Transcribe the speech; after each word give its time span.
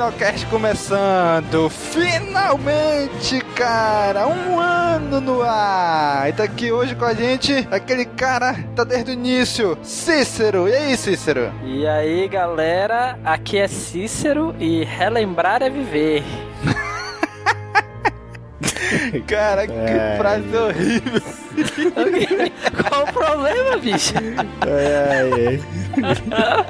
Mais 0.00 0.08
Caminocast 0.14 0.46
começando! 0.46 1.68
Finalmente, 1.68 3.38
cara! 3.54 4.26
Um 4.26 4.58
ano 4.58 5.20
no 5.20 5.42
ar! 5.42 6.26
E 6.26 6.32
tá 6.32 6.44
aqui 6.44 6.72
hoje 6.72 6.94
com 6.94 7.04
a 7.04 7.12
gente 7.12 7.68
aquele 7.70 8.06
cara 8.06 8.54
que 8.54 8.62
tá 8.74 8.82
desde 8.82 9.10
o 9.10 9.12
início, 9.12 9.76
Cícero! 9.82 10.66
E 10.68 10.74
aí, 10.74 10.96
Cícero? 10.96 11.52
E 11.64 11.86
aí, 11.86 12.26
galera, 12.28 13.18
aqui 13.22 13.58
é 13.58 13.68
Cícero 13.68 14.54
e 14.58 14.84
relembrar 14.84 15.62
é 15.62 15.68
viver. 15.68 16.24
Cara, 19.26 19.66
que 19.66 19.72
É. 19.72 20.14
frase 20.16 20.56
horrível! 20.56 21.20
Qual 22.88 23.02
o 23.04 23.12
problema, 23.12 23.76
bicho? 23.76 24.14
Ai, 24.62 25.60
ai, 26.32 26.64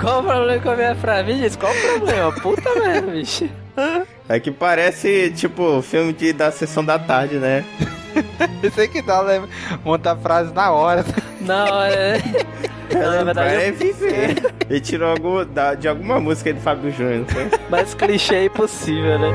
Qual 0.00 0.20
o 0.20 0.22
problema 0.22 0.62
com 0.62 0.70
a 0.70 0.76
minha 0.76 0.94
frase? 0.94 1.24
Me 1.32 1.38
diz, 1.40 1.56
qual 1.56 1.72
o 1.72 1.80
problema? 1.80 2.32
Puta 2.32 2.74
merda, 2.80 3.10
bicho. 3.12 3.48
É 4.28 4.40
que 4.40 4.50
parece, 4.50 5.30
tipo, 5.36 5.82
filme 5.82 6.12
de, 6.12 6.32
da 6.32 6.50
sessão 6.50 6.84
da 6.84 6.98
tarde, 6.98 7.36
né? 7.36 7.64
Isso 8.62 8.80
aí 8.80 8.88
que 8.88 9.02
dá, 9.02 9.22
né? 9.22 9.42
Montar 9.84 10.16
frase 10.16 10.52
na 10.54 10.70
hora. 10.72 11.04
Não, 11.40 11.82
é. 11.82 12.18
Não, 12.92 13.24
verdade, 13.24 13.54
é 13.54 13.68
eu- 13.70 13.74
viver. 13.74 14.54
Ele 14.68 14.80
tirou 14.80 15.10
algum, 15.10 15.44
da- 15.44 15.74
de 15.74 15.86
alguma 15.88 16.18
música 16.18 16.52
de 16.52 16.60
Fábio 16.60 16.90
Júnior, 16.90 17.24
foi? 17.28 17.48
mais 17.70 17.94
clichê 17.94 18.46
impossível, 18.46 19.18
né? 19.18 19.28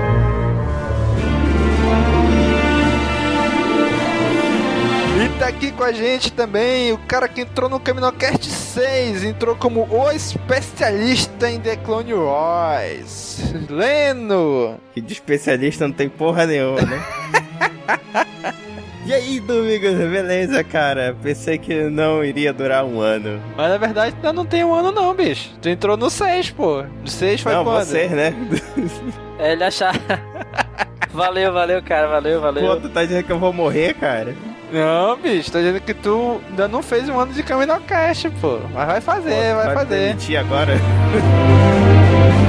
Tá 5.39 5.47
aqui 5.47 5.71
com 5.71 5.83
a 5.83 5.91
gente 5.91 6.31
também 6.31 6.93
o 6.93 6.97
cara 6.97 7.27
que 7.27 7.41
entrou 7.41 7.69
no 7.69 7.79
Caminocast 7.79 8.45
6, 8.45 9.23
entrou 9.23 9.55
como 9.55 9.87
o 9.91 10.11
especialista 10.11 11.49
em 11.49 11.59
The 11.59 11.75
Clone 11.77 12.13
Wars. 12.13 13.39
Leno! 13.69 14.79
Que 14.93 15.01
de 15.01 15.13
especialista 15.13 15.87
não 15.87 15.93
tem 15.93 16.07
porra 16.09 16.45
nenhuma, 16.45 16.81
né? 16.81 17.03
E 19.07 19.13
aí, 19.13 19.39
Domingos, 19.39 19.93
beleza, 19.93 20.63
cara? 20.63 21.15
Pensei 21.21 21.59
que 21.59 21.83
não 21.91 22.23
iria 22.23 22.51
durar 22.51 22.83
um 22.83 22.99
ano. 22.99 23.39
Mas 23.55 23.69
na 23.69 23.77
verdade 23.77 24.15
ainda 24.15 24.33
não 24.33 24.43
tem 24.43 24.63
um 24.63 24.73
ano 24.73 24.91
não, 24.91 25.13
bicho. 25.13 25.51
Tu 25.61 25.69
entrou 25.69 25.95
no 25.95 26.09
6, 26.09 26.49
pô. 26.49 26.81
No 26.81 27.07
6 27.07 27.41
foi 27.41 27.53
não, 27.53 27.63
quando? 27.63 27.85
você, 27.85 28.07
né? 28.07 28.33
É 29.37 29.51
ele 29.51 29.63
achar. 29.63 29.93
Valeu, 31.13 31.53
valeu, 31.53 31.83
cara, 31.83 32.07
valeu, 32.07 32.39
Pô, 32.39 32.45
valeu. 32.45 32.81
tu 32.81 32.89
tá 32.89 33.03
dizendo 33.05 33.23
que 33.23 33.31
eu 33.31 33.39
vou 33.39 33.53
morrer, 33.53 33.93
cara? 33.93 34.33
Não, 34.75 35.15
bicho, 35.15 35.53
tô 35.53 35.57
dizendo 35.59 35.79
que 35.79 35.93
tu 35.93 36.41
ainda 36.49 36.67
não 36.67 36.83
fez 36.83 37.07
um 37.07 37.17
ano 37.17 37.31
de 37.31 37.41
Caminocast, 37.41 38.29
pô. 38.41 38.59
Mas 38.73 38.85
vai 38.85 38.99
fazer, 38.99 39.51
Pô, 39.51 39.55
vai 39.55 39.67
me 39.69 39.73
fazer. 39.73 40.07
demitir 40.07 40.37
agora? 40.37 40.73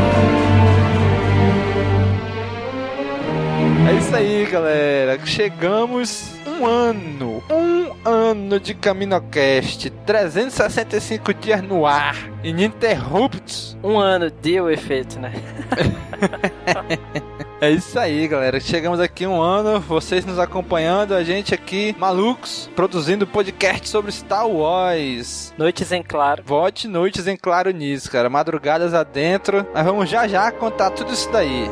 É 3.89 3.99
isso 3.99 4.17
aí, 4.17 4.45
galera. 4.47 5.17
Chegamos 5.25 6.33
um 6.45 6.67
ano. 6.67 7.41
Um 7.49 7.93
ano 8.05 8.59
de 8.59 8.75
CaminoCast. 8.75 9.91
365 10.05 11.33
dias 11.35 11.63
no 11.63 11.87
ar. 11.87 12.17
Ininterruptos. 12.43 13.79
Um 13.85 13.97
ano 13.99 14.29
deu 14.29 14.69
efeito, 14.69 15.21
né? 15.21 15.33
É 17.59 17.71
isso 17.71 17.99
aí, 17.99 18.29
galera. 18.29 18.61
Chegamos 18.61 19.01
aqui 19.01 19.27
um 19.27 19.41
ano. 19.41 19.81
Vocês 19.81 20.27
nos 20.27 20.39
acompanhando. 20.39 21.15
A 21.15 21.25
gente 21.25 21.55
aqui, 21.55 21.97
malucos, 21.99 22.71
produzindo 22.77 23.27
podcast 23.27 23.89
sobre 23.89 24.13
Star 24.13 24.47
Wars. 24.47 25.55
Noites 25.57 25.91
em 25.91 26.03
claro. 26.03 26.43
Vote 26.45 26.87
noites 26.87 27.27
em 27.27 27.37
claro 27.37 27.71
nisso, 27.71 28.11
cara. 28.11 28.29
Madrugadas 28.29 28.93
adentro. 28.93 29.67
Nós 29.75 29.85
vamos 29.87 30.09
já 30.09 30.29
já 30.29 30.53
contar 30.53 30.91
tudo 30.91 31.15
isso 31.15 31.31
daí. 31.33 31.71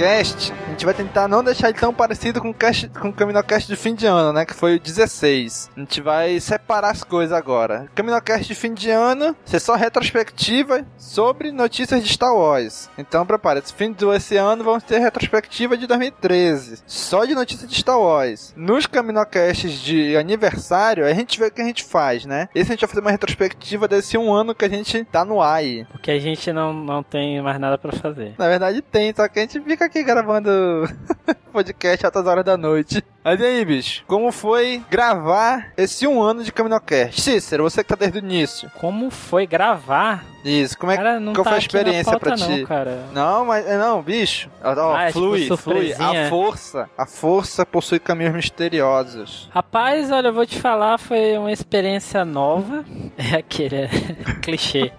Esse 0.00 0.08
cast, 0.08 0.52
a 0.52 0.59
gente 0.80 0.86
vai 0.86 0.94
tentar 0.94 1.28
não 1.28 1.44
deixar 1.44 1.68
ele 1.68 1.78
tão 1.78 1.92
parecido 1.92 2.40
com 2.40 2.48
o, 2.48 2.54
cast, 2.54 2.88
com 2.88 3.10
o 3.10 3.12
Caminocast 3.12 3.68
de 3.68 3.76
fim 3.76 3.94
de 3.94 4.06
ano, 4.06 4.32
né? 4.32 4.46
Que 4.46 4.54
foi 4.54 4.76
o 4.76 4.80
16. 4.80 5.70
A 5.76 5.80
gente 5.80 6.00
vai 6.00 6.40
separar 6.40 6.88
as 6.88 7.04
coisas 7.04 7.36
agora. 7.36 7.86
Caminocast 7.94 8.46
de 8.46 8.54
fim 8.54 8.72
de 8.72 8.88
ano, 8.88 9.36
ser 9.44 9.60
só 9.60 9.74
retrospectiva 9.74 10.86
sobre 10.96 11.52
notícias 11.52 12.02
de 12.02 12.10
Star 12.10 12.34
Wars. 12.34 12.88
Então 12.96 13.26
prepare-se, 13.26 13.74
fim 13.74 13.92
desse 13.92 14.38
ano 14.38 14.64
vamos 14.64 14.82
ter 14.82 15.00
retrospectiva 15.00 15.76
de 15.76 15.86
2013. 15.86 16.82
Só 16.86 17.26
de 17.26 17.34
notícias 17.34 17.68
de 17.68 17.76
Star 17.76 18.00
Wars. 18.00 18.54
Nos 18.56 18.86
Caminocasts 18.86 19.82
de 19.82 20.16
aniversário, 20.16 21.04
a 21.04 21.12
gente 21.12 21.38
vê 21.38 21.48
o 21.48 21.50
que 21.50 21.60
a 21.60 21.66
gente 21.66 21.84
faz, 21.84 22.24
né? 22.24 22.48
Esse 22.54 22.72
a 22.72 22.74
gente 22.74 22.80
vai 22.80 22.88
fazer 22.88 23.02
uma 23.02 23.10
retrospectiva 23.10 23.86
desse 23.86 24.16
um 24.16 24.32
ano 24.32 24.54
que 24.54 24.64
a 24.64 24.70
gente 24.70 25.04
tá 25.04 25.26
no 25.26 25.42
aí. 25.42 25.84
Porque 25.92 26.10
a 26.10 26.18
gente 26.18 26.50
não, 26.54 26.72
não 26.72 27.02
tem 27.02 27.42
mais 27.42 27.60
nada 27.60 27.76
pra 27.76 27.92
fazer. 27.92 28.34
Na 28.38 28.48
verdade 28.48 28.80
tem, 28.80 29.12
só 29.14 29.28
que 29.28 29.40
a 29.40 29.42
gente 29.42 29.60
fica 29.60 29.84
aqui 29.84 30.02
gravando 30.02 30.69
podcast 31.52 32.06
altas 32.06 32.26
horas 32.26 32.44
da 32.44 32.56
noite. 32.56 33.02
Mas 33.24 33.38
e 33.40 33.44
aí, 33.44 33.64
bicho? 33.64 34.04
Como 34.06 34.32
foi 34.32 34.82
gravar 34.88 35.72
esse 35.76 36.06
um 36.06 36.22
ano 36.22 36.42
de 36.42 36.52
Caminocast? 36.52 37.20
Cícero, 37.20 37.64
você 37.64 37.82
que 37.82 37.88
tá 37.88 37.96
desde 37.96 38.18
o 38.18 38.24
início. 38.24 38.70
Como 38.80 39.10
foi 39.10 39.46
gravar? 39.46 40.24
Isso, 40.44 40.78
como 40.78 40.90
é 40.92 40.96
que. 40.96 41.02
Cara, 41.02 41.20
não 41.20 41.32
qual 41.34 41.44
tá 41.44 41.50
foi 41.50 41.56
a 41.56 41.60
experiência 41.60 42.18
pra 42.18 42.36
não, 42.36 42.46
ti? 42.46 42.64
cara. 42.66 43.04
Não, 43.12 43.44
mas 43.44 43.66
não, 43.66 44.00
bicho. 44.00 44.48
Ó, 44.62 44.94
Ah, 44.94 45.04
é 45.04 45.06
tipo 45.08 45.18
flui, 45.18 45.56
flui. 45.56 45.92
A 45.92 46.28
força, 46.30 46.88
a 46.96 47.04
força 47.04 47.66
possui 47.66 47.98
caminhos 47.98 48.34
misteriosos. 48.34 49.50
Rapaz, 49.52 50.10
olha, 50.10 50.28
eu 50.28 50.32
vou 50.32 50.46
te 50.46 50.58
falar, 50.58 50.96
foi 50.98 51.36
uma 51.36 51.52
experiência 51.52 52.24
nova. 52.24 52.84
É 53.18 53.36
aquele 53.36 53.76
é, 53.76 53.88
clichê. 54.40 54.90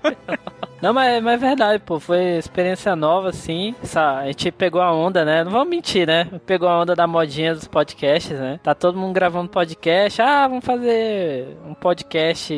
Não, 0.81 0.93
mas, 0.93 1.21
mas 1.21 1.33
é 1.41 1.47
verdade, 1.47 1.83
pô. 1.85 1.99
Foi 1.99 2.37
experiência 2.37 2.95
nova, 2.95 3.31
sim. 3.31 3.75
Essa, 3.83 4.17
a 4.17 4.25
gente 4.27 4.51
pegou 4.51 4.81
a 4.81 4.91
onda, 4.91 5.23
né? 5.23 5.43
Não 5.43 5.51
vamos 5.51 5.69
mentir, 5.69 6.07
né? 6.07 6.27
Pegou 6.45 6.67
a 6.67 6.79
onda 6.79 6.95
da 6.95 7.05
modinha 7.05 7.53
dos 7.53 7.67
podcasts, 7.67 8.37
né? 8.39 8.59
Tá 8.63 8.73
todo 8.73 8.97
mundo 8.97 9.13
gravando 9.13 9.49
podcast. 9.49 10.21
Ah, 10.21 10.47
vamos 10.47 10.65
fazer 10.65 11.55
um 11.67 11.73
podcast 11.73 12.53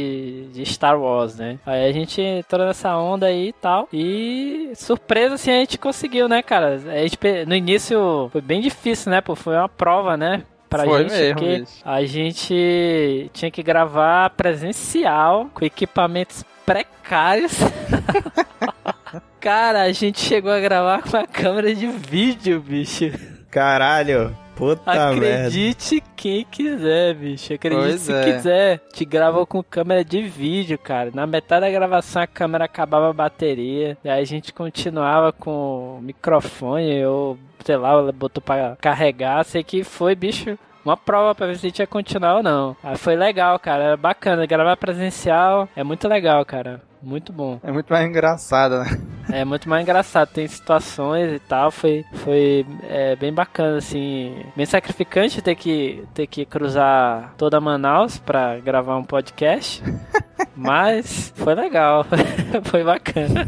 de 0.53 0.65
Star 0.65 0.99
Wars, 0.99 1.37
né? 1.37 1.59
Aí 1.65 1.89
a 1.89 1.91
gente 1.91 2.21
entrou 2.21 2.65
nessa 2.65 2.95
onda 2.97 3.25
aí 3.25 3.49
e 3.49 3.53
tal. 3.53 3.89
E 3.91 4.71
surpresa, 4.75 5.35
assim, 5.35 5.51
a 5.51 5.59
gente 5.59 5.77
conseguiu, 5.77 6.29
né, 6.29 6.41
cara? 6.41 6.75
A 6.75 6.77
gente, 6.77 7.17
no 7.45 7.55
início 7.55 8.29
foi 8.31 8.41
bem 8.41 8.61
difícil, 8.61 9.11
né? 9.11 9.19
Pô, 9.19 9.35
foi 9.35 9.55
uma 9.55 9.69
prova, 9.69 10.15
né? 10.15 10.43
Pra 10.69 10.85
Foi 10.85 11.03
gente, 11.03 11.11
mesmo, 11.11 11.35
porque 11.35 11.59
bicho. 11.59 11.71
a 11.85 12.03
gente 12.03 13.29
tinha 13.31 13.51
que 13.51 13.61
gravar 13.61 14.31
presencial 14.31 15.47
com 15.53 15.63
equipamentos 15.63 16.43
precários. 16.65 17.53
Cara, 19.39 19.81
a 19.83 19.91
gente 19.91 20.19
chegou 20.19 20.51
a 20.51 20.59
gravar 20.59 21.01
com 21.03 21.17
a 21.17 21.27
câmera 21.27 21.73
de 21.75 21.87
vídeo, 21.87 22.61
bicho. 22.61 23.11
Caralho, 23.51 24.35
puta 24.55 25.11
merda. 25.13 25.47
Acredite 25.47 26.01
quem 26.15 26.45
quiser, 26.49 27.13
bicho. 27.13 27.53
Acredite 27.53 27.81
Pois 27.83 28.01
se 28.01 28.13
é. 28.13 28.23
quiser. 28.23 28.79
Te 28.93 29.03
grava 29.05 29.45
com 29.45 29.61
câmera 29.61 30.03
de 30.03 30.21
vídeo, 30.23 30.77
cara. 30.77 31.11
Na 31.13 31.27
metade 31.27 31.61
da 31.65 31.71
gravação 31.71 32.21
a 32.21 32.27
câmera 32.27 32.65
acabava 32.65 33.09
a 33.09 33.13
bateria. 33.13 33.97
E 34.03 34.09
aí 34.09 34.21
a 34.21 34.25
gente 34.25 34.53
continuava 34.53 35.31
com 35.33 35.97
o 35.97 36.01
microfone 36.01 37.05
ou, 37.05 37.37
sei 37.65 37.75
lá, 37.75 38.11
botou 38.11 38.41
pra 38.41 38.77
carregar. 38.79 39.43
Sei 39.43 39.63
que 39.63 39.83
foi, 39.83 40.15
bicho. 40.15 40.57
Uma 40.83 40.97
prova 40.97 41.33
pra 41.33 41.47
ver 41.47 41.55
se 41.57 41.65
a 41.65 41.69
gente 41.69 41.79
ia 41.79 41.87
continuar 41.87 42.35
ou 42.37 42.43
não. 42.43 42.75
Ah, 42.83 42.97
foi 42.97 43.15
legal, 43.15 43.57
cara. 43.57 43.83
Era 43.83 43.97
bacana. 43.97 44.45
Gravar 44.45 44.75
presencial 44.75 45.67
é 45.75 45.83
muito 45.83 46.07
legal, 46.07 46.43
cara. 46.45 46.81
Muito 47.03 47.33
bom. 47.33 47.59
É 47.61 47.71
muito 47.71 47.91
mais 47.91 48.07
engraçado, 48.07 48.79
né? 48.79 48.85
É 49.29 49.43
muito 49.45 49.67
mais 49.67 49.81
engraçado, 49.81 50.29
tem 50.29 50.47
situações 50.47 51.33
e 51.33 51.39
tal, 51.39 51.69
foi, 51.69 52.05
foi 52.13 52.65
é, 52.83 53.15
bem 53.15 53.33
bacana, 53.33 53.77
assim, 53.77 54.35
bem 54.55 54.65
sacrificante 54.65 55.41
ter 55.41 55.55
que, 55.55 56.03
ter 56.13 56.27
que 56.27 56.45
cruzar 56.45 57.33
toda 57.37 57.59
Manaus 57.59 58.17
pra 58.17 58.57
gravar 58.59 58.97
um 58.97 59.03
podcast, 59.03 59.83
Mas 60.55 61.33
foi 61.35 61.55
legal, 61.55 62.05
foi 62.65 62.83
bacana. 62.83 63.47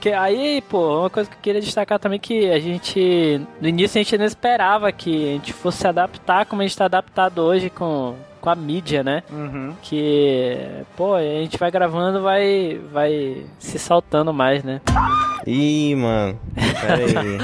que 0.00 0.10
aí, 0.10 0.62
pô, 0.68 1.00
uma 1.00 1.10
coisa 1.10 1.28
que 1.28 1.36
eu 1.36 1.40
queria 1.40 1.60
destacar 1.60 1.98
também 1.98 2.18
que 2.18 2.50
a 2.50 2.58
gente 2.58 3.40
no 3.60 3.68
início 3.68 3.98
a 3.98 4.02
gente 4.02 4.18
não 4.18 4.24
esperava 4.24 4.92
que 4.92 5.30
a 5.30 5.32
gente 5.32 5.52
fosse 5.52 5.86
adaptar 5.86 6.46
como 6.46 6.62
a 6.62 6.64
gente 6.64 6.72
está 6.72 6.84
adaptado 6.84 7.38
hoje 7.38 7.70
com 7.70 8.14
com 8.46 8.50
a 8.50 8.54
mídia, 8.54 9.02
né? 9.02 9.24
Uhum. 9.28 9.74
Que, 9.82 10.56
pô, 10.96 11.16
a 11.16 11.20
gente 11.20 11.58
vai 11.58 11.68
gravando, 11.68 12.22
vai, 12.22 12.80
vai 12.92 13.44
se 13.58 13.76
saltando 13.76 14.32
mais, 14.32 14.62
né? 14.62 14.80
Ih, 15.44 15.96
mano. 15.96 16.38
Pera 16.54 16.94
aí. 16.94 17.38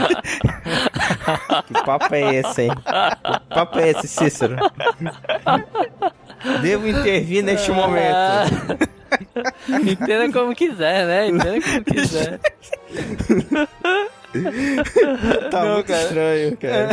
que 1.67 1.73
papo 1.85 2.15
é 2.15 2.35
esse, 2.37 2.63
hein? 2.63 2.71
Que 2.71 3.49
papo 3.53 3.81
é 3.81 3.91
esse, 3.91 4.07
Cícero? 4.07 4.55
Devo 6.61 6.87
intervir 6.87 7.43
neste 7.43 7.73
momento. 7.73 8.89
Entenda 9.85 10.33
como 10.33 10.55
quiser, 10.55 11.05
né? 11.05 11.27
Entenda 11.27 11.61
como 11.61 11.83
quiser. 11.97 12.39
tá 15.51 15.65
Não, 15.65 15.75
muito 15.75 15.87
cara. 15.87 16.03
estranho, 16.03 16.57
cara. 16.57 16.89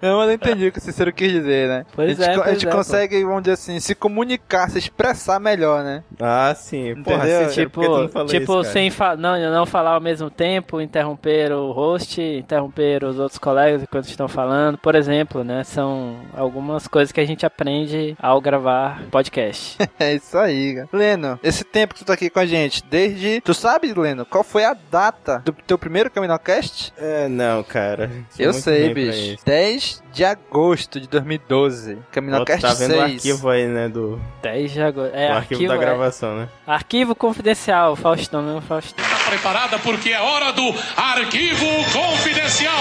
Eu 0.00 0.12
não 0.12 0.32
entendi 0.32 0.68
o 0.68 0.72
que 0.72 0.78
o 0.78 0.80
Cícero 0.82 1.12
quis 1.12 1.30
dizer, 1.32 1.68
né? 1.68 1.86
Pois 1.94 2.20
a 2.20 2.24
gente, 2.24 2.38
é, 2.38 2.42
a 2.42 2.52
gente 2.52 2.66
é, 2.66 2.70
pô. 2.70 2.76
consegue, 2.76 3.24
vamos 3.24 3.42
dizer 3.42 3.54
assim, 3.54 3.80
se 3.80 3.94
comunicar, 3.94 4.70
se 4.70 4.78
expressar 4.78 5.40
melhor, 5.40 5.82
né? 5.82 6.02
Ah, 6.20 6.54
sim. 6.56 6.94
Porra, 7.02 7.18
Entendeu? 7.18 7.48
Cícero, 7.48 7.70
por 7.70 7.80
que 7.82 7.86
tu 7.86 7.92
não 7.92 8.00
tipo, 8.02 8.12
falou 8.12 8.28
tipo 8.28 8.60
isso, 8.60 8.72
sem 8.72 8.90
fa 8.90 9.16
não, 9.16 9.38
não 9.50 9.66
falar 9.66 9.94
ao 9.94 10.00
mesmo 10.00 10.30
tempo, 10.30 10.80
interromper 10.80 11.52
o 11.52 11.72
host, 11.72 12.20
interromper 12.20 13.04
os 13.04 13.18
outros 13.18 13.38
colegas 13.38 13.82
enquanto 13.82 14.08
estão 14.08 14.28
falando, 14.28 14.78
por 14.78 14.94
exemplo, 14.94 15.44
né? 15.44 15.64
São 15.64 16.16
algumas 16.36 16.86
coisas 16.86 17.12
que 17.12 17.20
a 17.20 17.26
gente 17.26 17.44
aprende 17.44 18.16
ao 18.20 18.40
gravar 18.40 19.02
podcast. 19.10 19.76
É 19.98 20.14
isso 20.14 20.38
aí, 20.38 20.76
cara. 20.76 20.88
Leno, 20.92 21.40
esse 21.42 21.64
tempo 21.64 21.92
que 21.92 22.00
tu 22.00 22.06
tá 22.06 22.12
aqui 22.12 22.30
com 22.30 22.38
a 22.38 22.46
gente, 22.46 22.84
desde. 22.88 23.40
Tu 23.40 23.52
sabe, 23.52 23.92
Leno, 23.92 24.24
qual 24.24 24.44
foi 24.44 24.64
a 24.64 24.76
data 24.90 25.42
do 25.44 25.52
teu 25.64 25.78
primeiro 25.78 26.10
Caminocast? 26.10 26.92
É, 26.96 27.28
não, 27.28 27.62
cara. 27.62 28.10
Sou 28.30 28.44
Eu 28.44 28.52
sei, 28.52 28.92
bicho. 28.94 29.18
isso. 29.34 29.44
10 29.44 30.02
de 30.12 30.24
agosto 30.24 31.00
de 31.00 31.08
2012. 31.08 31.92
Ó, 31.92 31.96
tu 31.96 32.02
Caminocast 32.12 32.60
tá 32.62 32.74
vendo 32.74 32.92
o 32.92 32.98
6. 32.98 33.02
arquivo 33.02 33.48
aí, 33.50 33.66
né? 33.66 33.88
Do, 33.88 34.20
10 34.42 34.70
de 34.72 34.82
agosto. 34.82 35.14
É, 35.14 35.28
o 35.30 35.36
arquivo, 35.36 35.54
arquivo 35.54 35.68
da 35.68 35.74
é- 35.74 35.78
gravação, 35.78 36.36
né? 36.36 36.48
arquivo 36.66 37.14
confidencial, 37.14 37.94
Faustão, 37.96 38.42
não 38.42 38.60
Faustão. 38.60 39.04
Está 39.04 39.30
preparada 39.30 39.78
porque 39.78 40.10
é 40.10 40.20
hora 40.20 40.52
do 40.52 40.74
Arquivo 40.96 41.66
Confidencial. 41.92 42.78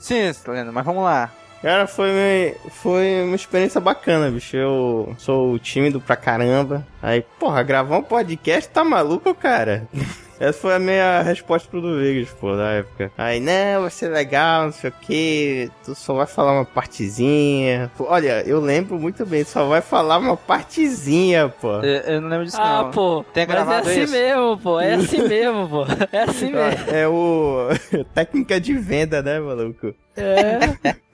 Sim, 0.00 0.30
Leno, 0.46 0.72
mas 0.72 0.84
vamos 0.84 1.04
lá. 1.04 1.30
Cara, 1.60 1.88
foi, 1.88 2.54
foi 2.70 3.22
uma 3.24 3.34
experiência 3.34 3.80
bacana, 3.80 4.30
bicho. 4.30 4.56
Eu 4.56 5.12
sou 5.18 5.58
tímido 5.58 6.00
pra 6.00 6.14
caramba. 6.14 6.86
Aí, 7.02 7.24
porra, 7.38 7.64
gravar 7.64 7.98
um 7.98 8.02
podcast 8.02 8.70
tá 8.70 8.84
maluco, 8.84 9.34
cara? 9.34 9.88
Essa 10.40 10.58
foi 10.60 10.74
a 10.74 10.78
minha 10.78 11.20
resposta 11.22 11.68
pro 11.68 11.80
do 11.80 11.98
Vegas, 11.98 12.28
pô, 12.30 12.54
na 12.54 12.72
época. 12.74 13.10
Aí, 13.18 13.40
não, 13.40 13.82
vai 13.82 13.90
ser 13.90 14.08
legal, 14.08 14.66
não 14.66 14.72
sei 14.72 14.90
o 14.90 14.92
que. 15.00 15.70
Tu 15.84 15.94
só 15.94 16.14
vai 16.14 16.26
falar 16.26 16.52
uma 16.52 16.64
partezinha. 16.64 17.90
Pô, 17.96 18.06
olha, 18.08 18.42
eu 18.46 18.60
lembro 18.60 18.98
muito 18.98 19.26
bem, 19.26 19.42
só 19.44 19.66
vai 19.66 19.80
falar 19.80 20.18
uma 20.18 20.36
partezinha, 20.36 21.48
pô. 21.48 21.72
Eu, 21.80 21.82
eu 22.14 22.20
não 22.20 22.28
lembro 22.28 22.44
disso, 22.44 22.56
Ah, 22.60 22.84
não. 22.84 22.90
pô, 22.92 23.24
Tem 23.32 23.46
mas 23.46 23.54
é 23.56 23.58
gravado 23.58 23.88
assim 23.88 24.02
isso? 24.02 24.12
mesmo, 24.12 24.58
pô, 24.58 24.80
é 24.80 24.94
assim 24.94 25.22
mesmo, 25.28 25.68
pô, 25.68 25.84
é 26.12 26.22
assim 26.22 26.52
mesmo. 26.52 26.90
É 26.94 27.08
o. 27.08 27.68
Técnica 28.14 28.60
de 28.60 28.74
venda, 28.74 29.22
né, 29.22 29.40
maluco? 29.40 29.94
É. 30.20 30.96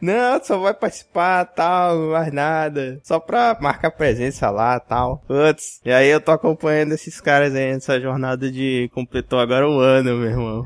Não, 0.00 0.42
só 0.42 0.58
vai 0.58 0.74
participar, 0.74 1.44
tal, 1.44 1.96
mais 2.10 2.32
nada. 2.32 2.98
Só 3.02 3.20
pra 3.20 3.56
marcar 3.60 3.90
presença 3.90 4.50
lá, 4.50 4.78
tal. 4.80 5.22
Putz. 5.26 5.80
E 5.84 5.90
aí 5.92 6.08
eu 6.08 6.20
tô 6.20 6.32
acompanhando 6.32 6.92
esses 6.92 7.20
caras 7.20 7.54
aí 7.54 7.72
nessa 7.72 8.00
jornada 8.00 8.50
de... 8.50 8.90
Completou 8.94 9.38
agora 9.38 9.68
um 9.68 9.78
ano, 9.78 10.16
meu 10.16 10.28
irmão. 10.30 10.64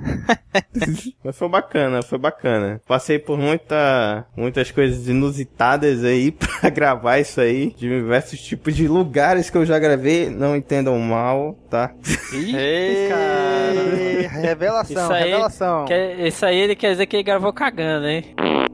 Mas 1.22 1.36
foi 1.36 1.48
bacana, 1.48 2.02
foi 2.02 2.18
bacana. 2.18 2.80
Passei 2.86 3.18
por 3.18 3.36
muita, 3.38 4.26
muitas 4.36 4.70
coisas 4.70 5.08
inusitadas 5.08 6.04
aí 6.04 6.30
pra 6.60 6.70
gravar 6.70 7.18
isso 7.18 7.40
aí. 7.40 7.70
De 7.76 7.88
diversos 7.88 8.40
tipos 8.40 8.74
de 8.74 8.88
lugares 8.88 9.50
que 9.50 9.58
eu 9.58 9.66
já 9.66 9.78
gravei. 9.78 10.30
Não 10.30 10.56
entendam 10.56 10.98
mal, 10.98 11.54
tá? 11.68 11.92
Ei, 12.32 13.08
cara. 13.08 14.40
Revelação, 14.40 15.02
Isso 15.04 15.12
aí, 15.12 15.24
revelação. 15.24 15.84
quer- 15.86 16.20
isso 16.20 16.46
aí 16.46 16.56
ele 16.58 16.74
quer 16.76 16.92
dizer 16.92 17.06
que 17.06 17.16
ele 17.16 17.22
gravou 17.22 17.52
cagando, 17.60 18.06
hein? 18.06 18.24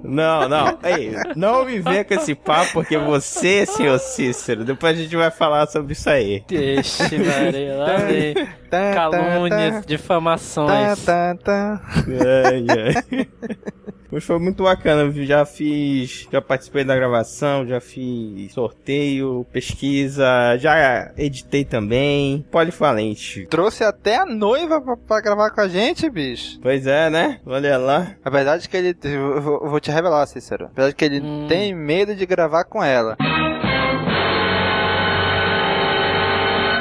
Não, 0.04 0.48
não. 0.48 0.78
Ei, 0.84 1.12
não 1.34 1.64
me 1.64 1.80
venha 1.80 2.04
com 2.04 2.14
esse 2.14 2.36
papo, 2.36 2.74
porque 2.74 2.96
você, 2.96 3.66
senhor 3.66 3.98
Cícero, 3.98 4.64
depois 4.64 4.96
a 4.96 5.02
gente 5.02 5.16
vai 5.16 5.28
falar 5.32 5.66
sobre 5.66 5.92
isso 5.94 6.08
aí. 6.08 6.44
Deixe, 6.46 7.02
Maria, 7.18 7.74
lá 7.74 7.96
vem. 7.96 8.34
Tá, 8.70 8.94
Calúnias, 8.94 9.74
Tá, 9.74 9.80
difamações. 9.84 11.04
tá, 11.04 11.34
tá. 11.42 11.80
Ai, 12.46 12.66
ai. 12.70 13.26
Mas 14.10 14.24
foi 14.24 14.38
muito 14.38 14.62
bacana, 14.62 15.10
já 15.24 15.44
fiz, 15.44 16.28
já 16.30 16.40
participei 16.40 16.84
da 16.84 16.94
gravação, 16.94 17.66
já 17.66 17.80
fiz 17.80 18.52
sorteio, 18.52 19.44
pesquisa, 19.52 20.56
já 20.58 21.10
editei 21.16 21.64
também, 21.64 22.44
polivalente. 22.50 23.46
Trouxe 23.50 23.82
até 23.84 24.16
a 24.16 24.24
noiva 24.26 24.80
pra, 24.80 24.96
pra 24.96 25.20
gravar 25.20 25.50
com 25.50 25.60
a 25.60 25.68
gente, 25.68 26.08
bicho. 26.08 26.58
Pois 26.62 26.86
é, 26.86 27.10
né? 27.10 27.40
Olha 27.44 27.76
lá. 27.78 28.12
A 28.24 28.30
verdade 28.30 28.66
é 28.66 28.68
que 28.68 28.76
ele. 28.76 28.96
Eu 29.04 29.40
vou, 29.42 29.68
vou 29.70 29.80
te 29.80 29.90
revelar, 29.90 30.26
Cícero. 30.26 30.66
A 30.66 30.68
verdade 30.68 30.90
é 30.90 30.92
que 30.94 31.04
ele 31.04 31.20
Hum. 31.20 31.46
tem 31.48 31.74
medo 31.74 32.14
de 32.14 32.24
gravar 32.26 32.64
com 32.64 32.82
ela. 32.82 33.16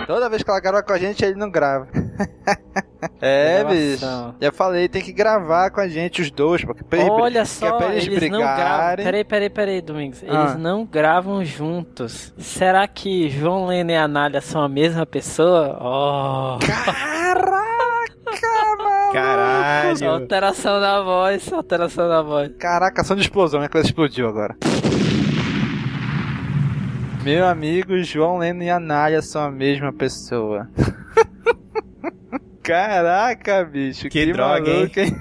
Toda 0.07 0.29
vez 0.29 0.43
que 0.43 0.49
ela 0.49 0.59
grava 0.59 0.83
com 0.83 0.93
a 0.93 0.97
gente, 0.99 1.25
ele 1.25 1.35
não 1.35 1.49
grava. 1.49 1.87
é, 3.21 3.63
bicho. 3.69 4.05
Já 4.41 4.51
falei, 4.51 4.87
tem 4.87 5.01
que 5.01 5.11
gravar 5.13 5.69
com 5.71 5.79
a 5.81 5.87
gente 5.87 6.21
os 6.21 6.29
dois, 6.31 6.63
porque 6.63 6.83
pra 6.83 6.99
eles- 6.99 7.11
Olha 7.11 7.45
só, 7.45 7.67
é 7.67 7.77
pra 7.77 7.91
eles, 7.95 8.07
eles, 8.07 8.29
não 8.31 8.39
gravam. 8.39 8.95
Peraí, 9.03 9.23
peraí, 9.23 9.49
peraí, 9.49 9.81
Domingos. 9.81 10.21
Eles 10.23 10.35
Ah. 10.35 10.57
não 10.57 10.85
gravam 10.85 11.43
juntos. 11.43 12.33
Será 12.37 12.87
que 12.87 13.29
João 13.29 13.65
Leno 13.67 13.91
e 13.91 13.95
Anália 13.95 14.41
são 14.41 14.61
a 14.61 14.69
mesma 14.69 15.05
pessoa? 15.05 15.77
Oh. 15.81 16.59
Caraca, 16.65 17.45
mano. 18.77 19.13
Caralho. 19.13 20.09
Alteração 20.11 20.79
da 20.81 21.01
voz, 21.01 21.51
alteração 21.53 22.07
da 22.09 22.21
voz. 22.21 22.51
Caraca, 22.59 23.01
ação 23.01 23.15
de 23.15 23.21
explosão, 23.21 23.59
minha 23.59 23.69
coisa 23.69 23.87
explodiu 23.87 24.27
agora. 24.27 24.55
Meu 27.23 27.47
amigo 27.47 27.97
João 28.03 28.37
Leno 28.37 28.61
e 28.61 28.69
Anália 28.69 29.21
são 29.21 29.41
a 29.43 29.49
mesma 29.51 29.91
pessoa. 29.91 30.69
Caraca, 32.65 33.63
bicho, 33.63 34.09
Que 34.09 34.31
droga, 34.33 34.69
hein? 34.69 34.77
maluco, 34.79 34.99
hein? 34.99 35.15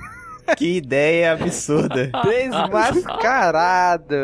Que 0.59 0.77
ideia 0.77 1.33
absurda. 1.33 2.11
Desmascarado. 2.23 4.15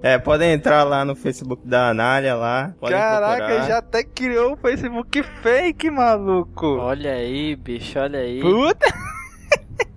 É, 0.00 0.16
podem 0.16 0.52
entrar 0.52 0.84
lá 0.84 1.04
no 1.04 1.16
Facebook 1.16 1.66
da 1.66 1.88
Anália 1.88 2.36
lá. 2.36 2.72
Podem 2.78 2.96
Caraca, 2.96 3.44
procurar. 3.46 3.66
já 3.66 3.78
até 3.78 4.04
criou 4.04 4.52
o 4.52 4.56
Facebook 4.56 5.22
fake, 5.42 5.90
maluco. 5.90 6.66
Olha 6.78 7.14
aí, 7.14 7.56
bicho, 7.56 7.98
olha 7.98 8.20
aí. 8.20 8.40
Puta, 8.40 8.86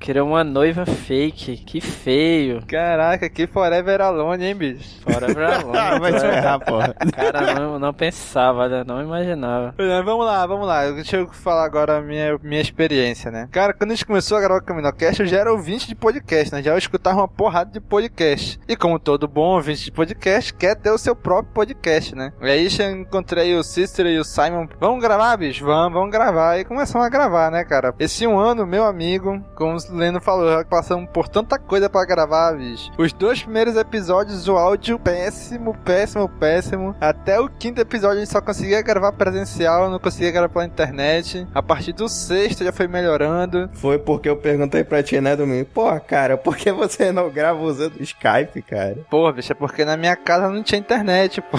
Criou 0.02 0.28
uma 0.28 0.44
noiva 0.44 0.84
fake. 0.84 1.58
Que 1.58 1.80
feio. 1.80 2.64
caraca, 2.66 3.30
que 3.30 3.46
Forever 3.46 4.02
Alone, 4.02 4.46
hein, 4.46 4.56
bicho? 4.56 5.00
Forever 5.02 5.46
Alone. 5.46 5.78
Ah, 5.78 5.98
vai 6.02 6.14
se 6.14 6.20
ferrar, 6.20 6.60
porra. 6.60 6.96
Cara, 7.14 7.54
não, 7.54 7.78
não 7.78 7.94
pensava, 7.94 8.68
né? 8.68 8.84
não 8.84 9.00
imaginava. 9.00 9.76
Vamos 10.04 10.26
lá, 10.26 10.46
vamos 10.48 10.66
lá. 10.66 10.90
Deixa 10.90 11.18
eu 11.18 11.28
falar 11.28 11.66
agora 11.66 12.00
a 12.00 12.02
minha, 12.02 12.36
minha 12.42 12.60
experiência, 12.60 13.30
né? 13.30 13.48
Cara, 13.52 13.74
quando 13.74 13.92
a 13.92 13.94
gente 13.94 14.06
começou 14.06 14.38
a 14.38 14.42
gravar 14.42 14.58
o 14.58 14.66
Caminocast, 14.66 15.22
eu 15.22 15.28
já 15.28 15.38
era 15.38 15.52
ouvinte 15.52 15.88
de 15.88 15.94
podcast, 15.94 16.52
né? 16.52 16.64
Já 16.64 16.72
eu 16.72 16.80
escutava 16.80 17.20
uma 17.20 17.28
porrada 17.28 17.72
de 17.72 17.80
podcast. 17.80 18.60
E 18.68 18.76
como 18.76 18.98
todo 18.98 19.28
bom 19.28 19.56
ouvinte 19.56 19.86
de 19.86 19.92
podcast, 19.92 20.52
quer 20.56 20.76
ter 20.76 20.90
o 20.90 20.98
seu 20.98 21.16
próprio 21.16 21.54
podcast, 21.54 22.16
né? 22.16 22.34
E 22.42 22.50
aí 22.50 22.68
eu 22.80 22.92
encontrei 22.92 23.56
o 23.56 23.64
Cícero 23.64 24.10
e 24.10 24.18
o 24.18 24.24
Simon. 24.24 24.68
Vamos 24.80 25.00
gravar, 25.00 25.38
bicho? 25.38 25.64
Vamos, 25.64 25.94
vamos 25.94 26.12
gravar. 26.12 26.58
E 26.58 26.66
começamos 26.66 27.06
a 27.06 27.10
gravar, 27.10 27.52
né, 27.52 27.64
cara? 27.64 27.94
Esse 28.00 28.26
um 28.26 28.40
ano, 28.40 28.66
meu 28.66 28.84
amigo, 28.84 29.40
como 29.72 29.96
o 29.96 29.98
Leno 29.98 30.20
falou, 30.20 30.66
passamos 30.66 31.10
por 31.12 31.28
tanta 31.28 31.58
coisa 31.58 31.90
pra 31.90 32.06
gravar, 32.06 32.54
bicho. 32.58 32.92
Os 32.98 33.13
dois 33.13 33.42
primeiros 33.42 33.75
episódios, 33.75 34.48
o 34.48 34.58
áudio 34.58 35.00
péssimo, 35.00 35.75
péssimo, 35.86 36.28
péssimo. 36.28 36.96
Até 37.00 37.40
o 37.40 37.48
quinto 37.48 37.80
episódio 37.80 38.18
a 38.18 38.20
gente 38.20 38.32
só 38.32 38.42
conseguia 38.42 38.82
gravar 38.82 39.12
presencial, 39.13 39.90
não 39.90 40.00
conseguia 40.00 40.32
gravar 40.32 40.50
pela 40.50 40.66
internet. 40.66 41.48
A 41.54 41.63
partir 41.63 41.94
do 41.94 42.10
sexto 42.10 42.63
já 42.63 42.72
foi 42.72 42.88
melhorando. 42.88 43.70
Foi 43.74 43.98
porque 43.98 44.28
eu 44.28 44.36
perguntei 44.36 44.84
pra 44.84 45.04
ti, 45.04 45.22
né, 45.22 45.36
Domingo? 45.36 45.66
Pô, 45.74 46.00
cara, 46.00 46.38
por 46.38 46.58
que 46.58 46.72
você 46.72 47.12
não 47.12 47.30
grava 47.30 47.60
usando 47.62 48.01
Skype, 48.01 48.62
cara? 48.63 48.98
Porra, 49.10 49.34
bicho, 49.34 49.51
é 49.51 49.56
porque 49.56 49.86
na 49.86 49.96
minha 49.96 50.16
casa 50.16 50.50
não 50.50 50.63
tinha 50.63 50.80
internet, 50.80 51.42
pô. 51.42 51.58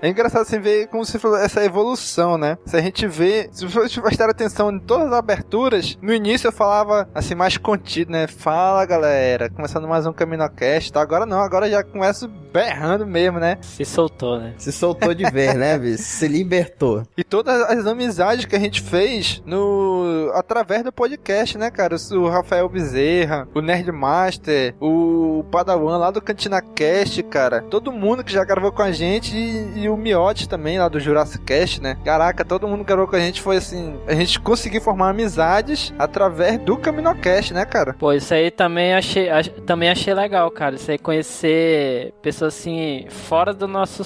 É 0.00 0.08
engraçado 0.08 0.42
assim 0.42 0.58
ver 0.58 0.88
como 0.88 1.04
você 1.04 1.18
falou, 1.18 1.36
essa 1.38 1.64
evolução, 1.64 2.38
né? 2.38 2.56
Se 2.64 2.76
a 2.76 2.80
gente 2.80 3.06
vê, 3.06 3.48
se 3.52 3.66
você 3.66 4.00
prestar 4.00 4.28
atenção 4.28 4.70
em 4.70 4.78
todas 4.78 5.08
as 5.08 5.12
aberturas, 5.12 5.98
no 6.00 6.12
início 6.12 6.48
eu 6.48 6.52
falava 6.52 7.08
assim, 7.14 7.34
mais 7.34 7.56
contido, 7.56 8.10
né? 8.10 8.26
Fala 8.26 8.84
galera, 8.84 9.50
começando 9.50 9.86
mais 9.86 10.06
um 10.06 10.12
CaminoCast, 10.12 10.92
tá? 10.92 11.00
Agora 11.00 11.26
não, 11.26 11.40
agora 11.40 11.70
já 11.70 11.82
começo 11.82 12.28
berrando 12.52 13.06
mesmo, 13.06 13.38
né? 13.38 13.58
Se 13.60 13.84
soltou, 13.84 14.38
né? 14.38 14.54
Se 14.58 14.72
soltou 14.72 15.14
de 15.14 15.30
vez, 15.30 15.54
né, 15.54 15.78
bicho? 15.78 16.02
Se 16.02 16.26
libertou. 16.26 17.02
E 17.16 17.24
todas 17.24 17.62
as 17.62 17.86
amizades 17.86 18.44
que 18.44 18.56
a 18.56 18.60
gente 18.60 18.80
fez 18.80 19.42
no 19.44 20.30
através 20.34 20.82
do 20.82 20.92
podcast, 20.92 21.56
né, 21.58 21.70
cara? 21.70 21.96
O 22.12 22.28
Rafael 22.28 22.68
Bezerra, 22.68 23.46
o 23.54 23.60
Nerdmaster, 23.60 24.74
o 24.80 25.44
Padawan 25.50 25.98
lá 25.98 26.10
do 26.10 26.20
Cantina 26.20 26.60
Cast, 26.60 27.22
cara. 27.24 27.62
Todo 27.62 27.92
mundo 27.92 28.24
que 28.24 28.32
já 28.32 28.44
gravou 28.44 28.72
com 28.72 28.82
a 28.82 28.90
gente 28.90 29.01
e, 29.06 29.80
e 29.80 29.88
o 29.88 29.96
Miotti 29.96 30.48
também 30.48 30.78
lá 30.78 30.88
do 30.88 31.00
Jurassic 31.00 31.44
Cast, 31.44 31.80
né? 31.82 31.96
Caraca, 32.04 32.44
todo 32.44 32.66
mundo 32.68 32.80
que 32.80 32.86
gravou 32.86 33.06
com 33.06 33.16
a 33.16 33.20
gente 33.20 33.40
foi 33.42 33.56
assim, 33.56 33.94
a 34.06 34.14
gente 34.14 34.38
conseguiu 34.40 34.80
formar 34.80 35.10
amizades 35.10 35.92
através 35.98 36.58
do 36.58 36.76
CaminoCast, 36.76 37.52
né, 37.54 37.64
cara? 37.64 37.94
Pô, 37.94 38.12
isso 38.12 38.32
aí 38.32 38.50
também 38.50 38.94
achei, 38.94 39.28
ach- 39.30 39.48
também 39.66 39.90
achei 39.90 40.14
legal, 40.14 40.50
cara. 40.50 40.76
Isso 40.76 40.90
aí 40.90 40.98
conhecer 40.98 42.12
pessoas 42.22 42.54
assim, 42.54 43.06
fora 43.08 43.52
do 43.52 43.66
nosso 43.68 44.02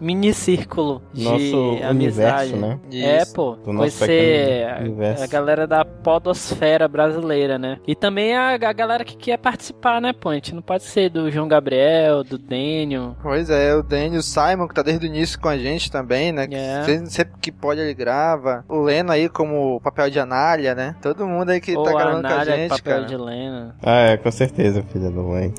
mini 0.00 0.34
círculo 0.34 1.00
de 1.12 1.22
Nosso 1.24 1.78
amizade. 1.84 2.52
universo, 2.52 2.56
né? 2.56 2.80
É, 2.92 3.22
Isso. 3.22 3.32
pô. 3.34 3.52
Do 3.56 3.74
Conhecer 3.76 4.66
a, 4.66 5.24
a 5.24 5.26
galera 5.26 5.66
da 5.66 5.84
podosfera 5.84 6.88
brasileira, 6.88 7.58
né? 7.58 7.78
E 7.86 7.94
também 7.94 8.34
a, 8.36 8.54
a 8.54 8.72
galera 8.72 9.04
que 9.04 9.16
quer 9.16 9.36
participar, 9.38 10.00
né, 10.00 10.12
pô? 10.12 10.30
A 10.30 10.34
gente 10.34 10.54
não 10.54 10.62
pode 10.62 10.82
ser 10.82 11.08
do 11.10 11.30
João 11.30 11.46
Gabriel, 11.46 12.24
do 12.24 12.36
Daniel. 12.38 13.16
Pois 13.22 13.48
é, 13.50 13.74
o 13.74 13.82
Daniel, 13.82 14.18
o 14.20 14.22
Simon, 14.24 14.66
que 14.68 14.74
tá 14.74 14.82
desde 14.82 15.06
o 15.06 15.08
início 15.08 15.38
com 15.38 15.48
a 15.48 15.56
gente 15.58 15.90
também, 15.90 16.32
né? 16.32 16.46
Que 16.46 16.54
É. 16.54 16.82
sempre, 16.84 17.10
sempre 17.10 17.34
que 17.40 17.52
pode 17.52 17.80
ele 17.80 17.94
grava. 17.94 18.64
O 18.68 18.80
Leno 18.80 19.12
aí 19.12 19.28
como 19.28 19.80
papel 19.80 20.10
de 20.10 20.18
anália, 20.18 20.74
né? 20.74 20.96
Todo 21.02 21.26
mundo 21.26 21.50
aí 21.50 21.60
que 21.60 21.76
Ou 21.76 21.84
tá 21.84 21.92
gravando 21.92 22.22
com 22.22 22.26
a 22.28 22.30
Anália, 22.30 22.56
gente, 22.56 22.70
papel 22.70 22.94
cara. 22.94 23.06
de 23.06 23.16
Lena. 23.16 23.76
Ah, 23.82 24.00
é, 24.00 24.16
com 24.16 24.30
certeza, 24.30 24.82
filha 24.82 25.10
da 25.10 25.22
mãe. 25.22 25.52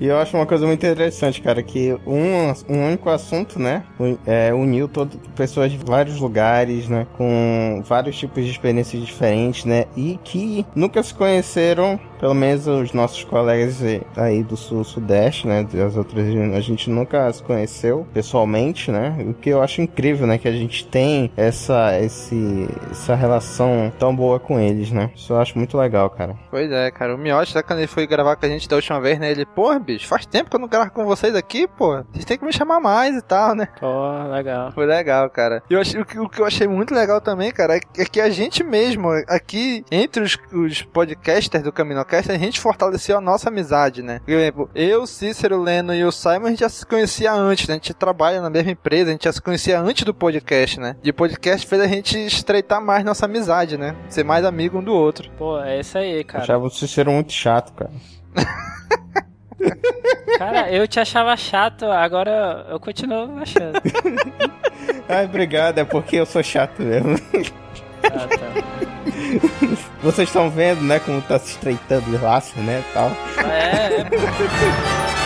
E 0.00 0.06
eu 0.06 0.18
acho 0.18 0.36
uma 0.36 0.46
coisa 0.46 0.66
muito 0.66 0.84
interessante, 0.84 1.40
cara, 1.40 1.62
que 1.62 1.92
um, 2.06 2.52
um 2.68 2.86
único 2.86 3.10
assunto, 3.10 3.58
né, 3.58 3.84
é, 4.26 4.52
uniu 4.52 4.88
todo, 4.88 5.18
pessoas 5.34 5.72
de 5.72 5.78
vários 5.78 6.20
lugares, 6.20 6.88
né, 6.88 7.06
com 7.16 7.82
vários 7.84 8.16
tipos 8.16 8.44
de 8.44 8.50
experiências 8.50 9.04
diferentes, 9.04 9.64
né, 9.64 9.86
e 9.96 10.18
que 10.22 10.64
nunca 10.74 11.02
se 11.02 11.14
conheceram, 11.14 11.98
pelo 12.20 12.34
menos 12.34 12.66
os 12.66 12.92
nossos 12.92 13.24
colegas 13.24 13.80
aí 14.16 14.42
do 14.42 14.56
sul-sudeste, 14.56 15.46
né, 15.46 15.64
das 15.64 15.96
outras 15.96 16.26
a 16.28 16.60
gente 16.60 16.90
nunca 16.90 17.32
se 17.32 17.42
conheceu 17.42 18.06
pessoalmente, 18.12 18.90
né, 18.90 19.16
o 19.28 19.34
que 19.34 19.50
eu 19.50 19.62
acho 19.62 19.80
incrível, 19.82 20.26
né, 20.26 20.38
que 20.38 20.48
a 20.48 20.52
gente 20.52 20.86
tem 20.86 21.30
essa, 21.36 21.98
esse, 22.00 22.68
essa 22.90 23.14
relação 23.14 23.92
tão 23.98 24.14
boa 24.14 24.38
com 24.38 24.58
eles, 24.60 24.90
né, 24.90 25.10
isso 25.14 25.32
eu 25.32 25.38
acho 25.38 25.58
muito 25.58 25.76
legal, 25.76 26.08
cara. 26.10 26.36
Pois 26.50 26.70
é, 26.70 26.90
cara. 26.90 27.14
O 27.14 27.18
Miotti, 27.18 27.54
né, 27.54 27.62
quando 27.62 27.80
ele 27.80 27.88
foi 27.88 28.06
gravar 28.06 28.36
com 28.36 28.46
a 28.46 28.48
gente 28.48 28.68
da 28.68 28.76
última 28.76 29.00
vez, 29.00 29.18
né? 29.18 29.30
Ele, 29.30 29.44
pô, 29.44 29.78
bicho, 29.88 30.06
faz 30.06 30.26
tempo 30.26 30.50
que 30.50 30.56
eu 30.56 30.60
não 30.60 30.68
gravo 30.68 30.90
com 30.90 31.04
vocês 31.06 31.34
aqui, 31.34 31.66
pô. 31.66 31.96
Vocês 32.12 32.24
têm 32.26 32.36
que 32.36 32.44
me 32.44 32.52
chamar 32.52 32.78
mais 32.78 33.16
e 33.16 33.22
tal, 33.22 33.54
né? 33.54 33.68
Pô, 33.80 33.88
legal. 34.30 34.70
Foi 34.72 34.84
legal, 34.84 35.30
cara. 35.30 35.62
E 35.70 35.72
eu 35.72 35.80
achei, 35.80 35.98
o, 35.98 36.04
que, 36.04 36.18
o 36.18 36.28
que 36.28 36.40
eu 36.40 36.44
achei 36.44 36.68
muito 36.68 36.94
legal 36.94 37.20
também, 37.22 37.50
cara, 37.50 37.76
é 37.76 37.80
que- 38.04 38.20
é 38.20 38.22
a 38.24 38.28
gente 38.28 38.62
mesmo, 38.62 39.08
aqui, 39.26 39.82
entre 39.90 40.22
os, 40.22 40.36
os 40.52 40.82
podcasters 40.82 41.64
do 41.64 41.72
CaminoCast, 41.72 42.30
a 42.30 42.36
gente 42.36 42.60
fortaleceu 42.60 43.16
a 43.16 43.20
nossa 43.20 43.48
amizade, 43.48 44.02
né? 44.02 44.20
Por 44.26 44.30
exemplo, 44.32 44.70
eu, 44.74 45.06
Cícero, 45.06 45.58
Leno 45.62 45.94
e 45.94 46.04
o 46.04 46.12
Simon, 46.12 46.46
a 46.46 46.50
gente 46.50 46.60
já 46.60 46.68
se 46.68 46.84
conhecia 46.84 47.32
antes, 47.32 47.66
né? 47.66 47.74
A 47.74 47.76
gente 47.78 47.94
trabalha 47.94 48.42
na 48.42 48.50
mesma 48.50 48.72
empresa, 48.72 49.08
a 49.08 49.12
gente 49.12 49.24
já 49.24 49.32
se 49.32 49.40
conhecia 49.40 49.80
antes 49.80 50.04
do 50.04 50.12
podcast, 50.12 50.78
né? 50.78 50.96
E 51.02 51.08
o 51.08 51.14
podcast 51.14 51.66
fez 51.66 51.80
a 51.80 51.86
gente 51.86 52.18
estreitar 52.18 52.82
mais 52.82 53.02
nossa 53.04 53.24
amizade, 53.24 53.78
né? 53.78 53.96
Ser 54.10 54.24
mais 54.24 54.44
amigo 54.44 54.78
um 54.80 54.82
do 54.82 54.92
outro. 54.92 55.30
Pô, 55.38 55.58
é 55.60 55.80
isso 55.80 55.96
aí, 55.96 56.18
Eu 56.18 56.24
cara. 56.26 56.44
achava 56.44 56.64
o 56.66 56.70
Cícero 56.70 57.10
muito 57.10 57.32
chato, 57.32 57.72
cara. 57.72 57.90
Cara, 60.38 60.70
eu 60.70 60.86
te 60.86 61.00
achava 61.00 61.36
chato, 61.36 61.84
agora 61.86 62.66
eu 62.68 62.78
continuo 62.78 63.38
achando. 63.40 63.80
Ai, 65.08 65.24
obrigado, 65.24 65.78
é 65.78 65.84
porque 65.84 66.16
eu 66.16 66.26
sou 66.26 66.42
chato 66.42 66.82
mesmo. 66.82 67.16
Ah, 68.04 68.28
tá. 68.28 68.78
Vocês 70.02 70.28
estão 70.28 70.48
vendo, 70.50 70.82
né, 70.82 71.00
como 71.00 71.20
tá 71.22 71.38
se 71.38 71.50
estreitando 71.50 72.16
o 72.16 72.22
laço, 72.22 72.58
né, 72.60 72.82
tal. 72.94 73.10
É, 73.44 74.02
é. 74.02 75.17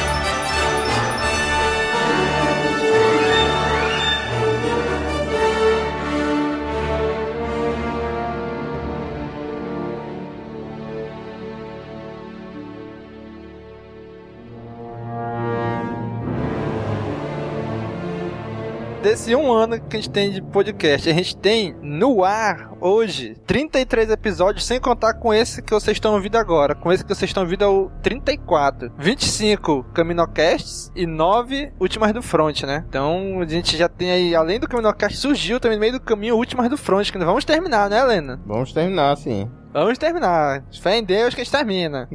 Desse 19.02 19.34
um 19.34 19.52
ano 19.52 19.80
que 19.80 19.96
a 19.96 20.00
gente 20.00 20.10
tem 20.10 20.30
de 20.30 20.40
podcast, 20.40 21.10
a 21.10 21.12
gente 21.12 21.36
tem 21.36 21.74
no 21.82 22.22
ar 22.22 22.72
hoje 22.80 23.34
33 23.48 24.10
episódios, 24.10 24.64
sem 24.64 24.80
contar 24.80 25.14
com 25.14 25.34
esse 25.34 25.60
que 25.60 25.72
vocês 25.72 25.96
estão 25.96 26.14
ouvindo 26.14 26.36
agora. 26.36 26.76
Com 26.76 26.92
esse 26.92 27.02
que 27.02 27.12
vocês 27.12 27.28
estão 27.28 27.42
ouvindo 27.42 27.64
é 27.64 27.66
o 27.66 27.90
34. 28.00 28.92
25 28.96 29.82
Caminocasts 29.92 30.92
e 30.94 31.04
9 31.04 31.72
Últimas 31.80 32.12
do 32.12 32.22
Front, 32.22 32.62
né? 32.62 32.84
Então 32.88 33.40
a 33.40 33.44
gente 33.44 33.76
já 33.76 33.88
tem 33.88 34.12
aí, 34.12 34.36
além 34.36 34.60
do 34.60 34.68
Caminocast, 34.68 35.18
surgiu 35.18 35.58
também 35.58 35.78
no 35.78 35.80
meio 35.80 35.94
do 35.94 36.00
caminho 36.00 36.36
Últimas 36.36 36.70
do 36.70 36.78
Front, 36.78 37.10
que 37.10 37.18
nós 37.18 37.26
vamos 37.26 37.44
terminar, 37.44 37.90
né, 37.90 37.98
Helena? 37.98 38.40
Vamos 38.46 38.72
terminar, 38.72 39.16
sim. 39.16 39.50
Vamos 39.72 39.96
terminar. 39.98 40.62
Fé 40.80 40.98
em 40.98 41.04
Deus 41.04 41.34
que 41.34 41.40
a 41.40 41.44
gente 41.44 41.52
termina. 41.52 42.08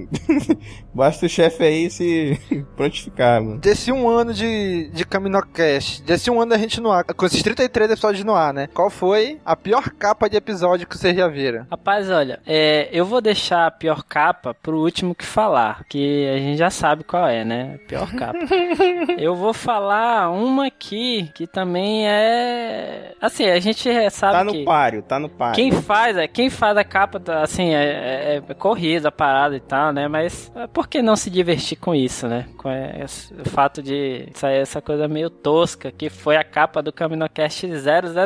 Basta 0.93 1.25
o 1.25 1.29
chefe 1.29 1.63
aí 1.63 1.89
se 1.89 2.39
prontificar, 2.75 3.41
mano. 3.41 3.59
Desse 3.59 3.91
um 3.91 4.07
ano 4.07 4.33
de, 4.33 4.89
de 4.93 5.05
Caminocast, 5.05 6.01
desse 6.03 6.29
um 6.29 6.39
ano 6.41 6.51
da 6.51 6.57
gente 6.57 6.79
no 6.79 6.91
ar, 6.91 7.03
com 7.03 7.25
esses 7.25 7.41
33 7.41 7.91
episódios 7.91 8.23
no 8.23 8.35
ar, 8.35 8.53
né? 8.53 8.67
Qual 8.73 8.89
foi 8.89 9.39
a 9.45 9.55
pior 9.55 9.89
capa 9.91 10.29
de 10.29 10.37
episódio 10.37 10.87
que 10.87 10.97
vocês 10.97 11.15
já 11.15 11.27
viram? 11.27 11.65
Rapaz, 11.69 12.09
olha, 12.09 12.39
é, 12.45 12.89
eu 12.91 13.05
vou 13.05 13.21
deixar 13.21 13.67
a 13.67 13.71
pior 13.71 14.03
capa 14.03 14.53
pro 14.53 14.79
último 14.79 15.15
que 15.15 15.25
falar, 15.25 15.83
que 15.89 16.27
a 16.29 16.37
gente 16.37 16.57
já 16.57 16.69
sabe 16.69 17.03
qual 17.03 17.27
é, 17.27 17.43
né? 17.43 17.79
A 17.83 17.87
pior 17.87 18.11
capa. 18.13 18.37
eu 19.17 19.35
vou 19.35 19.53
falar 19.53 20.29
uma 20.29 20.67
aqui 20.67 21.31
que 21.33 21.47
também 21.47 22.07
é. 22.07 23.13
Assim, 23.21 23.45
a 23.45 23.59
gente 23.59 23.89
sabe 24.11 24.33
Tá 24.33 24.43
no 24.43 24.51
que. 24.51 24.63
páreo, 24.63 25.01
tá 25.01 25.19
no 25.19 25.29
páreo. 25.29 25.55
Quem 25.55 25.71
faz, 25.71 26.17
é, 26.17 26.27
quem 26.27 26.49
faz 26.49 26.77
a 26.77 26.83
capa, 26.83 27.19
tá, 27.19 27.46
assim, 27.47 27.73
é, 27.73 28.35
é, 28.35 28.43
é 28.47 28.53
corrida, 28.53 29.11
parada 29.11 29.55
e 29.55 29.59
tal, 29.59 29.91
né? 29.91 30.07
Mas 30.07 30.51
é, 30.55 30.67
por 30.67 30.87
que 30.87 31.01
não 31.01 31.15
se 31.15 31.29
divertir 31.29 31.77
com 31.77 31.95
isso, 31.95 32.27
né? 32.27 32.45
Com 32.57 32.69
esse- 32.71 33.33
o 33.33 33.49
fato 33.49 33.81
de 33.81 34.27
sair 34.33 34.57
essa 34.59 34.81
coisa 34.81 35.07
meio 35.07 35.29
tosca, 35.29 35.91
que 35.91 36.09
foi 36.09 36.37
a 36.37 36.43
capa 36.43 36.81
do 36.81 36.91
CaminoCast 36.93 37.67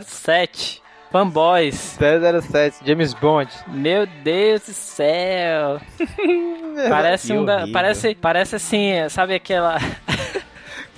007. 0.05 0.81
Fanboys. 1.11 1.97
007, 1.99 2.85
James 2.85 3.13
Bond. 3.13 3.51
Meu 3.67 4.05
Deus 4.23 4.61
do 4.65 4.71
céu. 4.73 5.81
Parece 6.89 7.33
um 7.33 7.43
da, 7.43 7.67
parece, 7.67 8.15
parece 8.15 8.55
assim, 8.55 8.93
sabe 9.09 9.35
aquela 9.35 9.77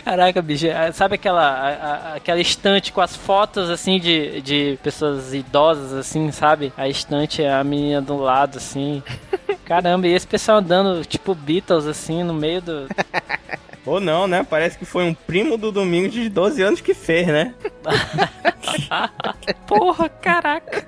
Caraca, 0.04 0.42
bicho, 0.42 0.68
é, 0.68 0.92
sabe 0.92 1.16
aquela 1.16 1.42
a- 1.42 1.68
a- 2.12 2.16
aquela 2.16 2.40
estante 2.42 2.92
com 2.92 3.00
as 3.00 3.16
fotos 3.16 3.70
assim 3.70 4.00
de, 4.00 4.42
de 4.42 4.78
pessoas 4.84 5.34
idosas 5.34 5.94
assim, 5.94 6.30
sabe? 6.32 6.74
A 6.76 6.90
estante 6.90 7.42
é 7.42 7.54
a 7.54 7.64
menina 7.64 8.02
do 8.02 8.18
lado 8.18 8.58
assim. 8.58 9.02
Caramba, 9.64 10.06
e 10.08 10.12
esse 10.14 10.28
pessoal 10.28 10.58
andando 10.58 11.06
tipo 11.06 11.34
Beatles 11.34 11.86
assim 11.88 12.22
no 12.22 12.34
meio 12.34 12.62
do 12.62 12.88
Ou 13.86 14.00
não, 14.00 14.28
né? 14.28 14.46
Parece 14.50 14.78
que 14.78 14.86
foi 14.86 15.04
um 15.04 15.14
primo 15.14 15.58
do 15.58 15.72
Domingos 15.72 16.14
de 16.14 16.30
12 16.30 16.62
anos 16.62 16.82
que 16.82 16.94
fez, 16.94 17.28
né? 17.28 17.54
Porra, 19.68 20.08
caraca. 20.10 20.88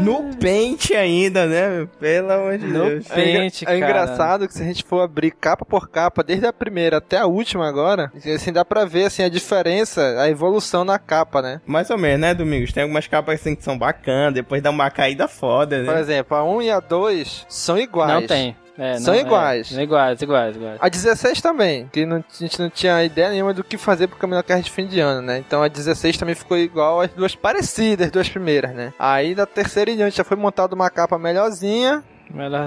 No 0.00 0.34
pente 0.36 0.94
ainda, 0.94 1.46
né? 1.46 1.86
Pelo 2.00 2.32
amor 2.32 2.58
de 2.58 2.66
No 2.66 2.84
Deus. 2.88 3.08
pente. 3.08 3.64
É, 3.68 3.76
é 3.76 3.78
cara. 3.80 3.90
engraçado 3.90 4.46
que 4.48 4.54
se 4.54 4.62
a 4.62 4.66
gente 4.66 4.84
for 4.84 5.00
abrir 5.00 5.30
capa 5.32 5.64
por 5.64 5.88
capa, 5.88 6.22
desde 6.22 6.46
a 6.46 6.52
primeira 6.52 6.98
até 6.98 7.18
a 7.18 7.26
última 7.26 7.68
agora, 7.68 8.10
assim, 8.34 8.52
dá 8.52 8.64
pra 8.64 8.84
ver 8.84 9.04
assim, 9.06 9.22
a 9.22 9.28
diferença, 9.28 10.20
a 10.20 10.28
evolução 10.28 10.84
na 10.84 10.98
capa, 10.98 11.42
né? 11.42 11.60
Mais 11.66 11.90
ou 11.90 11.98
menos, 11.98 12.20
né, 12.20 12.34
Domingos? 12.34 12.72
Tem 12.72 12.82
algumas 12.84 13.06
capas 13.06 13.40
assim 13.40 13.54
que 13.54 13.62
são 13.62 13.76
bacanas, 13.78 14.34
depois 14.34 14.62
dá 14.62 14.70
uma 14.70 14.90
caída 14.90 15.28
foda, 15.28 15.82
Por 15.84 15.94
né? 15.94 16.00
exemplo, 16.00 16.36
a 16.36 16.44
1 16.44 16.62
e 16.62 16.70
a 16.70 16.80
2 16.80 17.46
são 17.48 17.78
iguais. 17.78 18.12
Não 18.12 18.26
tem. 18.26 18.56
É, 18.78 18.98
São 18.98 19.12
não- 19.12 19.20
é, 19.20 19.24
iguais. 19.24 19.70
iguais, 19.72 20.22
iguais, 20.22 20.54
iguais. 20.56 20.78
A 20.80 20.88
16 20.88 21.40
também, 21.42 21.88
que 21.92 22.06
não- 22.06 22.18
a 22.18 22.22
gente 22.38 22.60
não 22.60 22.70
tinha 22.70 23.02
ideia 23.04 23.30
nenhuma 23.30 23.52
do 23.52 23.64
que 23.64 23.76
fazer 23.76 24.06
pro 24.06 24.16
Caminocast 24.18 24.62
de 24.64 24.70
fim 24.70 24.86
de 24.86 25.00
ano, 25.00 25.20
né? 25.20 25.38
Então 25.38 25.62
a 25.62 25.68
16 25.68 26.16
também 26.16 26.34
ficou 26.36 26.56
igual 26.56 27.00
às 27.00 27.10
duas 27.10 27.34
parecidas, 27.34 28.06
as 28.06 28.12
duas 28.12 28.28
primeiras, 28.28 28.72
né? 28.74 28.92
Aí 28.98 29.34
da 29.34 29.46
terceira 29.46 29.90
em 29.90 29.96
diante 29.96 30.16
já 30.16 30.24
foi 30.24 30.36
montada 30.36 30.74
uma 30.76 30.88
capa 30.90 31.18
melhorzinha, 31.18 32.04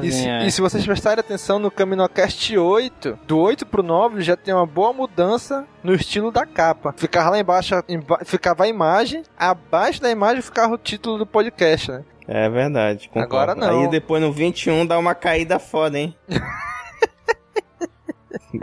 E 0.06 0.12
se, 0.12 0.28
é. 0.28 0.46
e 0.46 0.52
se 0.52 0.60
vocês 0.62 0.86
prestarem 0.86 1.20
atenção 1.20 1.60
no 1.60 1.70
Caminocast 1.70 2.58
8, 2.58 3.20
do 3.28 3.38
8 3.40 3.66
pro 3.66 3.84
9 3.84 4.22
já 4.22 4.36
tem 4.36 4.54
uma 4.54 4.66
boa 4.66 4.92
mudança 4.92 5.66
no 5.84 5.94
estilo 5.94 6.32
da 6.32 6.46
capa. 6.46 6.94
Ficava 6.98 7.30
lá 7.32 7.40
embaixo, 7.40 7.76
emba- 7.88 8.20
ficava 8.26 8.64
a 8.64 8.68
imagem, 8.68 9.24
abaixo 9.38 10.02
da 10.02 10.10
imagem 10.10 10.42
ficava 10.42 10.74
o 10.74 10.78
título 10.78 11.18
do 11.18 11.26
podcast, 11.26 11.92
né? 11.92 12.04
É 12.28 12.50
verdade. 12.50 13.10
concordo. 13.10 13.52
Agora 13.52 13.56
não. 13.56 13.82
Aí 13.82 13.90
depois 13.90 14.22
no 14.22 14.32
21 14.32 14.86
dá 14.86 14.98
uma 14.98 15.14
caída 15.14 15.60
foda, 15.60 16.00
hein? 16.00 16.16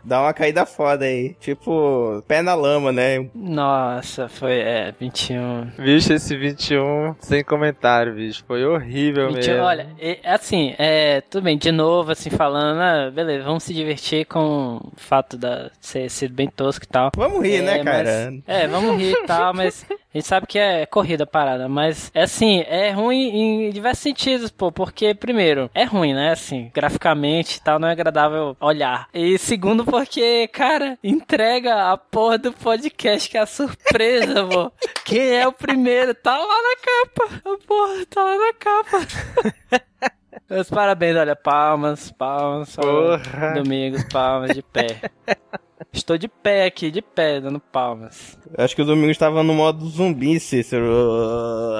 dá 0.04 0.20
uma 0.22 0.32
caída 0.32 0.64
foda 0.66 1.04
aí. 1.04 1.34
Tipo, 1.40 2.22
pé 2.26 2.42
na 2.42 2.54
lama, 2.54 2.92
né? 2.92 3.26
Nossa, 3.34 4.28
foi, 4.28 4.60
é, 4.60 4.92
21. 4.98 5.70
Bicho, 5.78 6.12
esse 6.12 6.36
21, 6.36 7.14
sem 7.20 7.42
comentário, 7.44 8.14
bicho. 8.14 8.44
Foi 8.46 8.64
horrível 8.64 9.28
21 9.32 9.52
mesmo. 9.52 9.64
olha, 9.64 9.88
é, 10.00 10.18
assim, 10.24 10.74
é, 10.78 11.20
tudo 11.22 11.42
bem, 11.44 11.58
de 11.58 11.72
novo, 11.72 12.12
assim, 12.12 12.30
falando, 12.30 12.80
ah, 12.80 13.10
beleza, 13.10 13.44
vamos 13.44 13.62
se 13.62 13.74
divertir 13.74 14.26
com 14.26 14.76
o 14.76 14.92
fato 14.96 15.36
da 15.36 15.70
ser, 15.80 16.08
ser 16.10 16.28
bem 16.30 16.48
tosco 16.48 16.84
e 16.84 16.88
tal. 16.88 17.10
Vamos 17.16 17.42
rir, 17.42 17.56
É, 17.56 17.62
né, 17.62 17.84
cara? 17.84 18.30
mas- 18.30 18.42
é, 18.46 18.66
vamos 18.68 18.96
rir 18.98 19.12
e 19.12 19.26
tal, 19.26 19.52
mas 19.54 19.84
a 19.90 20.18
gente 20.18 20.26
sabe 20.26 20.46
que 20.46 20.58
é 20.58 20.86
corrida 20.86 21.24
a 21.24 21.26
parada, 21.26 21.68
mas 21.68 22.10
é 22.14 22.22
assim, 22.22 22.64
é 22.68 22.90
ruim 22.90 23.66
em 23.66 23.70
diversos 23.70 24.02
sentidos, 24.02 24.50
pô, 24.50 24.70
porque 24.72 25.14
primeiro, 25.14 25.70
é 25.74 25.84
ruim, 25.84 26.14
né, 26.14 26.30
assim, 26.32 26.70
graficamente 26.74 27.56
e 27.56 27.60
tal, 27.62 27.78
não 27.78 27.88
é 27.88 27.92
agradável 27.92 28.56
olhar. 28.60 29.08
E 29.12 29.36
segundo, 29.38 29.57
porque, 29.84 30.48
cara, 30.48 30.98
entrega 31.02 31.92
a 31.92 31.96
porra 31.96 32.38
do 32.38 32.52
podcast, 32.52 33.28
que 33.28 33.36
é 33.36 33.40
a 33.40 33.46
surpresa, 33.46 34.44
pô. 34.48 34.72
Quem 35.04 35.36
é 35.36 35.46
o 35.46 35.52
primeiro? 35.52 36.14
Tá 36.14 36.36
lá 36.36 36.46
na 36.46 36.76
capa. 36.76 37.42
A 37.44 37.66
porra, 37.66 38.06
tá 38.06 38.22
lá 38.24 38.36
na 38.36 38.52
capa. 38.54 39.82
Meus 40.48 40.70
parabéns, 40.70 41.16
olha, 41.16 41.36
palmas, 41.36 42.10
palmas. 42.10 42.74
Porra. 42.74 43.54
Domingos, 43.54 44.04
palmas 44.04 44.54
de 44.54 44.62
pé. 44.62 45.00
Estou 45.90 46.18
de 46.18 46.28
pé 46.28 46.66
aqui, 46.66 46.90
de 46.90 47.00
pé, 47.00 47.40
dando 47.40 47.58
palmas. 47.58 48.38
Acho 48.56 48.76
que 48.76 48.82
o 48.82 48.84
Domingos 48.84 49.16
tava 49.16 49.42
no 49.42 49.54
modo 49.54 49.86
zumbi, 49.88 50.38
Cícero, 50.38 50.86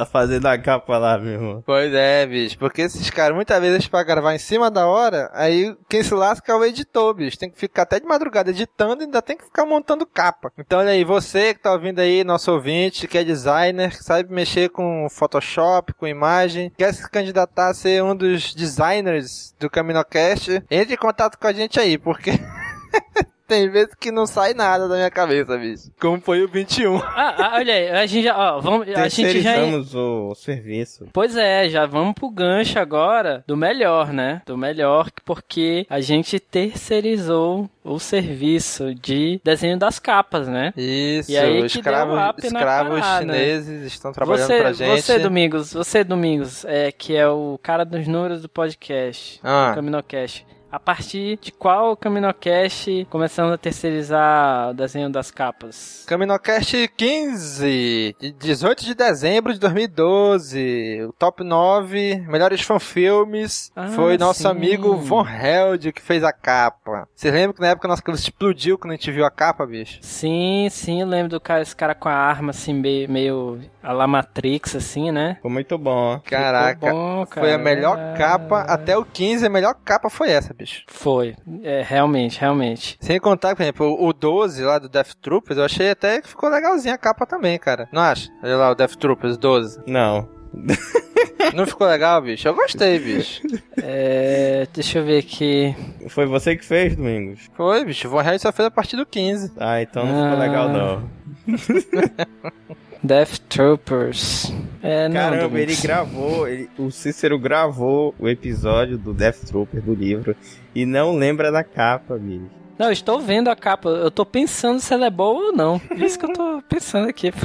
a 0.01 0.07
fazer 0.07 0.41
da 0.41 0.59
capa 0.59 0.97
lá, 0.97 1.19
meu 1.19 1.33
irmão. 1.35 1.63
Pois 1.65 1.93
é, 1.93 2.27
bicho. 2.27 2.59
Porque 2.59 2.83
esses 2.83 3.11
caras, 3.11 3.37
muitas 3.37 3.61
vezes, 3.61 3.87
pra 3.87 4.03
gravar 4.03 4.35
em 4.35 4.39
cima 4.39 4.71
da 4.71 4.87
hora, 4.87 5.31
aí 5.35 5.77
quem 5.89 6.03
se 6.03 6.15
lasca 6.15 6.51
é 6.51 6.55
o 6.55 6.65
editor, 6.65 7.15
bicho. 7.15 7.39
Tem 7.39 7.51
que 7.51 7.59
ficar 7.59 7.83
até 7.83 8.01
de 8.01 8.07
madrugada 8.07 8.51
editando 8.51 9.03
e 9.03 9.05
ainda 9.05 9.21
tem 9.21 9.37
que 9.37 9.45
ficar 9.45 9.67
montando 9.67 10.07
capa. 10.07 10.51
Então, 10.59 10.79
olha 10.79 10.91
aí, 10.91 11.05
você 11.05 11.53
que 11.53 11.61
tá 11.61 11.73
ouvindo 11.73 12.01
aí, 12.01 12.25
nosso 12.25 12.51
ouvinte, 12.51 13.07
que 13.07 13.19
é 13.19 13.25
designer, 13.25 13.91
que 13.91 14.03
sabe 14.03 14.33
mexer 14.33 14.71
com 14.71 15.07
Photoshop, 15.11 15.93
com 15.93 16.07
imagem, 16.07 16.73
quer 16.77 16.95
se 16.95 17.09
candidatar 17.11 17.69
a 17.69 17.75
ser 17.75 18.03
um 18.03 18.17
dos 18.17 18.55
designers 18.55 19.55
do 19.61 19.69
CaminoCast, 19.69 20.63
entre 20.71 20.95
em 20.95 20.99
contato 20.99 21.39
com 21.39 21.47
a 21.47 21.53
gente 21.53 21.79
aí, 21.79 21.99
porque... 21.99 22.33
Tem 23.49 23.69
vezes 23.71 23.95
que 23.99 24.13
não 24.13 24.27
sai 24.27 24.53
nada 24.53 24.87
da 24.87 24.95
minha 24.97 25.11
cabeça, 25.11 25.57
bicho. 25.57 25.91
Como 25.99 26.21
foi 26.21 26.43
o 26.45 26.49
21. 26.49 26.99
Ah, 26.99 27.35
ah, 27.39 27.51
olha 27.57 27.73
aí, 27.75 27.89
a 27.91 28.05
gente 28.07 28.25
já, 28.25 28.37
ó, 28.37 28.61
vamos, 28.61 28.83
a 28.83 29.09
gente 29.09 29.41
já... 29.41 29.55
Terceirizamos 29.55 29.95
o 29.95 30.35
serviço. 30.35 31.07
Pois 31.13 31.35
é, 31.37 31.69
já 31.69 31.87
vamos 31.87 32.15
pro 32.15 32.29
gancho 32.31 32.79
agora 32.79 33.43
do 33.47 33.57
melhor, 33.57 34.13
né? 34.13 34.43
Do 34.47 34.57
melhor, 34.59 35.09
porque 35.25 35.87
a 35.89 36.01
gente 36.01 36.39
terceirizou 36.39 37.69
o 37.83 37.99
serviço 37.99 38.95
de 38.95 39.41
desenho 39.43 39.79
das 39.79 39.99
capas, 39.99 40.47
né? 40.47 40.73
Isso, 40.77 41.31
E 41.31 41.39
aí 41.39 41.53
que 41.55 41.57
deu 41.59 41.67
escravos, 41.67 42.45
escravos 42.45 43.01
parada. 43.01 43.21
chineses 43.23 43.87
estão 43.93 44.13
trabalhando 44.13 44.47
Você, 44.47 44.59
pra 44.59 44.73
gente. 44.73 45.03
você, 45.03 45.19
Domingos, 45.19 45.73
você, 45.73 46.05
Domingos, 46.05 46.65
é, 46.67 46.93
que 46.93 47.17
é 47.17 47.27
o 47.29 47.59
cara 47.63 47.85
dos 47.85 48.07
números 48.07 48.43
do 48.43 48.49
podcast, 48.49 49.41
Ah. 49.43 49.71
do 49.71 49.77
Caminocast. 49.77 50.47
A 50.71 50.79
partir 50.79 51.39
de 51.41 51.51
qual 51.51 51.97
Caminocast 51.97 53.07
começamos 53.09 53.53
a 53.55 53.57
terceirizar 53.57 54.71
o 54.71 54.75
desenho 54.75 55.09
das 55.11 55.31
capas? 55.31 56.05
Caminocast 56.07 56.89
15, 56.95 58.15
de 58.21 58.33
18 58.33 58.85
de 58.85 58.95
dezembro 58.95 59.55
de 59.55 59.59
2012. 59.61 61.07
O 61.09 61.13
top 61.15 61.43
9 61.43 62.17
melhores 62.29 62.61
fanfilmes 62.61 63.73
Ah, 63.75 63.89
foi 63.89 64.19
nosso 64.19 64.43
sim. 64.43 64.49
amigo 64.49 64.95
Von 64.99 65.27
Held 65.27 65.91
que 65.93 66.03
fez 66.03 66.23
a 66.23 66.33
capa. 66.35 67.09
Você 67.15 67.31
lembra 67.31 67.55
que 67.55 67.61
na 67.63 67.69
época 67.69 67.89
nossa 67.89 68.03
cabeça 68.03 68.25
explodiu 68.25 68.77
quando 68.77 68.93
a 68.93 68.97
gente 68.97 69.11
viu 69.11 69.25
a 69.25 69.31
capa, 69.31 69.65
bicho? 69.67 69.99
Sim, 70.03 70.69
sim, 70.71 71.01
eu 71.01 71.07
lembro 71.07 71.31
do 71.31 71.41
cara, 71.41 71.63
esse 71.63 71.75
cara 71.75 71.95
com 71.95 72.11
a 72.11 72.15
arma 72.15 72.51
assim, 72.51 72.75
meio, 72.75 73.11
meio 73.11 73.61
a 73.83 73.93
la 73.93 74.07
Matrix, 74.07 74.77
assim, 74.77 75.11
né? 75.11 75.37
Ficou 75.37 75.51
muito 75.51 75.79
bom. 75.79 76.21
Caraca, 76.27 76.91
bom, 76.93 77.25
foi 77.27 77.49
a 77.55 77.59
cara. 77.59 77.59
melhor 77.59 77.97
capa, 78.19 78.61
até 78.63 78.97
o 78.99 79.05
15 79.05 79.47
a 79.47 79.49
melhor 79.51 79.75
capa 79.83 80.11
foi 80.11 80.31
essa, 80.31 80.53
bicho. 80.59 80.83
Foi, 80.89 81.35
é, 81.63 81.83
realmente, 81.87 82.39
realmente. 82.41 82.99
Sem 83.01 83.19
contar, 83.21 83.55
por 83.57 83.63
exemplo, 83.63 83.97
o 83.99 84.13
12 84.13 84.63
lá 84.65 84.79
do 84.79 84.89
Death 84.89 85.15
Troopers, 85.23 85.59
eu 85.59 85.65
achei 85.65 85.91
até 85.91 86.21
que 86.21 86.29
ficou 86.29 86.49
legalzinha 86.51 86.95
a 86.95 86.99
capa 86.99 87.25
também, 87.25 87.59
cara. 87.59 87.89
Não 87.93 88.03
acha? 88.03 88.29
Olha 88.43 88.57
lá 88.57 88.71
o 88.71 88.75
Death 88.75 88.97
Troopers 88.97 89.37
12. 89.39 89.81
Não. 89.87 90.29
Não 91.55 91.67
ficou 91.67 91.87
legal, 91.87 92.21
bicho? 92.23 92.49
Eu 92.49 92.55
gostei, 92.55 92.99
bicho. 92.99 93.43
É, 93.83 94.67
deixa 94.73 94.99
eu 94.99 95.05
ver 95.05 95.19
aqui. 95.19 95.75
Foi 96.09 96.27
você 96.27 96.57
que 96.57 96.65
fez, 96.65 96.97
Domingos? 96.97 97.49
Foi, 97.55 97.85
bicho. 97.85 98.09
O 98.09 98.11
Von 98.11 98.23
só 98.39 98.51
fez 98.53 98.67
a 98.67 98.71
partir 98.71 98.97
do 98.97 99.07
15. 99.07 99.53
Ah, 99.59 99.81
então 99.81 100.05
não 100.05 100.13
ficou 100.15 100.37
Ah. 100.37 100.47
legal, 100.47 100.69
não. 100.69 101.11
Death 103.03 103.39
Troopers. 103.49 104.53
É, 104.83 105.09
não, 105.09 105.15
Caramba, 105.15 105.43
Domingos. 105.49 105.73
ele 105.75 105.83
gravou, 105.83 106.49
ele- 106.49 106.69
o 106.79 106.91
Cícero 106.91 107.39
gravou 107.39 108.15
o 108.19 108.29
episódio 108.29 108.99
do 108.99 109.13
Death 109.15 109.45
Trooper 109.47 109.81
do 109.83 109.95
livro 109.95 110.35
e 110.75 110.85
não 110.87 111.17
lembra 111.17 111.51
da 111.53 111.63
capa, 111.65 112.17
bicho. 112.17 112.47
Não, 112.79 112.93
estou 112.93 113.21
vendo 113.21 113.49
a 113.49 113.57
capa. 113.57 113.89
Eu 113.89 114.11
tô 114.11 114.25
pensando 114.25 114.79
se 114.81 114.95
ela 114.95 115.07
é 115.07 115.11
boa 115.11 115.47
ou 115.49 115.53
não. 115.53 115.81
Isso 115.97 116.17
que 116.19 116.27
eu 116.27 116.33
tô 116.33 116.63
pensando 116.69 117.09
aqui. 117.09 117.33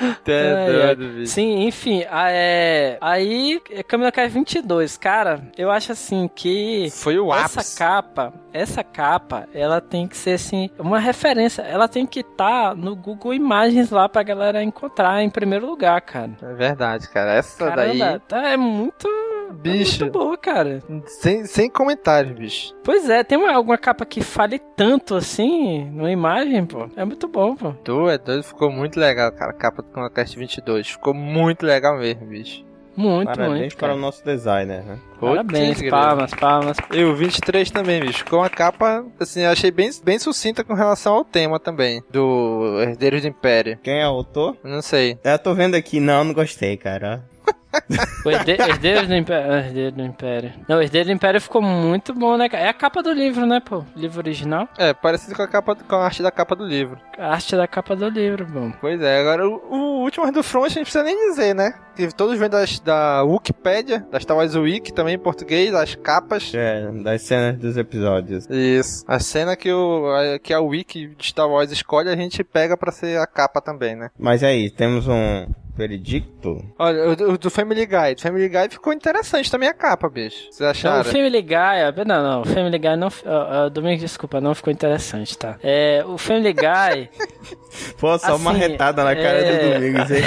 ai. 0.26 0.94
doido. 0.96 1.26
Sim, 1.26 1.66
enfim, 1.66 2.04
a- 2.10 2.30
é, 2.30 2.96
aí, 3.00 3.60
Camila 3.86 4.10
Kai 4.10 4.28
22, 4.28 4.96
cara, 4.96 5.42
eu 5.58 5.70
acho 5.70 5.92
assim 5.92 6.28
que 6.34 6.88
Foi 6.92 7.18
o 7.18 7.32
essa 7.32 7.60
ápice. 7.60 7.78
capa, 7.78 8.32
essa 8.52 8.82
capa, 8.82 9.46
ela 9.54 9.80
tem 9.80 10.06
que 10.08 10.16
ser 10.16 10.32
assim, 10.32 10.70
uma 10.78 10.98
referência, 10.98 11.62
ela 11.62 11.86
tem 11.88 12.06
que 12.06 12.20
estar 12.20 12.74
no 12.74 12.96
Google 12.96 13.34
Imagens 13.34 13.90
lá 13.90 14.08
pra 14.08 14.22
galera 14.22 14.62
encontrar 14.62 15.22
em 15.22 15.30
primeiro 15.30 15.66
lugar, 15.66 16.00
cara. 16.00 16.30
É 16.42 16.52
verdade, 16.54 17.08
cara. 17.08 17.32
Essa 17.34 17.68
Caramba, 17.70 18.20
tá, 18.26 18.48
é 18.48 18.56
muito, 18.56 19.06
Bicho. 19.52 20.02
é 20.02 20.04
muito 20.04 20.18
boa, 20.18 20.36
cara. 20.36 20.82
Sem, 21.06 21.44
sem 21.44 21.70
comentários, 21.70 22.36
bicho. 22.36 22.74
Pois 22.84 23.08
é, 23.08 23.22
tem 23.24 23.38
uma, 23.38 23.52
alguma 23.52 23.78
capa 23.78 24.04
que 24.04 24.20
fale 24.20 24.58
tanto 24.76 25.14
assim, 25.14 25.84
numa 25.90 26.10
imagem, 26.10 26.64
pô, 26.66 26.88
é 26.96 27.04
muito 27.04 27.28
bom, 27.28 27.54
pô. 27.54 27.72
Tu 27.84 28.08
é 28.08 28.18
doido, 28.18 28.42
ficou 28.42 28.70
muito 28.70 28.98
legal, 28.98 29.30
cara. 29.32 29.50
A 29.50 29.54
capa 29.54 29.82
do 29.82 29.88
Conquest 29.88 30.36
22. 30.36 30.88
Ficou 30.88 31.14
muito 31.14 31.64
legal 31.64 31.98
mesmo, 31.98 32.26
bicho. 32.26 32.64
Muito, 32.96 33.28
Parabéns 33.28 33.60
muito, 33.60 33.76
para 33.76 33.88
cara. 33.88 33.98
o 33.98 34.00
nosso 34.00 34.24
designer, 34.24 34.82
né? 34.84 34.98
Parabéns, 35.20 35.78
Putz, 35.78 35.90
palmas, 35.90 36.34
palmas. 36.34 36.76
E 36.92 37.02
o 37.04 37.14
23 37.14 37.70
também, 37.70 38.00
bicho. 38.00 38.18
Ficou 38.18 38.40
uma 38.40 38.50
capa, 38.50 39.06
assim, 39.18 39.42
eu 39.42 39.50
achei 39.50 39.70
bem, 39.70 39.90
bem 40.04 40.18
sucinta 40.18 40.64
com 40.64 40.74
relação 40.74 41.14
ao 41.14 41.24
tema 41.24 41.58
também. 41.58 42.02
Do 42.10 42.78
Herdeiros 42.82 43.22
do 43.22 43.28
Império. 43.28 43.78
Quem 43.82 44.00
é 44.00 44.06
o 44.06 44.10
autor? 44.10 44.56
Não 44.62 44.82
sei. 44.82 45.18
Eu 45.22 45.38
tô 45.38 45.54
vendo 45.54 45.76
aqui, 45.76 46.00
não, 46.00 46.24
não 46.24 46.34
gostei, 46.34 46.76
cara. 46.76 47.24
O 48.24 48.30
Herde- 48.30 48.60
Herdeiros 48.60 49.06
do 49.08 49.14
Império. 49.14 49.52
Herdeiro 49.52 49.92
do 49.96 50.02
Império. 50.02 50.52
Não, 50.68 50.76
o 50.78 50.82
Herdeiro 50.82 51.06
do 51.08 51.12
Império 51.12 51.40
ficou 51.40 51.62
muito 51.62 52.12
bom, 52.12 52.36
né? 52.36 52.48
É 52.52 52.68
a 52.68 52.74
capa 52.74 53.02
do 53.02 53.12
livro, 53.12 53.46
né, 53.46 53.60
pô? 53.60 53.82
Livro 53.96 54.18
original. 54.18 54.68
É, 54.76 54.92
parecido 54.92 55.34
com 55.34 55.42
a, 55.42 55.48
capa, 55.48 55.74
com 55.74 55.96
a 55.96 56.04
arte 56.04 56.22
da 56.22 56.30
capa 56.30 56.54
do 56.54 56.66
livro. 56.66 56.98
A 57.18 57.32
arte 57.32 57.56
da 57.56 57.66
capa 57.66 57.96
do 57.96 58.08
livro, 58.08 58.44
bom. 58.46 58.72
Pois 58.80 59.00
é, 59.00 59.20
agora 59.20 59.48
o, 59.48 59.54
o 59.70 60.02
último 60.02 60.30
do 60.30 60.42
Front 60.42 60.66
a 60.66 60.68
gente 60.68 60.82
precisa 60.82 61.04
nem 61.04 61.30
dizer, 61.30 61.54
né? 61.54 61.72
Que 61.96 62.14
todos 62.14 62.38
vêm 62.38 62.48
das, 62.48 62.78
da 62.80 63.22
Wikipedia, 63.22 64.06
da 64.10 64.20
Star 64.20 64.36
Wars 64.36 64.54
Wiki, 64.54 64.92
também 64.92 65.14
em 65.14 65.18
português, 65.18 65.74
as 65.74 65.94
capas. 65.94 66.52
É, 66.54 66.90
das 67.02 67.22
cenas 67.22 67.56
dos 67.58 67.76
episódios. 67.76 68.46
Isso. 68.50 69.04
A 69.08 69.18
cena 69.18 69.56
que, 69.56 69.72
o, 69.72 70.06
a, 70.14 70.38
que 70.38 70.52
a 70.52 70.60
Wiki 70.60 71.14
de 71.16 71.26
Star 71.26 71.48
Wars 71.48 71.70
escolhe, 71.70 72.08
a 72.10 72.16
gente 72.16 72.44
pega 72.44 72.76
pra 72.76 72.92
ser 72.92 73.18
a 73.18 73.26
capa 73.26 73.60
também, 73.60 73.96
né? 73.96 74.10
Mas 74.18 74.42
aí, 74.42 74.70
temos 74.70 75.06
um 75.08 75.46
veredicto? 75.80 76.64
Olha, 76.78 77.08
o, 77.10 77.16
do- 77.16 77.30
o 77.32 77.38
do 77.38 77.50
Family 77.50 77.86
Guy. 77.86 78.14
Do 78.14 78.20
Family 78.22 78.48
Guy 78.48 78.68
ficou 78.70 78.92
interessante 78.92 79.50
também 79.50 79.68
a 79.68 79.74
capa, 79.74 80.08
bicho. 80.08 80.36
Vocês 80.50 80.60
Não, 80.60 80.66
o 80.66 80.70
acharam? 80.70 81.04
Family 81.04 81.42
Guy, 81.42 82.04
não, 82.06 82.22
não, 82.22 82.40
o 82.42 82.44
Family 82.44 82.78
Guy 82.78 82.96
não, 82.96 83.08
uh, 83.08 83.66
uh, 83.66 83.70
Domingo, 83.70 84.00
desculpa, 84.00 84.40
não 84.40 84.54
ficou 84.54 84.72
interessante, 84.72 85.36
tá? 85.36 85.56
É, 85.62 86.02
o 86.06 86.16
Family 86.18 86.52
Guy, 86.52 87.08
Pô, 87.98 88.18
só 88.18 88.36
uma 88.36 88.50
Assim, 88.50 88.60
retada 88.60 89.04
na 89.04 89.14
cara 89.14 89.38
é- 89.38 89.58
do 89.68 89.74
Domingos, 89.74 90.10
hein? 90.10 90.22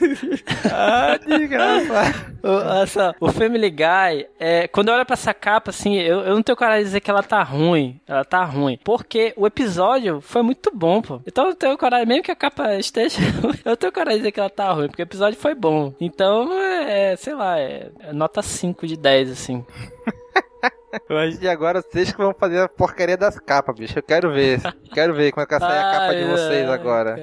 ah, 0.72 1.18
de 1.18 1.46
graça. 1.46 2.14
O, 2.42 2.48
olha 2.48 2.86
só, 2.86 3.14
o 3.20 3.32
Family 3.32 3.70
Guy, 3.70 4.26
é, 4.38 4.68
quando 4.68 4.88
eu 4.88 4.94
olho 4.94 5.04
pra 5.06 5.14
essa 5.14 5.34
capa, 5.34 5.70
assim, 5.70 5.96
eu, 5.96 6.20
eu 6.20 6.34
não 6.34 6.42
tenho 6.42 6.56
coragem 6.56 6.80
de 6.80 6.84
dizer 6.86 7.00
que 7.00 7.10
ela 7.10 7.22
tá 7.22 7.42
ruim. 7.42 8.00
Ela 8.06 8.24
tá 8.24 8.44
ruim. 8.44 8.78
Porque 8.84 9.32
o 9.36 9.46
episódio 9.46 10.20
foi 10.20 10.42
muito 10.42 10.70
bom, 10.74 11.02
pô. 11.02 11.20
Então 11.26 11.48
eu 11.48 11.54
tenho 11.54 11.76
coragem, 11.76 12.06
mesmo 12.06 12.22
que 12.22 12.30
a 12.30 12.36
capa 12.36 12.74
esteja 12.76 13.18
ruim, 13.42 13.58
eu 13.64 13.76
tenho 13.76 13.92
coragem 13.92 14.14
de 14.14 14.20
dizer 14.20 14.32
que 14.32 14.40
ela 14.40 14.50
tá 14.50 14.72
ruim, 14.72 14.87
porque 14.88 15.02
o 15.02 15.04
episódio 15.04 15.38
foi 15.38 15.54
bom. 15.54 15.92
Então, 16.00 16.52
é, 16.52 17.16
sei 17.16 17.34
lá, 17.34 17.58
é, 17.58 17.90
é 18.00 18.12
nota 18.12 18.42
5 18.42 18.86
de 18.86 18.96
10, 18.96 19.30
assim. 19.30 19.64
Mas, 21.08 21.40
e 21.42 21.48
agora 21.48 21.82
vocês 21.82 22.10
que 22.10 22.18
vão 22.18 22.34
fazer 22.34 22.60
a 22.60 22.68
porcaria 22.68 23.16
das 23.16 23.38
capas, 23.38 23.76
bicho. 23.76 23.98
Eu 23.98 24.02
quero 24.02 24.32
ver. 24.32 24.60
quero 24.92 25.14
ver 25.14 25.32
como 25.32 25.42
é 25.42 25.46
que 25.46 25.58
vai 25.58 25.60
sair 25.60 25.78
a 25.78 25.92
capa 25.92 26.14
de 26.14 26.24
vocês 26.24 26.70
agora. 26.70 27.16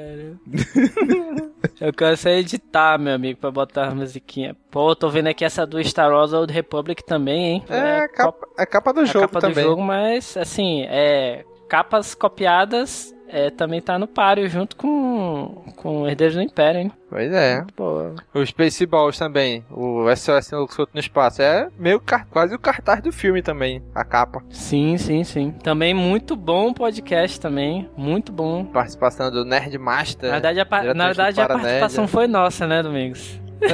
Eu 1.81 1.91
quero 1.91 2.15
só 2.15 2.29
editar, 2.29 2.99
meu 2.99 3.13
amigo, 3.13 3.39
pra 3.39 3.49
botar 3.49 3.87
a 3.87 3.95
musiquinha. 3.95 4.55
Pô, 4.69 4.95
tô 4.95 5.09
vendo 5.09 5.27
aqui 5.27 5.43
essa 5.43 5.65
do 5.65 5.83
Star 5.83 6.11
Wars 6.11 6.31
Old 6.31 6.53
Republic 6.53 7.03
também, 7.03 7.53
hein? 7.53 7.63
É, 7.67 7.99
a 8.01 8.07
capa, 8.07 8.47
a 8.57 8.65
capa 8.65 8.93
do 8.93 9.01
a 9.01 9.05
jogo 9.05 9.27
capa 9.27 9.41
também. 9.41 9.63
do 9.63 9.69
jogo, 9.69 9.81
mas 9.81 10.37
assim, 10.37 10.83
é 10.83 11.43
capas 11.67 12.13
copiadas 12.13 13.14
é, 13.27 13.49
também 13.49 13.81
tá 13.81 13.97
no 13.97 14.07
páreo 14.07 14.47
junto 14.47 14.75
com 14.75 15.63
com 15.75 16.07
Herdeiros 16.07 16.35
do 16.35 16.41
Império, 16.41 16.81
hein? 16.81 16.91
Pois 17.09 17.31
é. 17.31 17.57
Muito 17.57 17.73
boa. 17.75 18.15
O 18.33 18.45
Spaceballs 18.45 19.17
também. 19.17 19.63
O 19.69 20.03
SOS 20.15 20.47
Solto 20.47 20.89
no 20.93 20.99
Espaço. 20.99 21.41
É 21.41 21.69
meio 21.77 22.01
quase 22.31 22.55
o 22.55 22.59
cartaz 22.59 23.01
do 23.01 23.11
filme 23.11 23.41
também. 23.41 23.83
A 23.93 24.03
capa. 24.03 24.43
Sim, 24.49 24.97
sim, 24.97 25.23
sim. 25.23 25.51
Também 25.63 25.93
muito 25.93 26.35
bom 26.35 26.73
podcast 26.73 27.39
também, 27.39 27.89
muito 27.95 28.31
bom. 28.31 28.65
Participação 28.65 29.29
do 29.31 29.45
Nerd 29.45 29.77
Master. 29.77 30.29
Na 30.29 30.39
verdade, 30.39 30.59
a, 30.59 30.93
na 30.93 31.05
verdade, 31.07 31.41
a 31.41 31.47
participação 31.47 32.07
foi 32.07 32.27
nossa, 32.27 32.65
né, 32.65 32.81
Domingos? 32.81 33.39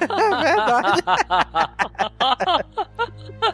É 0.00 0.42
verdade. 0.42 1.02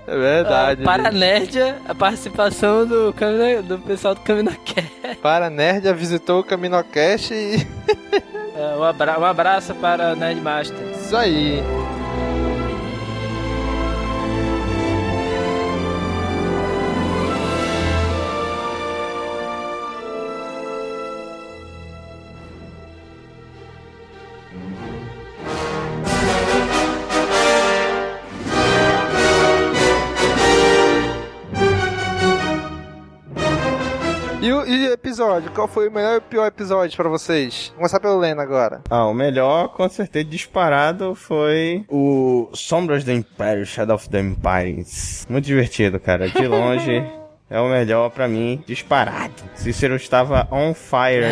É 0.07 0.17
verdade. 0.17 0.83
Para 0.85 1.09
a 1.09 1.11
bicho. 1.11 1.19
Nerdia, 1.21 1.77
a 1.89 1.95
participação 1.95 2.87
do, 2.87 3.13
Camino- 3.15 3.63
do 3.63 3.79
pessoal 3.79 4.15
do 4.15 4.21
Caminocast. 4.21 4.91
Para 5.23 5.49
Nerd 5.51 5.85
já 5.85 5.93
visitou 5.93 6.41
o 6.41 6.45
Caminocast 6.45 7.33
e. 7.35 7.67
É, 8.59 8.77
um, 8.77 8.83
abra- 8.83 9.21
um 9.21 9.25
abraço 9.25 9.73
para 9.77 10.15
o 10.15 10.17
Nerdmaster. 10.17 10.77
Isso 10.91 11.17
aí. 11.17 11.63
E 34.67 34.87
episódio? 34.93 35.51
Qual 35.53 35.69
foi 35.69 35.89
o 35.89 35.93
melhor 35.93 36.15
e 36.15 36.19
o 36.19 36.23
pior 36.23 36.47
episódio 36.47 36.97
pra 36.97 37.09
vocês? 37.09 37.69
Vou 37.69 37.77
começar 37.79 38.01
pelo 38.01 38.19
Leno 38.19 38.41
agora. 38.41 38.83
Ah, 38.91 39.07
o 39.07 39.15
melhor, 39.15 39.69
com 39.69 39.89
certeza, 39.89 40.25
disparado 40.25 41.15
foi 41.15 41.85
o 41.89 42.49
Sombras 42.53 43.05
do 43.05 43.13
Império, 43.13 43.65
Shadow 43.67 43.97
of 43.97 44.09
the 44.09 44.21
Empires. 44.21 45.27
Muito 45.29 45.45
divertido, 45.45 45.99
cara. 46.01 46.29
De 46.29 46.47
longe, 46.47 47.03
é 47.51 47.61
o 47.61 47.69
melhor 47.69 48.11
pra 48.11 48.29
mim, 48.29 48.63
disparado. 48.67 49.33
Cícero 49.55 49.97
estava 49.97 50.47
on 50.53 50.75
fire? 50.75 51.25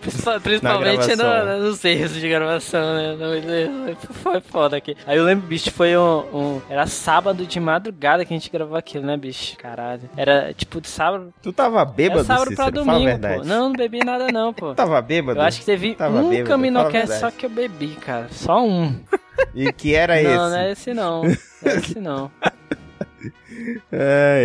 Principal- 0.00 0.40
Principalmente 0.40 1.06
gravação. 1.16 1.46
no- 1.58 1.64
nos 1.64 1.84
erros 1.84 2.14
de 2.14 2.28
gravação, 2.28 2.94
né? 2.94 3.12
No- 3.14 3.96
Foi 4.14 4.40
foda 4.40 4.76
aqui. 4.76 4.96
Aí 5.06 5.16
eu 5.18 5.24
lembro, 5.24 5.46
bicho, 5.46 5.70
foi 5.70 5.96
um, 5.96 6.18
um- 6.32 6.62
Era 6.70 6.86
sábado 6.86 7.44
de 7.46 7.60
madrugada 7.60 8.24
que 8.24 8.32
a 8.32 8.36
gente 8.36 8.50
gravou 8.50 8.76
aquilo, 8.76 9.04
né, 9.06 9.16
bicho? 9.16 9.56
Caralho. 9.58 10.08
Era 10.16 10.52
tipo 10.54 10.80
de 10.80 10.88
sábado. 10.88 11.32
Tu 11.42 11.52
tava 11.52 11.80
Era 11.80 11.84
bêbado, 11.84 12.24
sábado 12.24 12.54
pra 12.54 12.66
Cícero? 12.66 12.84
Fala 12.84 12.96
a 12.96 13.00
domingo, 13.00 13.18
pô. 13.42 13.44
Não, 13.44 13.68
não 13.68 13.72
bebi 13.72 13.98
nada, 14.04 14.28
não, 14.32 14.52
pô. 14.54 14.70
Tu 14.70 14.74
tava 14.76 15.00
bêbado? 15.02 15.38
Eu 15.38 15.42
acho 15.44 15.60
que 15.60 15.66
teve 15.66 15.94
Tava 15.94 16.18
um 16.20 16.28
bêbado, 16.30 16.48
Caminocast 16.48 17.18
só 17.20 17.30
que 17.30 17.46
eu 17.46 17.50
bebi, 17.50 17.88
cara. 18.00 18.26
Só 18.30 18.64
um. 18.64 18.94
E 19.54 19.72
que 19.72 19.94
era 19.94 20.14
não, 20.20 20.30
esse? 20.30 20.36
não 20.38 20.56
é 20.56 20.72
esse 20.72 20.94
não. 20.94 21.22
Não 21.60 21.72
é 21.72 21.76
esse 21.76 21.98
não. 21.98 22.30
Ai, 23.92 23.98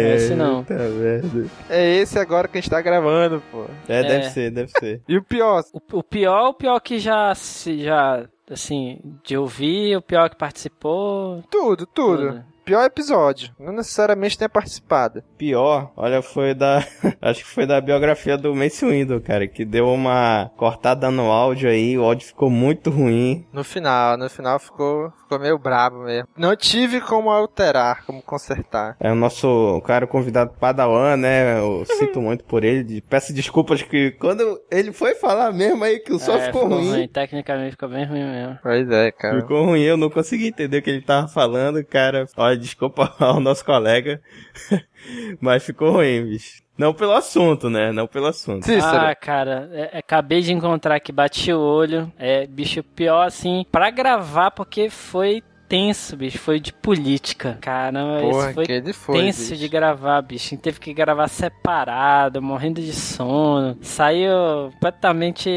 ai, 0.05 0.13
esse 0.15 0.36
não. 0.36 0.63
puta 0.63 0.73
merda. 0.75 1.49
É 1.69 1.95
esse 1.95 2.17
agora 2.19 2.47
que 2.47 2.57
a 2.57 2.62
gente 2.62 2.69
tá 2.69 2.81
gravando, 2.81 3.41
pô. 3.51 3.65
É, 3.88 3.99
É. 3.99 4.03
deve 4.03 4.29
ser, 4.29 4.51
deve 4.51 4.71
ser. 4.79 5.01
E 5.07 5.17
o 5.17 5.23
pior? 5.23 5.63
O, 5.73 5.99
o 5.99 6.03
pior, 6.03 6.49
o 6.49 6.53
pior 6.53 6.79
que 6.79 6.99
já, 6.99 7.33
se- 7.36 7.79
já, 7.83 8.25
assim, 8.49 8.99
de 9.23 9.38
ouvir, 9.38 9.95
o 9.97 10.01
pior 10.01 10.29
que 10.29 10.36
participou. 10.38 11.43
Tudo, 11.49 11.86
tudo. 11.86 12.27
tudo. 12.31 12.53
Pior 12.65 12.86
episódio. 12.86 13.49
Não 13.59 13.73
necessariamente 13.73 14.38
tenha 14.38 14.47
participado. 14.47 15.21
Pior, 15.38 15.91
olha, 15.97 16.21
foi 16.21 16.53
da. 16.53 16.77
acho 17.21 17.41
que 17.43 17.49
foi 17.49 17.65
da 17.65 17.81
biografia 17.81 18.38
do 18.38 18.55
Mace 18.55 18.86
Windu, 18.86 19.19
cara, 19.19 19.45
que 19.49 19.65
deu 19.65 19.88
uma 19.89 20.49
cortada 20.55 21.12
no 21.12 21.23
áudio 21.29 21.69
aí, 21.69 21.97
o 21.97 22.03
áudio 22.05 22.25
ficou 22.27 22.49
muito 22.49 22.89
ruim. 22.89 23.45
No 23.51 23.65
final, 23.65 24.15
no 24.17 24.29
final 24.29 24.57
ficou, 24.59 25.12
ficou 25.34 25.39
meio 25.39 25.58
brabo 25.58 26.04
mesmo. 26.04 26.28
Não 26.38 26.56
tive 26.56 27.02
como 27.02 27.30
alterar, 27.30 28.06
como 28.06 28.22
consertar. 28.22 28.96
É 29.00 29.12
o 29.12 29.15
nosso 29.15 29.82
cara 29.86 30.06
convidado 30.06 30.54
Padawan, 30.60 31.17
né? 31.17 31.60
Eu 31.60 31.84
sinto 31.98 32.22
muito 32.22 32.43
por 32.43 32.63
ele. 32.63 33.02
Peço 33.02 33.34
desculpas 33.34 33.82
que 33.82 34.12
quando 34.12 34.62
ele 34.72 34.91
foi 34.91 35.15
falar 35.15 35.52
mesmo 35.52 35.84
aí 35.84 36.00
que 36.00 36.13
o 36.13 36.19
som 36.19 36.34
É, 36.34 36.46
ficou, 36.48 36.67
ruim. 36.67 37.08
Tecnicamente 37.08 37.72
ficou 37.72 37.89
bem 37.89 38.06
ruim 38.06 38.24
mesmo. 38.24 38.60
Pois 38.62 38.89
é, 38.89 39.12
cara. 39.12 39.41
Ficou 39.41 39.65
ruim, 39.65 39.82
eu 39.82 39.98
não 39.98 40.10
consegui 40.10 40.48
entender 40.48 40.78
o 40.78 40.82
que 40.82 40.89
ele 40.89 41.02
tava 41.02 41.28
falando, 41.28 41.84
cara. 41.86 42.26
Olha, 42.38 42.58
desculpa 42.58 43.13
ao 43.19 43.39
nosso 43.39 43.65
colega. 43.65 44.22
Mas 45.41 45.63
ficou 45.63 45.91
ruim, 45.91 46.24
bicho. 46.26 46.62
Não 46.77 46.93
pelo 46.93 47.13
assunto, 47.13 47.69
né? 47.69 47.91
Não 47.91 48.07
pelo 48.07 48.25
assunto. 48.27 48.65
Cícero, 48.65 48.97
Ah, 49.05 49.13
cara, 49.15 49.69
é- 49.73 49.99
acabei 49.99 50.41
de 50.41 50.51
encontrar 50.51 50.95
aqui, 50.95 51.12
bati 51.12 51.53
o 51.53 51.59
olho. 51.59 52.12
É, 52.17 52.47
bicho, 52.47 52.81
pior 52.83 53.27
assim, 53.27 53.63
pra 53.71 53.89
gravar, 53.91 54.51
porque 54.51 54.89
foi 54.89 55.43
tenso, 55.73 56.15
bicho. 56.15 56.38
Foi 56.38 56.59
de 56.59 56.71
política. 56.71 57.57
Caramba, 57.59 58.21
porra, 58.21 58.45
isso 58.45 58.53
foi 58.53 58.65
que 58.65 58.71
ele 58.71 58.93
foi, 58.93 59.19
tenso 59.19 59.41
bicho. 59.41 59.55
de 59.55 59.67
gravar, 59.67 60.21
bicho. 60.21 60.45
A 60.45 60.49
gente 60.51 60.62
teve 60.62 60.79
que 60.79 60.93
gravar 60.93 61.27
separado, 61.27 62.39
morrendo 62.43 62.79
de 62.79 62.93
sono. 62.93 63.75
Saiu 63.81 64.69
completamente. 64.73 65.49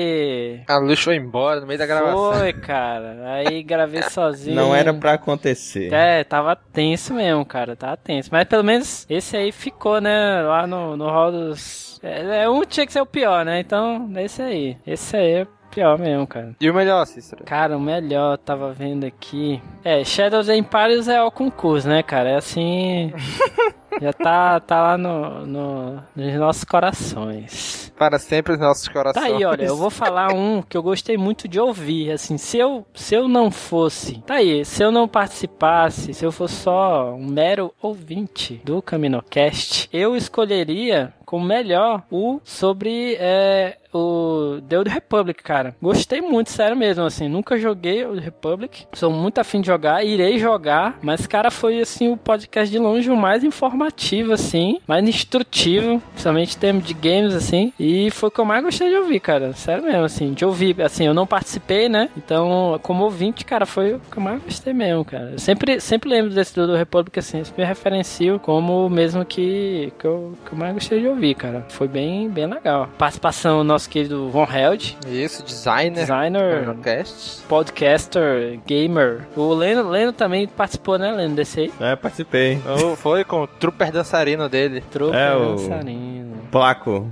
A 0.66 0.78
luz 0.78 1.00
foi 1.00 1.16
embora 1.16 1.60
no 1.60 1.66
meio 1.66 1.78
da 1.78 1.84
gravação. 1.84 2.32
Foi, 2.32 2.52
cara. 2.54 3.34
Aí 3.34 3.62
gravei 3.62 4.02
sozinho. 4.08 4.56
Não 4.56 4.74
era 4.74 4.94
pra 4.94 5.12
acontecer. 5.12 5.92
É, 5.92 6.24
tava 6.24 6.56
tenso 6.56 7.12
mesmo, 7.12 7.44
cara. 7.44 7.76
Tava 7.76 7.98
tenso. 7.98 8.30
Mas 8.32 8.48
pelo 8.48 8.64
menos 8.64 9.04
esse 9.10 9.36
aí 9.36 9.52
ficou, 9.52 10.00
né? 10.00 10.40
Lá 10.40 10.66
no, 10.66 10.96
no 10.96 11.10
hall 11.10 11.30
dos. 11.30 12.00
É, 12.02 12.44
é, 12.44 12.48
um 12.48 12.64
tinha 12.64 12.86
que 12.86 12.92
ser 12.92 13.02
o 13.02 13.06
pior, 13.06 13.44
né? 13.44 13.60
Então, 13.60 14.10
esse 14.16 14.40
aí. 14.40 14.78
Esse 14.86 15.16
aí 15.16 15.32
é 15.32 15.46
pior 15.76 15.98
mesmo, 15.98 16.26
cara. 16.26 16.56
E 16.58 16.70
o 16.70 16.74
melhor, 16.74 17.04
Cícero? 17.06 17.44
Cara, 17.44 17.76
o 17.76 17.80
melhor, 17.80 18.32
eu 18.32 18.38
tava 18.38 18.72
vendo 18.72 19.04
aqui. 19.04 19.60
É, 19.84 20.02
Shadows 20.02 20.48
Empires 20.48 21.06
é 21.06 21.22
o 21.22 21.30
concurso, 21.30 21.86
né, 21.86 22.02
cara? 22.02 22.30
É 22.30 22.36
assim. 22.36 23.12
já 24.00 24.12
tá, 24.12 24.58
tá 24.58 24.82
lá 24.82 24.98
no, 24.98 25.44
no, 25.46 26.02
nos 26.16 26.34
nossos 26.36 26.64
corações. 26.64 27.92
Para 27.98 28.18
sempre 28.18 28.54
os 28.54 28.58
nossos 28.58 28.86
Tá 28.86 28.92
corações. 28.92 29.24
aí, 29.24 29.44
olha, 29.44 29.64
eu 29.64 29.76
vou 29.76 29.90
falar 29.90 30.32
um 30.32 30.60
que 30.62 30.76
eu 30.76 30.82
gostei 30.82 31.16
muito 31.16 31.46
de 31.48 31.58
ouvir, 31.58 32.10
assim, 32.12 32.36
se 32.36 32.58
eu, 32.58 32.86
se 32.94 33.14
eu 33.14 33.26
não 33.26 33.50
fosse, 33.50 34.20
tá 34.22 34.34
aí, 34.34 34.64
se 34.66 34.82
eu 34.82 34.90
não 34.90 35.08
participasse, 35.08 36.12
se 36.12 36.22
eu 36.24 36.30
fosse 36.30 36.56
só 36.56 37.14
um 37.14 37.26
mero 37.26 37.72
ouvinte 37.80 38.60
do 38.64 38.82
CaminoCast, 38.82 39.88
eu 39.92 40.14
escolheria 40.14 41.14
como 41.26 41.44
melhor 41.44 42.04
o 42.10 42.40
sobre 42.44 43.16
é, 43.18 43.76
o 43.96 44.60
The 44.68 44.78
Old 44.78 44.90
Republic, 44.90 45.42
cara. 45.42 45.74
Gostei 45.80 46.20
muito, 46.20 46.50
sério 46.50 46.76
mesmo, 46.76 47.04
assim, 47.04 47.28
nunca 47.28 47.58
joguei 47.58 48.04
o 48.04 48.14
Republic, 48.14 48.86
sou 48.92 49.10
muito 49.10 49.38
afim 49.38 49.60
de 49.60 49.66
jogar, 49.66 50.04
irei 50.04 50.38
jogar, 50.38 50.98
mas, 51.02 51.26
cara, 51.26 51.50
foi, 51.50 51.80
assim, 51.80 52.08
o 52.08 52.16
podcast 52.16 52.70
de 52.70 52.78
longe 52.78 53.10
o 53.10 53.16
mais 53.16 53.42
informativo, 53.42 54.32
assim, 54.32 54.78
mais 54.86 55.06
instrutivo, 55.06 56.00
principalmente 56.12 56.56
em 56.56 56.58
termos 56.58 56.84
de 56.84 56.94
games, 56.94 57.34
assim, 57.34 57.72
e 57.78 58.10
foi 58.10 58.28
o 58.28 58.32
que 58.32 58.40
eu 58.40 58.44
mais 58.44 58.62
gostei 58.62 58.88
de 58.88 58.96
ouvir, 58.96 59.20
cara, 59.20 59.52
sério 59.54 59.84
mesmo, 59.84 60.04
assim, 60.04 60.32
de 60.32 60.44
ouvir, 60.44 60.80
assim, 60.82 61.06
eu 61.06 61.14
não 61.14 61.26
participei, 61.26 61.88
né, 61.88 62.08
então, 62.16 62.78
como 62.82 63.04
ouvinte, 63.04 63.44
cara, 63.44 63.66
foi 63.66 63.94
o 63.94 64.00
que 64.00 64.18
eu 64.18 64.22
mais 64.22 64.42
gostei 64.42 64.72
mesmo, 64.72 65.04
cara, 65.04 65.30
eu 65.32 65.38
sempre, 65.38 65.80
sempre 65.80 66.08
lembro 66.08 66.30
desse 66.30 66.54
do 66.54 66.76
Republic, 66.76 67.18
assim, 67.18 67.42
sempre 67.44 67.62
me 67.62 67.68
referencio 67.68 68.38
como 68.38 68.86
o 68.86 68.90
mesmo 68.90 69.24
que, 69.24 69.92
que, 69.98 70.04
eu, 70.04 70.34
que 70.44 70.52
eu 70.52 70.58
mais 70.58 70.74
gostei 70.74 71.00
de 71.00 71.08
ouvir, 71.08 71.15
cara, 71.34 71.64
foi 71.68 71.88
bem, 71.88 72.28
bem 72.28 72.46
legal. 72.46 72.88
Participação 72.98 73.58
do 73.58 73.64
nosso 73.64 73.88
querido 73.88 74.28
Von 74.30 74.46
Held, 74.50 74.96
Isso, 75.08 75.42
designer. 75.44 76.00
designer, 76.00 76.74
Cast. 76.82 77.42
podcaster, 77.48 78.58
gamer, 78.66 79.22
o 79.36 79.52
Leno, 79.54 79.88
Leno 79.88 80.12
também 80.12 80.46
participou, 80.46 80.98
né, 80.98 81.10
Leno, 81.12 81.34
desse 81.34 81.60
aí, 81.60 81.72
É, 81.80 81.96
participei. 81.96 82.60
Foi 82.96 83.24
com 83.24 83.42
o 83.42 83.46
trooper 83.46 83.90
dançarino 83.92 84.48
dele. 84.48 84.82
Tropa 84.90 85.16
É, 85.16 85.34
o- 85.34 85.56
dançarino. 85.56 86.36
Placo. 86.50 87.10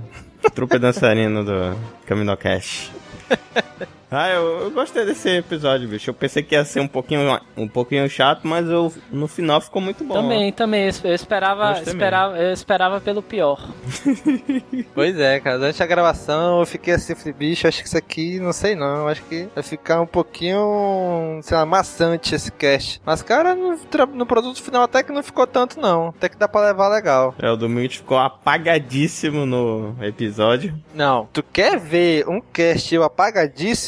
Trupe 0.53 0.77
dançarino 0.77 1.43
do 1.43 1.75
Caminocast. 2.05 2.91
Ah, 4.09 4.29
eu, 4.29 4.61
eu 4.61 4.71
gostei 4.71 5.05
desse 5.05 5.29
episódio, 5.29 5.87
bicho. 5.87 6.09
Eu 6.09 6.13
pensei 6.13 6.43
que 6.43 6.55
ia 6.55 6.63
ser 6.63 6.79
um 6.79 6.87
pouquinho, 6.87 7.39
um 7.57 7.67
pouquinho 7.67 8.07
chato, 8.09 8.47
mas 8.47 8.69
eu, 8.69 8.93
no 9.11 9.27
final 9.27 9.59
ficou 9.59 9.81
muito 9.81 10.03
bom. 10.03 10.13
Também, 10.13 10.51
também. 10.51 10.89
Eu 11.03 11.13
esperava, 11.13 11.69
Gostei 11.69 11.93
esperava, 11.93 12.37
eu 12.37 12.53
esperava 12.53 13.01
pelo 13.01 13.21
pior. 13.21 13.67
Pois 14.93 15.19
é, 15.19 15.39
cara. 15.39 15.57
Durante 15.57 15.81
a 15.81 15.85
gravação 15.85 16.59
eu 16.59 16.65
fiquei 16.65 16.93
assim, 16.93 17.15
falei, 17.15 17.33
bicho, 17.33 17.67
acho 17.67 17.81
que 17.81 17.87
isso 17.87 17.97
aqui, 17.97 18.39
não 18.39 18.53
sei 18.53 18.75
não. 18.75 19.07
Acho 19.07 19.21
que 19.23 19.47
vai 19.53 19.63
ficar 19.63 20.01
um 20.01 20.05
pouquinho, 20.05 21.39
sei 21.41 21.57
lá, 21.57 21.65
maçante 21.65 22.33
esse 22.33 22.51
cast. 22.51 23.01
Mas, 23.05 23.21
cara, 23.21 23.55
no, 23.55 23.77
no 24.13 24.25
produto 24.25 24.61
final 24.61 24.83
até 24.83 25.03
que 25.03 25.11
não 25.11 25.23
ficou 25.23 25.45
tanto, 25.45 25.79
não. 25.79 26.09
Até 26.09 26.29
que 26.29 26.37
dá 26.37 26.47
pra 26.47 26.67
levar 26.67 26.87
legal. 26.89 27.35
É, 27.41 27.49
o 27.49 27.57
domingo 27.57 27.91
ficou 27.91 28.17
apagadíssimo 28.17 29.45
no 29.45 29.95
episódio. 30.01 30.73
Não. 30.93 31.27
Tu 31.33 31.43
quer 31.43 31.77
ver 31.77 32.27
um 32.27 32.39
cast 32.39 32.93
eu 32.93 33.03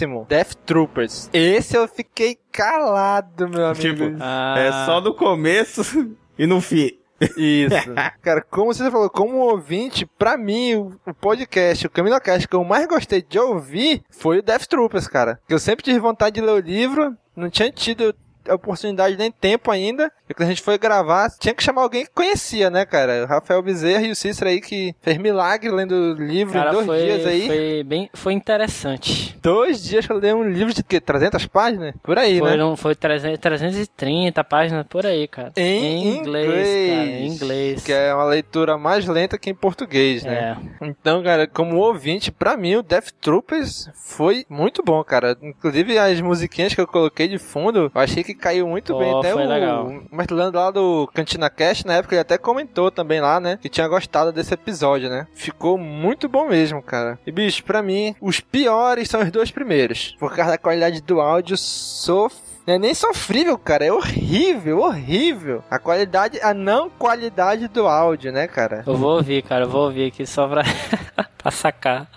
apagadíssimo? 0.08 0.26
Death 0.28 0.54
Troopers. 0.65 1.30
Esse 1.34 1.76
eu 1.78 1.88
fiquei 1.88 2.38
calado, 2.52 3.48
meu 3.50 3.65
amigo. 3.67 3.80
Tipo, 3.82 4.04
Ah, 4.20 4.56
É 4.58 4.72
só 4.86 5.02
no 5.02 5.13
começo 5.13 5.82
e 6.38 6.46
no 6.46 6.62
fim. 6.62 6.91
Isso. 7.36 7.76
Cara, 8.22 8.41
como 8.43 8.72
você 8.74 8.89
falou, 8.91 9.10
como 9.10 9.38
ouvinte, 9.38 10.06
pra 10.06 10.38
mim, 10.38 10.76
o, 10.76 11.13
podcast, 11.15 11.88
o 11.88 11.89
CaminoCast 11.89 12.48
que 12.48 12.56
eu 12.56 12.63
mais 12.63 12.86
gostei 12.88 13.22
de 13.24 13.39
ouvir 13.39 14.04
foi 14.10 14.39
o 14.39 14.43
Death 14.43 14.67
Troopers, 14.67 15.08
cara. 15.08 15.39
Que 15.48 15.54
eu 15.54 15.60
sempre 15.60 15.84
tive 15.84 15.98
vontade 16.00 16.36
de 16.36 16.41
ler 16.41 16.52
o 16.52 16.60
livro, 16.60 17.15
não 17.36 17.50
tinha 17.50 17.72
tido 17.72 18.13
oportunidade 18.50 19.18
nem 19.18 19.32
tempo 19.32 19.72
ainda. 19.72 20.12
E 20.30 20.34
quando 20.34 20.48
a 20.48 20.52
gente 20.52 20.62
foi 20.62 20.78
gravar, 20.78 21.30
tinha 21.40 21.54
que 21.54 21.64
chamar 21.64 21.82
alguém 21.82 22.06
que 22.06 22.12
conhecia, 22.12 22.70
né, 22.70 22.86
cara? 22.86 23.24
O 23.24 23.28
Rafael 23.28 23.62
Bezerra 23.62 24.06
e 24.06 24.12
o 24.12 24.16
Cícero 24.16 24.50
aí 24.50 24.62
que 24.62 24.94
fez 25.02 25.18
milagre 25.18 25.70
lendo 25.72 25.94
o 25.94 26.14
livro 26.14 26.54
cara, 26.54 26.70
em 26.70 26.74
dois 26.74 26.86
foi, 26.86 27.02
dias 27.04 27.26
aí. 27.26 27.48
Foi, 27.48 27.84
bem, 27.84 28.10
foi 28.14 28.34
interessante. 28.34 29.38
Dois 29.42 29.84
dias 29.84 30.06
que 30.06 30.12
eu 30.12 30.20
li 30.20 30.34
um 30.34 30.50
livro 30.50 30.74
de 30.74 30.84
quê? 30.84 31.00
300 31.00 31.46
páginas? 31.48 31.94
Por 32.04 32.18
aí, 32.18 32.42
né? 32.42 32.50
Foram, 32.50 32.76
foi 32.76 32.96
300, 32.96 33.40
330 33.40 34.44
páginas 34.44 34.86
por 34.88 35.06
aí, 35.06 35.28
cara. 35.28 35.52
Em 35.56 36.18
inglês, 36.18 36.48
cara. 36.48 37.10
Em 37.10 37.28
inglês. 37.28 37.84
Que 37.84 37.94
é 37.94 38.14
uma 38.14 38.26
leitura 38.26 38.78
mais 38.78 39.06
lenta 39.08 39.38
que 39.38 39.50
em 39.50 39.56
português, 39.56 40.24
né? 40.24 40.58
É. 40.82 40.86
Então, 40.86 41.24
cara, 41.24 41.48
como 41.48 41.78
ouvinte, 41.78 42.32
pra 42.32 42.58
mim 42.58 42.76
o 42.76 42.84
Death 42.84 43.12
Troopers 43.22 43.90
foi 43.94 44.46
muito 44.50 44.84
bom, 44.84 45.04
cara. 45.04 45.38
Inclusive 45.42 45.98
as 45.98 46.20
musiquinhas 46.22 46.74
que 46.74 46.82
eu 46.82 46.88
coloquei 46.88 47.28
de 47.28 47.38
fundo, 47.38 47.92
eu 47.94 48.02
achei 48.02 48.24
que 48.24 48.34
caiu 48.38 48.67
muito 48.67 48.93
Pô, 48.93 49.00
bem. 49.00 49.13
Até 49.17 49.34
foi 49.34 49.45
o 49.45 49.50
legal. 49.50 49.88
o 50.12 50.52
lá 50.54 50.71
do 50.71 51.10
Cantina 51.13 51.50
Cast, 51.50 51.86
na 51.86 51.95
época, 51.95 52.15
ele 52.15 52.21
até 52.21 52.38
comentou 52.38 52.91
também 52.91 53.19
lá, 53.19 53.39
né? 53.39 53.58
Que 53.62 53.69
tinha 53.69 53.88
gostado 53.88 54.32
desse 54.32 54.54
episódio, 54.54 55.10
né? 55.10 55.28
Ficou 55.34 55.78
muito 55.78 56.30
bom 56.30 56.47
mesmo, 56.47 56.82
cara. 56.82 57.19
E, 57.26 57.32
bicho, 57.32 57.63
pra 57.63 57.82
mim, 57.82 58.15
os 58.21 58.39
piores 58.39 59.10
são 59.10 59.21
os 59.21 59.32
dois 59.32 59.52
primeiros. 59.52 60.15
Por 60.19 60.34
causa 60.36 60.52
da 60.52 60.58
qualidade 60.58 61.02
do 61.02 61.19
áudio, 61.19 61.58
sof 61.58 62.47
não 62.67 62.73
é 62.73 62.77
nem 62.77 62.93
sofrível, 62.93 63.58
cara. 63.58 63.86
É 63.86 63.91
horrível, 63.91 64.80
horrível. 64.80 65.63
A 65.71 65.80
qualidade, 65.80 66.38
a 66.41 66.53
não 66.53 66.89
qualidade 66.89 67.69
do 67.69 67.88
áudio, 67.88 68.30
né, 68.34 68.45
cara? 68.45 68.84
Eu 68.86 68.97
vou 68.97 69.15
ouvir, 69.15 69.41
cara, 69.41 69.63
eu 69.63 69.69
vou 69.69 69.86
ouvir 69.86 70.08
aqui 70.08 70.25
só 70.25 70.45
pra, 70.49 70.63
pra 71.38 71.49
sacar. 71.49 72.10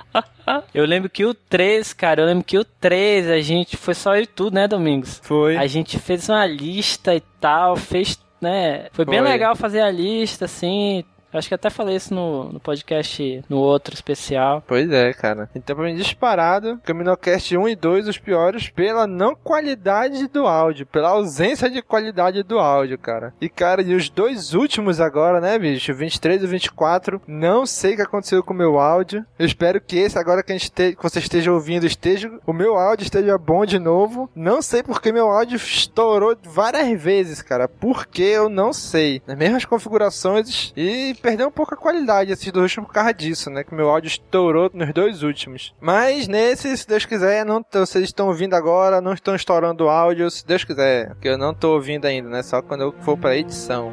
Eu 0.74 0.84
lembro 0.84 1.08
que 1.08 1.24
o 1.24 1.32
3, 1.32 1.92
cara, 1.92 2.22
eu 2.22 2.26
lembro 2.26 2.42
que 2.42 2.58
o 2.58 2.64
3, 2.64 3.28
a 3.28 3.40
gente 3.40 3.76
foi 3.76 3.94
só 3.94 4.16
eu 4.16 4.22
e 4.22 4.26
tu, 4.26 4.50
né, 4.50 4.66
Domingos? 4.66 5.20
Foi. 5.22 5.56
A 5.56 5.68
gente 5.68 6.00
fez 6.00 6.28
uma 6.28 6.44
lista 6.44 7.14
e 7.14 7.20
tal, 7.40 7.76
fez, 7.76 8.18
né? 8.40 8.88
Foi 8.92 9.04
bem 9.04 9.20
Foi. 9.20 9.28
legal 9.28 9.54
fazer 9.54 9.82
a 9.82 9.90
lista, 9.90 10.46
assim. 10.46 11.04
Acho 11.32 11.48
que 11.48 11.54
até 11.54 11.70
falei 11.70 11.96
isso 11.96 12.14
no, 12.14 12.52
no 12.52 12.60
podcast, 12.60 13.42
no 13.48 13.58
outro 13.58 13.94
especial. 13.94 14.62
Pois 14.66 14.90
é, 14.90 15.12
cara. 15.12 15.48
Então, 15.54 15.76
pra 15.76 15.84
mim, 15.84 15.94
disparado, 15.94 16.78
Caminocast 16.84 17.56
1 17.56 17.68
e 17.68 17.76
2, 17.76 18.08
os 18.08 18.18
piores, 18.18 18.68
pela 18.68 19.06
não 19.06 19.34
qualidade 19.34 20.26
do 20.28 20.46
áudio, 20.46 20.86
pela 20.86 21.10
ausência 21.10 21.70
de 21.70 21.82
qualidade 21.82 22.42
do 22.42 22.58
áudio, 22.58 22.98
cara. 22.98 23.32
E, 23.40 23.48
cara, 23.48 23.82
e 23.82 23.94
os 23.94 24.08
dois 24.08 24.54
últimos 24.54 25.00
agora, 25.00 25.40
né, 25.40 25.58
bicho? 25.58 25.92
O 25.92 25.94
23 25.94 26.42
e 26.42 26.44
o 26.44 26.48
24, 26.48 27.20
não 27.26 27.64
sei 27.66 27.92
o 27.94 27.96
que 27.96 28.02
aconteceu 28.02 28.42
com 28.42 28.52
o 28.52 28.56
meu 28.56 28.78
áudio. 28.78 29.24
Eu 29.38 29.46
espero 29.46 29.80
que 29.80 29.96
esse, 29.98 30.18
agora 30.18 30.42
que, 30.42 30.52
a 30.52 30.56
gente 30.58 30.70
te- 30.70 30.94
que 30.96 31.02
você 31.02 31.18
esteja 31.18 31.52
ouvindo, 31.52 31.86
esteja, 31.86 32.30
o 32.46 32.52
meu 32.52 32.76
áudio 32.76 33.04
esteja 33.04 33.36
bom 33.38 33.64
de 33.64 33.78
novo. 33.78 34.28
Não 34.34 34.60
sei 34.62 34.82
porque 34.82 35.12
meu 35.12 35.30
áudio 35.30 35.56
estourou 35.56 36.36
várias 36.42 37.00
vezes, 37.00 37.42
cara. 37.42 37.68
Por 37.68 38.06
que 38.06 38.22
eu 38.22 38.48
não 38.48 38.72
sei. 38.72 39.22
Nas 39.26 39.36
mesmas 39.36 39.64
configurações 39.64 40.72
e 40.76 41.14
perdeu 41.20 41.48
um 41.48 41.52
pouco 41.52 41.74
a 41.74 41.76
qualidade 41.76 42.32
esses 42.32 42.50
dois 42.50 42.70
últimos 42.70 42.88
por 42.88 42.94
causa 42.94 43.14
disso, 43.14 43.50
né? 43.50 43.62
Que 43.62 43.74
meu 43.74 43.88
áudio 43.88 44.08
estourou 44.08 44.70
nos 44.72 44.92
dois 44.92 45.22
últimos. 45.22 45.74
Mas 45.80 46.26
nesse, 46.26 46.76
se 46.76 46.86
Deus 46.86 47.04
quiser, 47.04 47.44
não 47.44 47.64
vocês 47.72 48.04
estão 48.04 48.28
ouvindo 48.28 48.54
agora, 48.54 49.00
não 49.00 49.12
estão 49.12 49.34
estourando 49.34 49.84
o 49.84 49.88
áudio, 49.88 50.30
se 50.30 50.46
Deus 50.46 50.64
quiser. 50.64 51.14
Que 51.20 51.28
eu 51.28 51.38
não 51.38 51.54
tô 51.54 51.74
ouvindo 51.74 52.06
ainda, 52.06 52.28
né? 52.28 52.42
Só 52.42 52.62
quando 52.62 52.82
eu 52.82 52.94
for 53.00 53.16
pra 53.16 53.36
edição. 53.36 53.92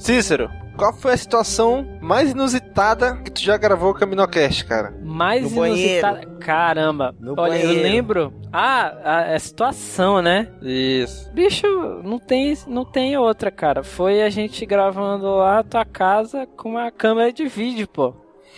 Cícero, 0.00 0.50
qual 0.80 0.94
foi 0.94 1.12
a 1.12 1.16
situação 1.16 1.86
mais 2.00 2.30
inusitada 2.30 3.16
que 3.22 3.30
tu 3.30 3.42
já 3.42 3.56
gravou 3.58 3.90
o 3.90 3.94
Caminocast, 3.94 4.64
cara? 4.64 4.94
Mais 5.02 5.42
No 5.52 5.60
banheiro. 5.60 6.06
inusitada. 6.06 6.26
Caramba. 6.40 7.14
No 7.20 7.34
Olha, 7.36 7.56
eu 7.58 7.66
banheiro. 7.68 7.82
lembro. 7.82 8.32
Ah, 8.50 8.94
a, 9.04 9.34
a 9.34 9.38
situação, 9.38 10.22
né? 10.22 10.48
Isso. 10.62 11.30
Bicho, 11.34 11.66
não 12.02 12.18
tem, 12.18 12.56
não 12.66 12.84
tem 12.84 13.16
outra, 13.18 13.50
cara. 13.50 13.82
Foi 13.82 14.22
a 14.22 14.30
gente 14.30 14.64
gravando 14.64 15.26
lá 15.36 15.58
a 15.58 15.62
tua 15.62 15.84
casa 15.84 16.46
com 16.56 16.70
uma 16.70 16.90
câmera 16.90 17.30
de 17.30 17.46
vídeo, 17.46 17.86
pô. 17.86 18.14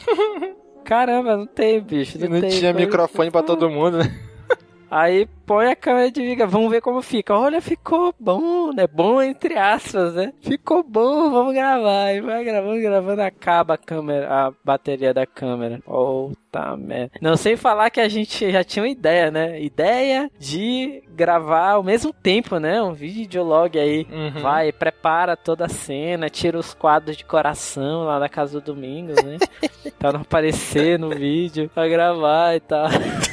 Caramba, 0.84 1.36
não 1.36 1.46
tem, 1.46 1.80
bicho. 1.80 2.18
Não, 2.20 2.28
Não, 2.28 2.40
tem, 2.40 2.50
tinha 2.50 2.72
microfone 2.72 3.30
pra 3.30 3.42
todo 3.42 3.68
mundo, 3.68 3.98
né? 3.98 4.14
Aí 4.92 5.26
põe 5.46 5.70
a 5.70 5.74
câmera 5.74 6.10
de 6.10 6.20
vídeo, 6.20 6.46
vamos 6.46 6.70
ver 6.70 6.82
como 6.82 7.00
fica. 7.00 7.34
Olha, 7.34 7.62
ficou 7.62 8.14
bom, 8.20 8.74
né? 8.74 8.86
Bom 8.86 9.22
entre 9.22 9.56
aspas, 9.56 10.12
né? 10.12 10.34
Ficou 10.42 10.82
bom, 10.82 11.30
vamos 11.30 11.54
gravar. 11.54 12.12
E 12.12 12.20
vai 12.20 12.44
gravando, 12.44 12.78
gravando, 12.78 13.22
acaba 13.22 13.72
a 13.72 13.78
câmera, 13.78 14.28
a 14.30 14.52
bateria 14.62 15.14
da 15.14 15.24
câmera. 15.24 15.80
Puta 15.82 16.76
merda. 16.76 17.12
Não 17.22 17.38
sem 17.38 17.56
falar 17.56 17.88
que 17.88 18.02
a 18.02 18.08
gente 18.08 18.52
já 18.52 18.62
tinha 18.62 18.82
uma 18.82 18.90
ideia, 18.90 19.30
né? 19.30 19.62
Ideia 19.62 20.30
de 20.38 21.02
gravar 21.08 21.70
ao 21.70 21.82
mesmo 21.82 22.12
tempo, 22.12 22.58
né? 22.58 22.82
Um 22.82 22.92
videolog 22.92 23.78
aí. 23.78 24.06
Uhum. 24.12 24.42
Vai, 24.42 24.72
prepara 24.72 25.38
toda 25.38 25.64
a 25.64 25.70
cena, 25.70 26.28
tira 26.28 26.58
os 26.58 26.74
quadros 26.74 27.16
de 27.16 27.24
coração 27.24 28.04
lá 28.04 28.18
da 28.18 28.28
casa 28.28 28.60
do 28.60 28.74
Domingos, 28.74 29.16
né? 29.24 29.38
pra 29.98 30.12
não 30.12 30.20
aparecer 30.20 30.98
no 30.98 31.08
vídeo, 31.08 31.70
pra 31.74 31.88
gravar 31.88 32.56
e 32.56 32.60
tal. 32.60 32.88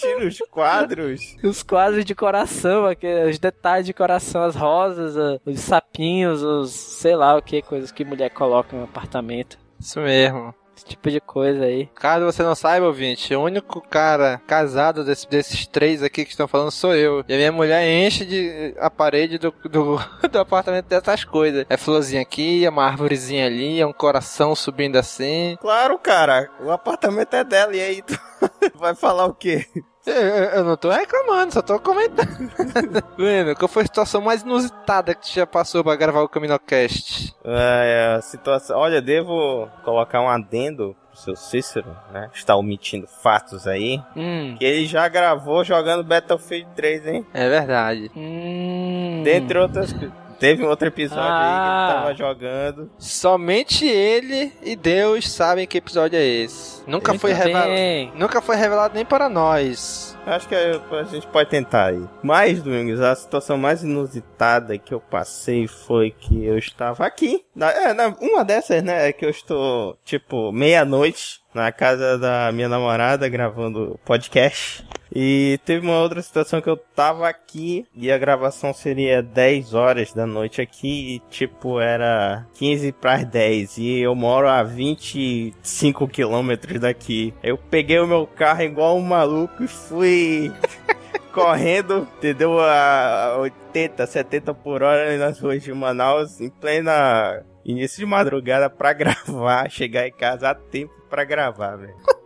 Tira 0.00 0.26
os 0.26 0.38
quadros. 0.50 1.36
Os 1.42 1.62
quadros 1.62 2.04
de 2.04 2.14
coração, 2.14 2.86
aqueles, 2.86 3.34
os 3.34 3.38
detalhes 3.38 3.86
de 3.86 3.92
coração, 3.92 4.42
as 4.42 4.54
rosas, 4.54 5.16
os 5.44 5.60
sapinhos, 5.60 6.42
os 6.42 6.70
sei 6.70 7.16
lá 7.16 7.36
o 7.36 7.42
que, 7.42 7.62
coisas 7.62 7.90
que 7.90 8.04
mulher 8.04 8.30
coloca 8.30 8.76
no 8.76 8.84
apartamento. 8.84 9.58
Isso 9.80 10.00
mesmo. 10.00 10.54
Esse 10.78 10.86
tipo 10.86 11.10
de 11.10 11.20
coisa 11.20 11.64
aí. 11.64 11.86
Caso 11.96 12.24
você 12.24 12.40
não 12.42 12.54
saiba, 12.54 12.86
ouvinte, 12.86 13.34
o 13.34 13.42
único 13.42 13.80
cara 13.80 14.40
casado 14.46 15.04
desse- 15.04 15.28
desses 15.28 15.66
três 15.66 16.04
aqui 16.04 16.24
que 16.24 16.30
estão 16.30 16.46
falando 16.46 16.70
sou 16.70 16.94
eu. 16.94 17.24
E 17.28 17.34
a 17.34 17.36
minha 17.36 17.50
mulher 17.50 17.84
enche 17.84 18.24
de 18.24 18.74
a 18.78 18.88
parede 18.88 19.38
do, 19.38 19.52
do, 19.68 19.96
do 20.30 20.38
apartamento 20.38 20.86
dessas 20.86 21.24
coisas. 21.24 21.66
É 21.68 21.76
florzinha 21.76 22.22
aqui, 22.22 22.64
é 22.64 22.70
uma 22.70 22.84
árvorezinha 22.86 23.46
ali, 23.46 23.80
é 23.80 23.86
um 23.86 23.92
coração 23.92 24.54
subindo 24.54 24.96
assim. 24.96 25.56
Claro, 25.60 25.98
cara. 25.98 26.48
O 26.60 26.70
apartamento 26.70 27.34
é 27.34 27.42
dela 27.42 27.74
e 27.74 27.80
aí 27.80 28.02
tu 28.02 28.16
vai 28.78 28.94
falar 28.94 29.26
o 29.26 29.34
quê? 29.34 29.66
Eu, 30.10 30.64
não 30.64 30.76
tô 30.76 30.90
reclamando, 30.90 31.52
só 31.52 31.62
tô 31.62 31.78
comentando. 31.78 32.50
Lembra, 33.18 33.54
qual 33.54 33.68
foi 33.68 33.82
a 33.82 33.86
situação 33.86 34.20
mais 34.20 34.42
inusitada 34.42 35.14
que 35.14 35.22
tu 35.22 35.32
já 35.34 35.46
passou 35.46 35.84
pra 35.84 35.96
gravar 35.96 36.22
o 36.22 36.28
Caminocast? 36.28 37.34
É, 37.44 38.14
a 38.16 38.22
situação. 38.22 38.78
Olha, 38.78 39.00
devo 39.00 39.68
colocar 39.84 40.20
um 40.20 40.28
adendo 40.28 40.96
pro 41.10 41.20
seu 41.20 41.36
Cícero, 41.36 41.96
né? 42.12 42.30
Está 42.32 42.56
omitindo 42.56 43.06
fatos 43.06 43.66
aí. 43.66 44.00
Hum. 44.16 44.56
Que 44.58 44.64
ele 44.64 44.86
já 44.86 45.06
gravou 45.08 45.64
jogando 45.64 46.04
Battlefield 46.04 46.68
3, 46.74 47.06
hein? 47.06 47.26
É 47.34 47.48
verdade. 47.48 48.10
Hum. 48.16 49.22
Dentre 49.24 49.58
outras. 49.58 49.94
Teve 50.38 50.64
um 50.64 50.68
outro 50.68 50.86
episódio 50.88 51.22
aí 51.22 51.28
que 51.28 51.34
Ah. 51.34 51.88
ele 51.90 51.94
tava 52.00 52.14
jogando. 52.14 52.90
Somente 52.98 53.86
ele 53.86 54.52
e 54.62 54.76
Deus 54.76 55.28
sabem 55.30 55.66
que 55.66 55.78
episódio 55.78 56.16
é 56.18 56.24
esse. 56.24 56.82
Nunca 56.86 57.12
Muito 57.12 57.20
foi 57.20 57.32
revelado. 57.32 57.70
Nunca 58.14 58.40
foi 58.40 58.56
revelado 58.56 58.94
nem 58.94 59.04
para 59.04 59.28
nós. 59.28 60.16
Acho 60.26 60.46
que 60.48 60.54
a 60.54 60.98
a 60.98 61.04
gente 61.04 61.26
pode 61.26 61.48
tentar 61.50 61.86
aí. 61.86 62.02
Mas, 62.22 62.62
Domingos, 62.62 63.00
a 63.00 63.14
situação 63.14 63.56
mais 63.58 63.82
inusitada 63.82 64.76
que 64.78 64.92
eu 64.92 65.00
passei 65.00 65.66
foi 65.66 66.10
que 66.10 66.44
eu 66.44 66.58
estava 66.58 67.04
aqui. 67.06 67.44
Na, 67.54 67.70
é, 67.70 67.92
na- 67.94 68.14
uma 68.20 68.44
dessas, 68.44 68.82
né? 68.82 69.08
É 69.08 69.12
que 69.12 69.24
eu 69.24 69.30
estou, 69.30 69.98
tipo, 70.04 70.52
meia-noite 70.52 71.40
na 71.54 71.72
casa 71.72 72.18
da 72.18 72.52
minha 72.52 72.68
namorada 72.68 73.28
gravando 73.28 73.98
podcast. 74.04 74.84
E 75.14 75.58
teve 75.64 75.86
uma 75.86 75.98
outra 75.98 76.20
situação 76.22 76.60
que 76.60 76.68
eu 76.68 76.76
tava 76.76 77.28
aqui 77.28 77.86
e 77.94 78.10
a 78.10 78.18
gravação 78.18 78.72
seria 78.74 79.22
10 79.22 79.74
horas 79.74 80.12
da 80.12 80.26
noite 80.26 80.60
aqui 80.60 81.16
e 81.16 81.18
tipo 81.30 81.80
era 81.80 82.46
15 82.54 82.92
para 82.92 83.24
10 83.24 83.78
e 83.78 84.00
eu 84.00 84.14
moro 84.14 84.48
a 84.48 84.62
25 84.62 86.06
quilômetros 86.08 86.80
daqui. 86.80 87.32
Eu 87.42 87.56
peguei 87.56 87.98
o 87.98 88.06
meu 88.06 88.26
carro 88.26 88.62
igual 88.62 88.96
um 88.96 89.02
maluco 89.02 89.64
e 89.64 89.68
fui 89.68 90.52
correndo, 91.32 92.06
entendeu? 92.18 92.58
A 92.60 93.36
80, 93.38 94.06
70 94.06 94.54
por 94.54 94.82
hora 94.82 95.16
nas 95.16 95.38
ruas 95.40 95.62
de 95.62 95.72
Manaus 95.72 96.40
em 96.40 96.50
plena 96.50 97.42
início 97.64 97.98
de 97.98 98.06
madrugada 98.06 98.68
pra 98.70 98.92
gravar, 98.94 99.70
chegar 99.70 100.06
em 100.06 100.12
casa 100.12 100.50
a 100.50 100.54
tempo 100.54 100.92
pra 101.08 101.24
gravar, 101.24 101.76
velho. 101.76 102.17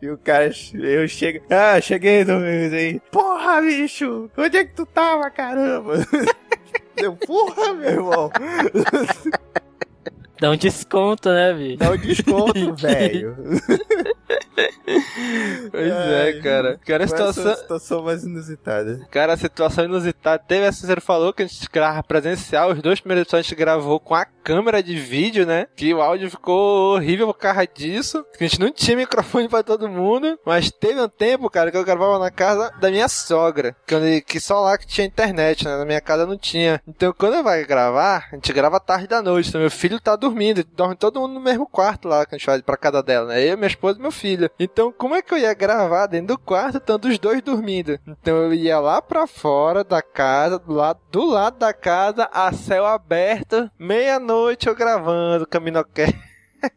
E 0.00 0.08
o 0.08 0.18
cara, 0.18 0.50
eu 0.74 1.08
chego. 1.08 1.44
Ah, 1.50 1.80
cheguei, 1.80 2.24
Domingos 2.24 2.72
aí. 2.72 3.00
Porra, 3.10 3.60
bicho! 3.60 4.30
Onde 4.36 4.58
é 4.58 4.64
que 4.64 4.74
tu 4.74 4.86
tava, 4.86 5.30
caramba? 5.30 5.94
Deu, 6.94 7.16
porra, 7.16 7.72
meu 7.74 7.90
irmão! 7.90 8.30
Dá 10.44 10.50
um 10.50 10.56
desconto, 10.56 11.30
né, 11.30 11.54
bicho? 11.54 11.78
Dá 11.78 11.90
um 11.90 11.96
desconto, 11.96 12.74
velho. 12.76 13.34
Pois 15.70 15.90
é, 15.90 16.40
cara. 16.42 16.78
Cara, 16.84 17.04
a 17.04 17.08
Qual 17.08 17.28
é 17.28 17.32
situação. 17.32 17.56
situação 17.56 18.02
mais 18.02 18.24
inusitada. 18.24 19.06
Cara, 19.10 19.32
a 19.32 19.36
situação 19.38 19.86
inusitada. 19.86 20.42
Teve 20.46 20.66
essa, 20.66 20.86
você 20.86 21.00
falou 21.00 21.32
que 21.32 21.44
a 21.44 21.46
gente 21.46 21.66
grava 21.72 22.02
presencial. 22.02 22.72
Os 22.72 22.82
dois 22.82 23.00
primeiros 23.00 23.22
episódios 23.22 23.46
a 23.46 23.48
gente 23.48 23.58
gravou 23.58 23.98
com 23.98 24.14
a 24.14 24.26
câmera 24.26 24.82
de 24.82 24.94
vídeo, 24.96 25.46
né? 25.46 25.66
Que 25.74 25.94
o 25.94 26.02
áudio 26.02 26.30
ficou 26.30 26.94
horrível 26.94 27.28
por 27.28 27.38
causa 27.38 27.66
disso. 27.66 28.22
Que 28.36 28.44
a 28.44 28.46
gente 28.46 28.60
não 28.60 28.70
tinha 28.70 28.98
microfone 28.98 29.48
pra 29.48 29.62
todo 29.62 29.88
mundo. 29.88 30.38
Mas 30.44 30.70
teve 30.70 31.00
um 31.00 31.08
tempo, 31.08 31.48
cara, 31.48 31.70
que 31.70 31.76
eu 31.78 31.84
gravava 31.84 32.18
na 32.18 32.30
casa 32.30 32.70
da 32.78 32.90
minha 32.90 33.08
sogra. 33.08 33.74
Que, 33.86 34.20
que 34.20 34.38
só 34.38 34.60
lá 34.60 34.76
que 34.76 34.86
tinha 34.86 35.06
internet, 35.06 35.64
né? 35.64 35.78
Na 35.78 35.86
minha 35.86 36.02
casa 36.02 36.26
não 36.26 36.36
tinha. 36.36 36.82
Então 36.86 37.14
quando 37.16 37.36
eu 37.36 37.42
vai 37.42 37.64
gravar, 37.64 38.28
a 38.30 38.34
gente 38.34 38.52
grava 38.52 38.78
tarde 38.78 39.06
da 39.06 39.22
noite. 39.22 39.48
Então 39.48 39.60
meu 39.60 39.70
filho 39.70 39.98
tá 39.98 40.14
dormindo. 40.14 40.33
Dorme 40.74 40.96
todo 40.96 41.20
mundo 41.20 41.34
no 41.34 41.40
mesmo 41.40 41.66
quarto 41.66 42.08
lá 42.08 42.24
que 42.26 42.34
a 42.34 42.38
gente 42.38 42.46
faz 42.46 42.60
pra 42.62 42.76
casa 42.76 43.02
dela, 43.02 43.28
né? 43.28 43.42
Eu, 43.42 43.56
minha 43.56 43.66
esposa 43.68 43.98
e 43.98 44.02
meu 44.02 44.10
filho. 44.10 44.50
Então 44.58 44.92
como 44.92 45.14
é 45.14 45.22
que 45.22 45.32
eu 45.32 45.38
ia 45.38 45.54
gravar 45.54 46.06
dentro 46.06 46.28
do 46.28 46.38
quarto, 46.38 46.78
estando 46.78 47.06
os 47.06 47.18
dois 47.18 47.40
dormindo? 47.42 47.98
Então 48.06 48.36
eu 48.36 48.54
ia 48.54 48.78
lá 48.78 49.00
pra 49.00 49.26
fora 49.26 49.84
da 49.84 50.02
casa, 50.02 50.58
do 50.58 50.72
lado, 50.72 51.00
do 51.10 51.24
lado 51.24 51.58
da 51.58 51.72
casa, 51.72 52.28
a 52.32 52.52
céu 52.52 52.84
aberto, 52.84 53.70
meia-noite 53.78 54.66
eu 54.68 54.74
gravando 54.74 55.46
Caminocast. 55.46 56.16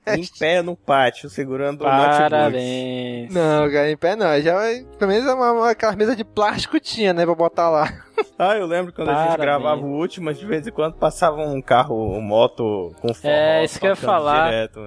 Em 0.05 0.25
pé 0.37 0.61
no 0.61 0.75
pátio, 0.75 1.29
segurando 1.29 1.81
o 1.81 1.85
notebook. 1.85 2.29
Parabéns. 2.29 3.33
Não, 3.33 3.71
cara, 3.71 3.89
em 3.89 3.97
pé 3.97 4.15
não. 4.15 4.39
Já, 4.41 4.55
pelo 4.97 5.11
menos 5.11 5.31
uma, 5.31 5.51
uma, 5.51 5.69
aquela 5.71 5.95
mesa 5.95 6.15
de 6.15 6.23
plástico 6.23 6.79
tinha, 6.79 7.13
né, 7.13 7.25
pra 7.25 7.35
botar 7.35 7.69
lá. 7.69 8.06
Ah, 8.39 8.55
eu 8.55 8.67
lembro 8.67 8.93
quando 8.93 9.09
a 9.09 9.25
gente 9.25 9.37
gravava 9.37 9.81
o 9.81 9.97
último, 9.97 10.25
mas 10.27 10.37
de 10.37 10.45
vez 10.45 10.67
em 10.67 10.71
quando 10.71 10.93
passava 10.93 11.41
um 11.41 11.59
carro, 11.59 12.15
um 12.15 12.21
moto 12.21 12.93
com 13.01 13.11
forró. 13.11 13.33
É, 13.33 13.63
isso 13.63 13.79
que 13.79 13.87
eu 13.87 13.91
ia 13.91 13.95
falar. 13.95 14.49
Direto, 14.51 14.79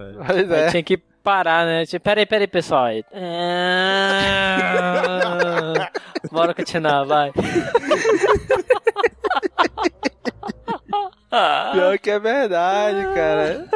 é. 0.54 0.70
tinha 0.70 0.82
que 0.84 0.96
parar, 0.96 1.66
né? 1.66 1.84
Tipo, 1.84 2.04
peraí, 2.04 2.24
peraí, 2.26 2.46
pessoal. 2.46 2.84
Aí. 2.84 3.04
Ah, 3.12 4.20
Bora 6.30 6.54
continuar, 6.54 7.02
vai. 7.04 7.32
Pior 11.72 11.98
que 11.98 12.10
é 12.10 12.18
verdade, 12.18 13.14
cara. 13.14 13.68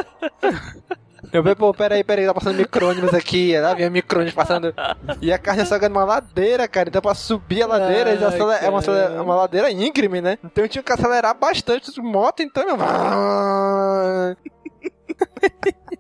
Eu 1.35 1.43
falei, 1.43 1.57
pô, 1.57 1.75
peraí, 1.75 2.05
peraí, 2.05 2.27
tá 2.27 2.33
passando 2.33 2.57
micro-ônibus 2.57 3.13
aqui. 3.13 3.55
Lá 3.59 3.75
vinha 3.75 3.91
micro-ônibus 3.91 4.35
passando. 4.35 4.73
E 5.21 5.33
a 5.33 5.39
carne 5.39 5.67
só 5.67 5.77
numa 5.89 6.05
ladeira, 6.05 6.69
cara. 6.69 6.89
Então 6.89 7.03
pra 7.03 7.13
subir 7.13 7.65
a 7.65 7.67
ladeira, 7.67 8.11
Ai, 8.11 8.17
é 8.65 8.71
uma, 8.71 8.81
é 8.85 9.21
uma 9.21 9.35
ladeira 9.35 9.69
íngreme, 9.71 10.21
né? 10.21 10.39
Então 10.45 10.65
eu 10.65 10.69
tinha 10.69 10.83
que 10.83 10.93
acelerar 10.93 11.37
bastante. 11.37 11.91
Moto, 12.01 12.41
então. 12.41 12.63
eu- 12.63 12.77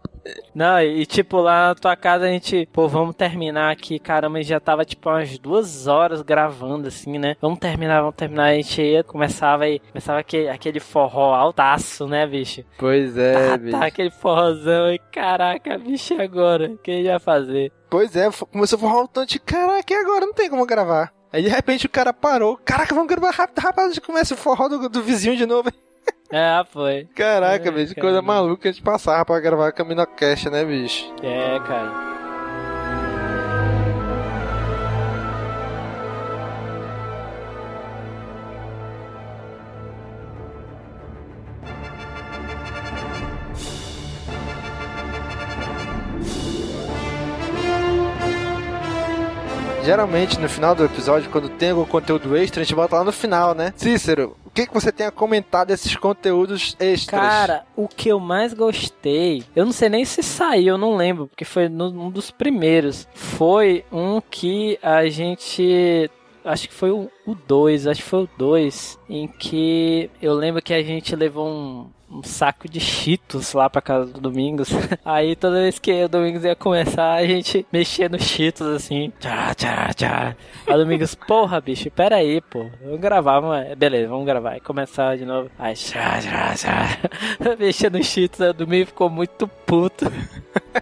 Não, 0.54 0.80
e 0.80 1.04
tipo, 1.04 1.38
lá 1.38 1.68
na 1.68 1.74
tua 1.74 1.96
casa 1.96 2.24
a 2.24 2.28
gente, 2.28 2.68
pô, 2.72 2.88
vamos 2.88 3.14
terminar 3.14 3.70
aqui, 3.70 3.98
caramba, 3.98 4.42
já 4.42 4.58
tava 4.60 4.84
tipo 4.84 5.08
umas 5.08 5.38
duas 5.38 5.86
horas 5.86 6.22
gravando, 6.22 6.88
assim, 6.88 7.18
né? 7.18 7.36
Vamos 7.40 7.58
terminar, 7.58 8.00
vamos 8.00 8.16
terminar. 8.16 8.44
A 8.44 8.54
gente 8.54 8.80
ia, 8.80 9.04
começava 9.04 9.64
aí, 9.64 9.80
começava 9.80 10.20
aquele, 10.20 10.48
aquele 10.48 10.80
forró 10.80 11.34
altaço, 11.34 12.06
né, 12.06 12.26
bicho? 12.26 12.64
Pois 12.78 13.16
é, 13.18 13.48
tá, 13.48 13.56
bicho. 13.56 13.78
tá, 13.78 13.86
aquele 13.86 14.10
forrozão 14.10 14.92
e 14.92 14.98
caraca, 14.98 15.78
bicho, 15.78 16.14
agora? 16.20 16.70
O 16.70 16.78
que 16.78 16.90
a 16.90 16.94
gente 16.94 17.08
vai 17.08 17.20
fazer? 17.20 17.72
Pois 17.90 18.16
é, 18.16 18.28
começou 18.50 18.76
a 18.76 18.80
forrar 18.80 19.02
um 19.02 19.06
tanto 19.06 19.30
de 19.30 19.38
caraca, 19.38 19.92
e 19.92 19.96
agora 19.96 20.26
não 20.26 20.34
tem 20.34 20.48
como 20.48 20.66
gravar. 20.66 21.12
Aí 21.32 21.42
de 21.42 21.48
repente 21.48 21.86
o 21.86 21.90
cara 21.90 22.12
parou. 22.12 22.56
Caraca, 22.64 22.94
vamos 22.94 23.08
gravar 23.08 23.30
rápido. 23.30 23.92
Já 23.92 24.00
começa 24.00 24.34
o 24.34 24.36
forró 24.36 24.68
do, 24.68 24.88
do 24.88 25.02
vizinho 25.02 25.36
de 25.36 25.44
novo. 25.44 25.68
É, 26.36 26.64
foi. 26.64 27.06
Caraca, 27.14 27.68
É, 27.68 27.70
bicho, 27.72 27.94
que 27.94 28.00
cara. 28.00 28.06
coisa 28.08 28.20
maluca 28.22 28.68
a 28.68 28.72
gente 28.72 28.82
passava 28.82 29.24
pra 29.24 29.38
gravar 29.38 29.70
Caminocast, 29.70 30.50
né, 30.50 30.64
bicho? 30.64 31.14
É, 31.22 31.60
cara. 31.60 32.13
Geralmente, 49.84 50.40
no 50.40 50.48
final 50.48 50.74
do 50.74 50.82
episódio, 50.82 51.28
quando 51.30 51.50
tem 51.50 51.70
algum 51.70 51.84
conteúdo 51.84 52.34
extra, 52.34 52.62
a 52.62 52.64
gente 52.64 52.74
bota 52.74 52.96
lá 52.96 53.04
no 53.04 53.12
final, 53.12 53.54
né? 53.54 53.70
Cícero, 53.76 54.34
o 54.42 54.48
que, 54.48 54.66
que 54.66 54.72
você 54.72 54.90
tem 54.90 55.06
a 55.06 55.10
comentar 55.10 55.66
desses 55.66 55.94
conteúdos 55.94 56.74
extras? 56.80 57.20
Cara, 57.20 57.66
o 57.76 57.86
que 57.86 58.08
eu 58.08 58.18
mais 58.18 58.54
gostei, 58.54 59.44
eu 59.54 59.66
não 59.66 59.72
sei 59.72 59.90
nem 59.90 60.02
se 60.06 60.22
saiu, 60.22 60.68
eu 60.68 60.78
não 60.78 60.96
lembro, 60.96 61.26
porque 61.26 61.44
foi 61.44 61.68
um 61.68 62.10
dos 62.10 62.30
primeiros. 62.30 63.06
Foi 63.12 63.84
um 63.92 64.22
que 64.22 64.78
a 64.82 65.06
gente. 65.08 66.10
Acho 66.42 66.66
que 66.66 66.74
foi 66.74 66.90
o 66.90 67.10
2, 67.46 67.86
acho 67.86 68.02
que 68.02 68.08
foi 68.08 68.22
o 68.22 68.28
2, 68.38 68.98
em 69.08 69.28
que 69.28 70.10
eu 70.20 70.32
lembro 70.32 70.62
que 70.62 70.72
a 70.72 70.82
gente 70.82 71.14
levou 71.14 71.46
um, 71.46 71.90
um 72.14 72.22
saco 72.22 72.68
de 72.68 72.78
cheetos 72.78 73.52
lá 73.52 73.68
pra 73.68 73.82
casa 73.82 74.06
do 74.06 74.20
Domingos. 74.20 74.68
Aí 75.04 75.34
toda 75.34 75.60
vez 75.60 75.78
que 75.78 76.04
o 76.04 76.08
Domingos 76.08 76.44
ia 76.44 76.54
começar, 76.54 77.14
a 77.14 77.26
gente 77.26 77.66
mexia 77.72 78.08
nos 78.08 78.22
cheetos 78.22 78.66
assim. 78.68 79.12
Tchá, 79.18 79.52
tchá, 79.54 79.92
tchá. 79.92 80.36
Aí 80.66 80.74
o 80.74 80.78
Domingos, 80.78 81.14
porra, 81.26 81.60
bicho, 81.60 81.90
pera 81.90 82.16
aí, 82.16 82.40
pô. 82.40 82.66
Vamos 82.82 83.00
gravar, 83.00 83.40
mas... 83.40 83.76
beleza, 83.76 84.08
vamos 84.08 84.24
gravar. 84.24 84.50
Aí 84.52 84.60
começar 84.60 85.16
de 85.16 85.24
novo. 85.24 85.50
Aí, 85.58 85.74
tchá, 85.74 86.20
tchá, 86.20 86.54
tchá. 86.54 87.56
Mexia 87.58 87.90
nos 87.90 88.06
cheetos, 88.06 88.40
o 88.40 88.52
Domingos 88.52 88.90
ficou 88.90 89.10
muito 89.10 89.48
puto. 89.48 90.06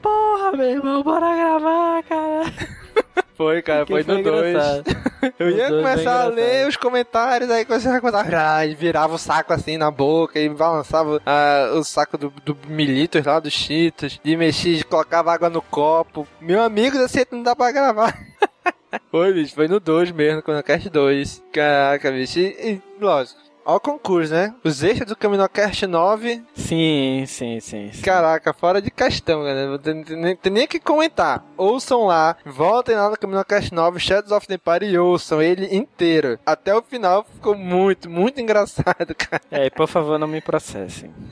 Porra, 0.02 0.52
meu 0.52 0.70
irmão, 0.70 1.02
bora 1.02 1.34
gravar, 1.34 2.02
cara. 2.02 3.01
Foi, 3.36 3.62
cara, 3.62 3.84
Que 3.84 3.92
foi 3.92 4.02
no 4.04 4.22
2. 4.22 4.50
engraçado. 4.50 4.84
Eu 5.38 5.50
ia 5.50 5.68
começar 5.68 6.20
a 6.20 6.24
foi 6.26 6.34
ler 6.34 6.68
os 6.68 6.76
comentários, 6.76 7.50
aí 7.50 7.64
você 7.64 7.88
começava 8.00 8.18
a 8.18 8.66
e 8.66 8.74
virava 8.74 9.14
o 9.14 9.18
saco 9.18 9.52
assim 9.52 9.76
na 9.76 9.90
boca 9.90 10.38
e 10.38 10.48
balançava 10.48 11.20
ah, 11.24 11.70
o 11.74 11.82
saco 11.82 12.18
do, 12.18 12.32
do 12.44 12.56
militos 12.68 13.24
lá, 13.24 13.40
dos 13.40 13.52
cheetos, 13.52 14.20
e 14.24 14.36
mexia, 14.36 14.78
e 14.78 14.84
colocava 14.84 15.32
água 15.32 15.48
no 15.48 15.62
copo. 15.62 16.26
Meu 16.40 16.62
amigo, 16.62 16.96
jeito 17.08 17.34
não 17.34 17.42
dá 17.42 17.56
pra 17.56 17.72
gravar. 17.72 18.16
foi, 19.10 19.32
bicho, 19.32 19.54
foi 19.54 19.68
no 19.68 19.80
2 19.80 20.12
mesmo, 20.12 20.42
quando 20.42 20.62
Cast 20.62 20.88
2. 20.88 21.42
Caraca, 21.52 22.10
bicho, 22.10 22.38
e, 22.38 22.44
e 22.44 22.82
lógico. 23.00 23.40
Ó 23.64 23.76
o 23.76 23.80
concurso, 23.80 24.32
né? 24.32 24.54
Os 24.64 24.82
extras 24.82 25.08
do 25.08 25.16
Caminocast 25.16 25.86
9 25.86 26.42
Sim, 26.54 27.24
sim, 27.26 27.60
sim. 27.60 27.90
sim. 27.92 28.02
Caraca, 28.02 28.52
fora 28.52 28.82
de 28.82 28.90
questão, 28.90 29.44
né? 29.44 29.66
Não 29.66 29.78
tem, 29.78 30.02
tem 30.02 30.16
nem- 30.16 30.36
tem 30.36 30.52
nem 30.52 30.64
o 30.64 30.68
que 30.68 30.80
comentar. 30.80 31.44
Ouçam 31.56 32.04
lá, 32.06 32.36
voltem 32.44 32.96
lá 32.96 33.08
no 33.08 33.16
Caminocast 33.16 33.72
9, 33.72 34.00
Shadows 34.00 34.32
of 34.32 34.46
the 34.48 34.54
Empire 34.54 34.90
e 34.92 34.98
ouçam 34.98 35.40
ele 35.40 35.74
inteiro. 35.76 36.38
Até 36.44 36.74
o 36.74 36.82
final 36.82 37.24
ficou 37.34 37.54
muito, 37.56 38.10
muito 38.10 38.40
engraçado, 38.42 39.14
cara. 39.14 39.42
É, 39.50 39.66
e 39.66 39.70
por 39.70 39.86
favor, 39.86 40.18
não 40.18 40.26
me 40.28 40.40
processem. 40.40 41.12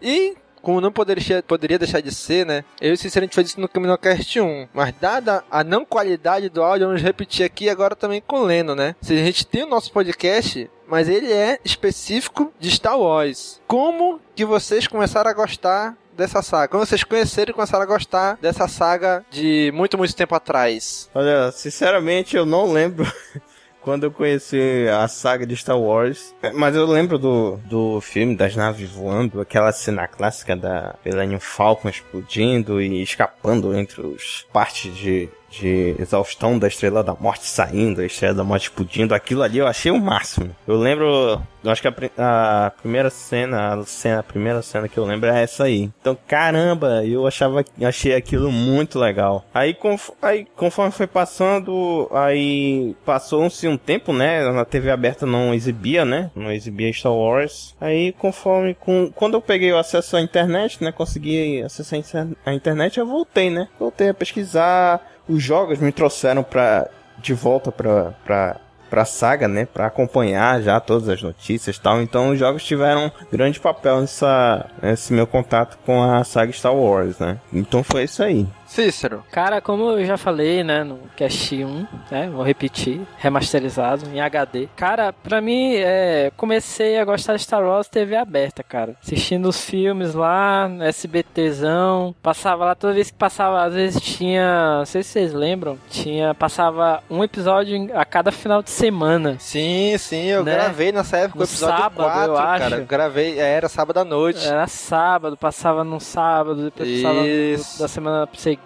E, 0.00 0.36
como 0.62 0.80
não 0.80 0.92
poderia, 0.92 1.42
poderia 1.42 1.78
deixar 1.78 2.00
de 2.00 2.14
ser, 2.14 2.46
né? 2.46 2.64
Eu 2.80 2.94
e 2.94 2.96
gente 2.96 3.34
fez 3.34 3.48
isso 3.48 3.60
no 3.60 3.68
Caminocast 3.68 4.40
1. 4.40 4.68
Mas 4.72 4.94
dada 5.00 5.44
a 5.50 5.64
não 5.64 5.84
qualidade 5.84 6.48
do 6.48 6.62
áudio, 6.62 6.86
vamos 6.86 7.02
repetir 7.02 7.44
aqui 7.44 7.68
agora 7.68 7.96
também 7.96 8.22
com 8.24 8.40
o 8.40 8.44
Leno, 8.44 8.74
né? 8.74 8.94
Se 9.00 9.12
a 9.14 9.16
gente 9.16 9.46
tem 9.46 9.64
o 9.64 9.68
nosso 9.68 9.92
podcast, 9.92 10.70
mas 10.86 11.08
ele 11.08 11.32
é 11.32 11.58
específico 11.64 12.52
de 12.58 12.70
Star 12.70 12.98
Wars. 12.98 13.60
Como 13.66 14.20
que 14.34 14.44
vocês 14.44 14.86
começaram 14.86 15.30
a 15.30 15.34
gostar 15.34 15.96
dessa 16.16 16.42
saga? 16.42 16.68
Como 16.68 16.84
vocês 16.84 17.04
conheceram 17.04 17.50
e 17.50 17.54
começaram 17.54 17.84
a 17.84 17.86
gostar 17.86 18.38
dessa 18.40 18.66
saga 18.66 19.24
de 19.30 19.70
muito, 19.74 19.96
muito 19.96 20.14
tempo 20.16 20.34
atrás? 20.34 21.08
Olha, 21.14 21.52
sinceramente 21.52 22.36
eu 22.36 22.44
não 22.44 22.72
lembro 22.72 23.10
quando 23.82 24.04
eu 24.04 24.10
conheci 24.10 24.86
a 24.88 25.06
saga 25.08 25.46
de 25.46 25.56
Star 25.56 25.78
Wars. 25.78 26.34
Mas 26.54 26.74
eu 26.74 26.86
lembro 26.86 27.18
do, 27.18 27.56
do 27.64 28.00
filme 28.00 28.36
das 28.36 28.54
naves 28.54 28.90
voando, 28.90 29.40
aquela 29.40 29.72
cena 29.72 30.06
clássica 30.06 30.56
da 30.56 30.94
Millennium 31.04 31.40
Falcon 31.40 31.88
explodindo 31.88 32.80
e 32.80 33.02
escapando 33.02 33.74
entre 33.74 34.00
os 34.00 34.46
partes 34.52 34.94
de 34.94 35.28
de 35.50 35.94
exaustão 35.98 36.58
da 36.58 36.68
Estrela 36.68 37.02
da 37.02 37.14
Morte 37.14 37.46
saindo, 37.46 38.00
a 38.00 38.04
Estrela 38.06 38.34
da 38.34 38.44
Morte 38.44 38.64
explodindo, 38.64 39.14
aquilo 39.14 39.42
ali 39.42 39.58
eu 39.58 39.66
achei 39.66 39.90
o 39.90 39.98
máximo. 40.00 40.54
Eu 40.66 40.76
lembro, 40.76 41.40
eu 41.64 41.70
acho 41.70 41.80
que 41.82 41.88
a, 42.18 42.66
a 42.66 42.70
primeira 42.70 43.08
cena, 43.10 43.74
a 43.74 43.84
cena, 43.84 44.20
a 44.20 44.22
primeira 44.22 44.62
cena 44.62 44.88
que 44.88 44.98
eu 44.98 45.04
lembro 45.04 45.28
é 45.30 45.42
essa 45.42 45.64
aí. 45.64 45.90
Então, 46.00 46.16
caramba, 46.26 47.04
eu 47.04 47.26
achava, 47.26 47.64
achei 47.82 48.14
aquilo 48.14 48.52
muito 48.52 48.98
legal. 48.98 49.44
Aí, 49.54 49.72
conf- 49.74 50.10
aí 50.20 50.46
conforme 50.56 50.92
foi 50.92 51.06
passando, 51.06 52.08
aí 52.12 52.94
passou-se 53.04 53.66
um 53.66 53.76
tempo, 53.76 54.12
né? 54.12 54.50
Na 54.52 54.64
TV 54.64 54.90
aberta 54.90 55.24
não 55.24 55.54
exibia, 55.54 56.04
né? 56.04 56.30
Não 56.34 56.52
exibia 56.52 56.92
Star 56.92 57.12
Wars. 57.12 57.74
Aí, 57.80 58.12
conforme, 58.12 58.74
com, 58.74 59.10
quando 59.14 59.34
eu 59.34 59.40
peguei 59.40 59.72
o 59.72 59.78
acesso 59.78 60.16
à 60.16 60.20
internet, 60.20 60.82
né? 60.82 60.92
Consegui 60.92 61.62
acessar 61.62 62.26
a 62.44 62.52
internet, 62.52 62.98
eu 62.98 63.06
voltei, 63.06 63.50
né? 63.50 63.68
Voltei 63.78 64.10
a 64.10 64.14
pesquisar. 64.14 65.00
Os 65.28 65.42
jogos 65.42 65.78
me 65.78 65.92
trouxeram 65.92 66.42
pra, 66.42 66.88
de 67.18 67.34
volta 67.34 67.70
pra, 67.70 68.12
pra, 68.24 68.56
pra 68.88 69.04
saga, 69.04 69.46
né? 69.46 69.66
Pra 69.66 69.86
acompanhar 69.86 70.62
já 70.62 70.80
todas 70.80 71.08
as 71.08 71.22
notícias 71.22 71.76
e 71.76 71.80
tal. 71.80 72.00
Então, 72.00 72.30
os 72.30 72.38
jogos 72.38 72.64
tiveram 72.64 73.12
grande 73.30 73.60
papel 73.60 74.00
nessa, 74.00 74.66
nesse 74.82 75.12
meu 75.12 75.26
contato 75.26 75.78
com 75.84 76.02
a 76.02 76.24
saga 76.24 76.52
Star 76.52 76.74
Wars, 76.74 77.18
né? 77.18 77.38
Então, 77.52 77.82
foi 77.82 78.04
isso 78.04 78.22
aí. 78.22 78.46
Cícero. 78.68 79.24
Cara, 79.32 79.60
como 79.60 79.90
eu 79.92 80.04
já 80.04 80.16
falei, 80.16 80.62
né, 80.62 80.84
no 80.84 80.98
Cast 81.16 81.54
1, 81.64 81.86
né, 82.10 82.28
vou 82.32 82.42
repetir, 82.44 83.00
remasterizado 83.18 84.06
em 84.12 84.20
HD. 84.20 84.68
Cara, 84.76 85.12
pra 85.12 85.40
mim, 85.40 85.74
é, 85.76 86.30
comecei 86.36 86.98
a 86.98 87.04
gostar 87.04 87.36
de 87.36 87.42
Star 87.42 87.62
Wars 87.64 87.88
TV 87.88 88.14
aberta, 88.16 88.62
cara. 88.62 88.94
Assistindo 89.02 89.48
os 89.48 89.64
filmes 89.64 90.14
lá, 90.14 90.68
SBTzão, 90.82 92.14
passava 92.22 92.64
lá, 92.66 92.74
toda 92.74 92.92
vez 92.92 93.10
que 93.10 93.16
passava, 93.16 93.62
às 93.64 93.74
vezes 93.74 94.00
tinha, 94.02 94.78
não 94.78 94.86
sei 94.86 95.02
se 95.02 95.10
vocês 95.10 95.32
lembram, 95.32 95.78
tinha, 95.90 96.34
passava 96.34 97.02
um 97.10 97.22
episódio 97.24 97.90
a 97.94 98.04
cada 98.04 98.30
final 98.30 98.62
de 98.62 98.70
semana. 98.70 99.36
Sim, 99.38 99.96
sim, 99.98 100.26
eu 100.26 100.44
Né? 100.44 100.54
gravei 100.54 100.92
nessa 100.92 101.16
época 101.18 101.40
o 101.40 101.44
episódio 101.44 101.76
sábado, 101.76 101.96
4, 101.96 102.30
eu 102.30 102.34
cara. 102.36 102.66
acho. 102.76 102.84
Gravei, 102.84 103.38
é, 103.40 103.54
era 103.54 103.68
sábado 103.68 103.98
à 103.98 104.04
noite. 104.04 104.46
Era 104.46 104.66
sábado, 104.66 105.36
passava 105.36 105.82
num 105.84 106.00
sábado, 106.00 106.64
depois 106.64 107.02
passava 107.02 107.20
no- 107.20 107.26
Isso. 107.26 107.78
da 107.80 107.88
semana 107.88 108.28
seguinte. 108.34 108.57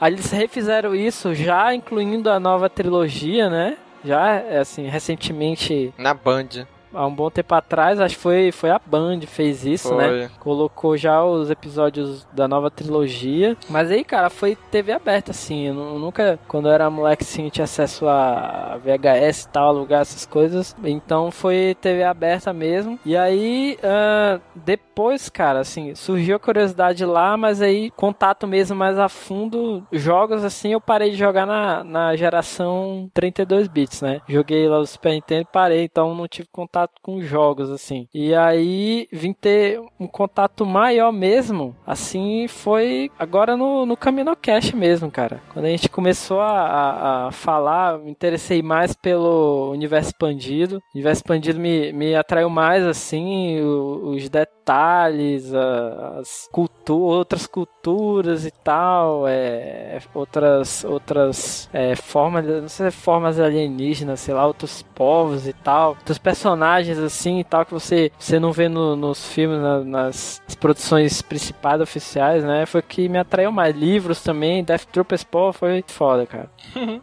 Aí 0.00 0.12
eles 0.12 0.30
refizeram 0.30 0.94
isso 0.94 1.34
já 1.34 1.74
incluindo 1.74 2.30
a 2.30 2.38
nova 2.40 2.68
trilogia, 2.68 3.48
né? 3.50 3.76
Já, 4.04 4.34
é, 4.34 4.58
assim, 4.58 4.86
recentemente, 4.86 5.92
Na 5.96 6.12
Band. 6.12 6.66
Há 6.94 7.06
um 7.06 7.14
bom 7.14 7.30
tempo 7.30 7.54
atrás, 7.54 8.00
acho 8.00 8.16
que 8.16 8.22
foi, 8.22 8.52
foi 8.52 8.70
a 8.70 8.80
Band 8.84 9.20
fez 9.26 9.64
isso, 9.64 9.94
né? 9.94 10.08
Foi. 10.08 10.28
Colocou 10.40 10.96
já 10.96 11.22
os 11.24 11.50
episódios 11.50 12.26
da 12.32 12.46
nova 12.46 12.70
trilogia. 12.70 13.56
Mas 13.68 13.90
aí, 13.90 14.04
cara, 14.04 14.30
foi 14.30 14.56
TV 14.70 14.92
aberta, 14.92 15.30
assim. 15.32 15.68
Eu 15.68 15.74
nu- 15.74 15.98
nunca, 15.98 16.38
quando 16.48 16.68
eu 16.68 16.72
era 16.72 16.88
moleque, 16.90 17.22
assim, 17.24 17.48
tinha 17.48 17.64
acesso 17.64 18.06
a 18.08 18.78
VHS 18.84 19.44
e 19.44 19.48
tal, 19.48 19.68
alugar 19.68 20.00
essas 20.02 20.24
coisas. 20.26 20.74
Então 20.84 21.30
foi 21.30 21.76
TV 21.80 22.02
aberta 22.04 22.52
mesmo. 22.52 22.98
E 23.04 23.16
aí, 23.16 23.78
ah, 23.82 24.40
depois, 24.54 25.28
cara, 25.28 25.60
assim, 25.60 25.94
surgiu 25.94 26.36
a 26.36 26.38
curiosidade 26.40 27.04
lá, 27.04 27.36
mas 27.36 27.60
aí, 27.62 27.90
contato 27.92 28.46
mesmo 28.46 28.76
mais 28.76 28.98
a 28.98 29.08
fundo, 29.08 29.82
jogos, 29.92 30.44
assim, 30.44 30.72
eu 30.72 30.80
parei 30.80 31.10
de 31.10 31.16
jogar 31.16 31.46
na, 31.46 31.82
na 31.84 32.16
geração 32.16 33.10
32 33.12 33.68
bits, 33.68 34.02
né? 34.02 34.20
Joguei 34.28 34.68
lá 34.68 34.78
o 34.78 34.86
Super 34.86 35.12
Nintendo 35.12 35.42
e 35.42 35.52
parei, 35.52 35.84
então 35.84 36.14
não 36.14 36.28
tive 36.28 36.48
contato 36.52 36.83
com 37.02 37.20
jogos, 37.20 37.70
assim. 37.70 38.08
E 38.12 38.34
aí, 38.34 39.08
vim 39.12 39.32
ter 39.32 39.80
um 39.98 40.06
contato 40.06 40.64
maior 40.66 41.12
mesmo, 41.12 41.74
assim, 41.86 42.46
foi 42.48 43.10
agora 43.18 43.56
no, 43.56 43.86
no 43.86 43.96
Caminocast 43.96 44.74
mesmo, 44.74 45.10
cara. 45.10 45.42
Quando 45.52 45.66
a 45.66 45.70
gente 45.70 45.88
começou 45.88 46.40
a, 46.40 46.52
a, 46.52 47.26
a 47.28 47.32
falar, 47.32 47.98
me 47.98 48.10
interessei 48.10 48.62
mais 48.62 48.94
pelo 48.94 49.70
universo 49.70 50.10
expandido. 50.10 50.76
O 50.76 50.96
universo 50.96 51.20
expandido 51.20 51.58
me, 51.58 51.92
me 51.92 52.14
atraiu 52.14 52.50
mais, 52.50 52.84
assim, 52.84 53.60
os 53.62 54.28
detalhes, 54.28 55.52
as 55.54 56.48
cultu 56.52 56.94
outras 56.94 57.46
culturas 57.46 58.44
e 58.44 58.50
tal, 58.50 59.26
é, 59.26 60.00
outras, 60.14 60.84
outras 60.84 61.68
é, 61.72 61.94
formas, 61.94 62.44
não 62.46 62.68
sei 62.68 62.84
se 62.84 62.88
é 62.88 62.90
formas 62.90 63.38
alienígenas, 63.38 64.20
sei 64.20 64.34
lá, 64.34 64.46
outros 64.46 64.82
povos 64.94 65.46
e 65.46 65.52
tal, 65.52 65.90
outros 65.90 66.18
personagens 66.18 66.64
assim 66.82 67.40
e 67.40 67.44
tal 67.44 67.64
que 67.64 67.72
você, 67.72 68.10
você 68.18 68.38
não 68.38 68.52
vê 68.52 68.68
no- 68.68 68.96
nos 68.96 69.26
filmes, 69.28 69.60
na- 69.60 69.80
nas 69.84 70.42
produções 70.60 71.22
principais 71.22 71.80
oficiais, 71.80 72.42
né? 72.44 72.66
Foi 72.66 72.82
que 72.82 73.08
me 73.08 73.18
atraiu 73.18 73.50
mais. 73.52 73.74
Livros 73.74 74.22
também, 74.22 74.62
Death 74.64 74.84
Troopers, 74.92 75.24
pô, 75.24 75.52
foi 75.52 75.84
foda, 75.88 76.26
cara. 76.26 76.48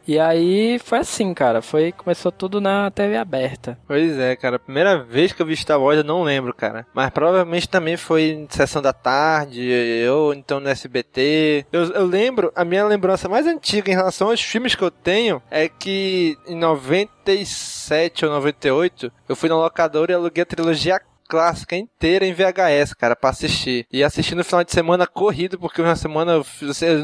e 0.07 0.17
aí 0.19 0.79
foi 0.79 0.99
assim, 0.99 1.33
cara, 1.33 1.61
foi 1.61 1.91
começou 1.91 2.31
tudo 2.31 2.59
na 2.61 2.89
TV 2.91 3.17
aberta. 3.17 3.77
Pois 3.87 4.17
é, 4.17 4.35
cara. 4.35 4.57
Primeira 4.59 4.97
vez 5.03 5.31
que 5.33 5.41
eu 5.41 5.45
vi 5.45 5.55
Star 5.55 5.79
Wars 5.79 5.97
eu 5.97 6.03
não 6.03 6.23
lembro, 6.23 6.53
cara. 6.53 6.85
Mas 6.93 7.09
provavelmente 7.09 7.67
também 7.69 7.97
foi 7.97 8.23
em 8.31 8.47
sessão 8.49 8.81
da 8.81 8.93
tarde, 8.93 9.69
ou 10.11 10.33
então 10.33 10.59
no 10.59 10.69
SBT. 10.69 11.65
Eu, 11.71 11.83
eu 11.93 12.05
lembro, 12.05 12.51
a 12.55 12.63
minha 12.65 12.85
lembrança 12.85 13.27
mais 13.29 13.45
antiga 13.45 13.91
em 13.91 13.95
relação 13.95 14.29
aos 14.29 14.41
filmes 14.41 14.75
que 14.75 14.83
eu 14.83 14.91
tenho 14.91 15.41
é 15.51 15.67
que 15.69 16.37
em 16.47 16.55
97 16.55 18.25
ou 18.25 18.31
98 18.31 19.11
eu 19.27 19.35
fui 19.35 19.49
na 19.49 19.55
locadora 19.61 20.11
e 20.11 20.15
aluguei 20.15 20.43
a 20.43 20.45
trilogia 20.45 21.01
clássica 21.31 21.77
inteira 21.77 22.25
em 22.25 22.33
VHS, 22.33 22.93
cara, 22.93 23.15
pra 23.15 23.29
assistir. 23.29 23.87
E 23.89 24.03
assisti 24.03 24.35
no 24.35 24.43
final 24.43 24.65
de 24.65 24.71
semana 24.73 25.07
corrido, 25.07 25.57
porque 25.57 25.81
uma 25.81 25.95
semana 25.95 26.33
eu, 26.33 26.45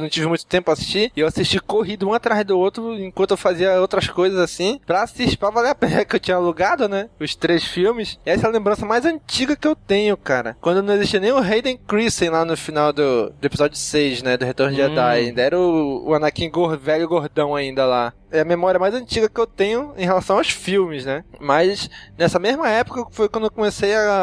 não 0.01 0.09
tive 0.09 0.27
muito 0.27 0.45
tempo 0.45 0.65
pra 0.65 0.73
assistir. 0.73 1.13
E 1.15 1.21
eu 1.21 1.27
assisti 1.27 1.61
corrido 1.61 2.09
um 2.09 2.13
atrás 2.13 2.43
do 2.45 2.59
outro, 2.59 2.93
enquanto 2.99 3.31
eu 3.31 3.37
fazia 3.37 3.79
outras 3.79 4.09
coisas 4.09 4.37
assim, 4.37 4.81
pra 4.85 5.03
assistir, 5.03 5.37
pra 5.37 5.49
valer 5.49 5.69
a 5.69 5.75
pena, 5.75 6.03
que 6.05 6.13
eu 6.13 6.19
tinha 6.19 6.35
alugado, 6.35 6.89
né? 6.89 7.07
Os 7.17 7.35
três 7.35 7.63
filmes. 7.63 8.19
E 8.25 8.29
essa 8.29 8.47
é 8.47 8.49
a 8.49 8.51
lembrança 8.51 8.85
mais 8.85 9.05
antiga 9.05 9.55
que 9.55 9.67
eu 9.67 9.77
tenho, 9.77 10.17
cara. 10.17 10.57
Quando 10.59 10.83
não 10.83 10.95
existia 10.95 11.21
nem 11.21 11.31
o 11.31 11.37
Hayden 11.37 11.77
Christensen 11.87 12.29
lá 12.29 12.43
no 12.43 12.57
final 12.57 12.91
do, 12.91 13.29
do 13.29 13.45
episódio 13.45 13.77
6, 13.77 14.23
né? 14.23 14.35
Do 14.35 14.43
Retorno 14.45 14.75
de 14.75 14.81
Hum. 14.81 14.89
Jedi. 14.89 15.17
Ainda 15.19 15.41
era 15.41 15.57
o, 15.57 16.09
o 16.09 16.13
Anakin 16.13 16.49
gor, 16.49 16.77
velho 16.77 17.07
gordão 17.07 17.55
ainda 17.55 17.85
lá. 17.85 18.13
É 18.29 18.41
a 18.41 18.45
memória 18.45 18.77
mais 18.79 18.93
antiga 18.93 19.29
que 19.29 19.39
eu 19.39 19.47
tenho 19.47 19.93
em 19.97 20.03
relação 20.03 20.37
aos 20.37 20.49
filmes, 20.49 21.05
né? 21.05 21.23
Mas 21.39 21.89
nessa 22.17 22.37
mesma 22.37 22.69
época 22.69 23.05
foi 23.11 23.29
quando 23.29 23.45
eu 23.45 23.51
comecei 23.51 23.95
a. 23.95 24.16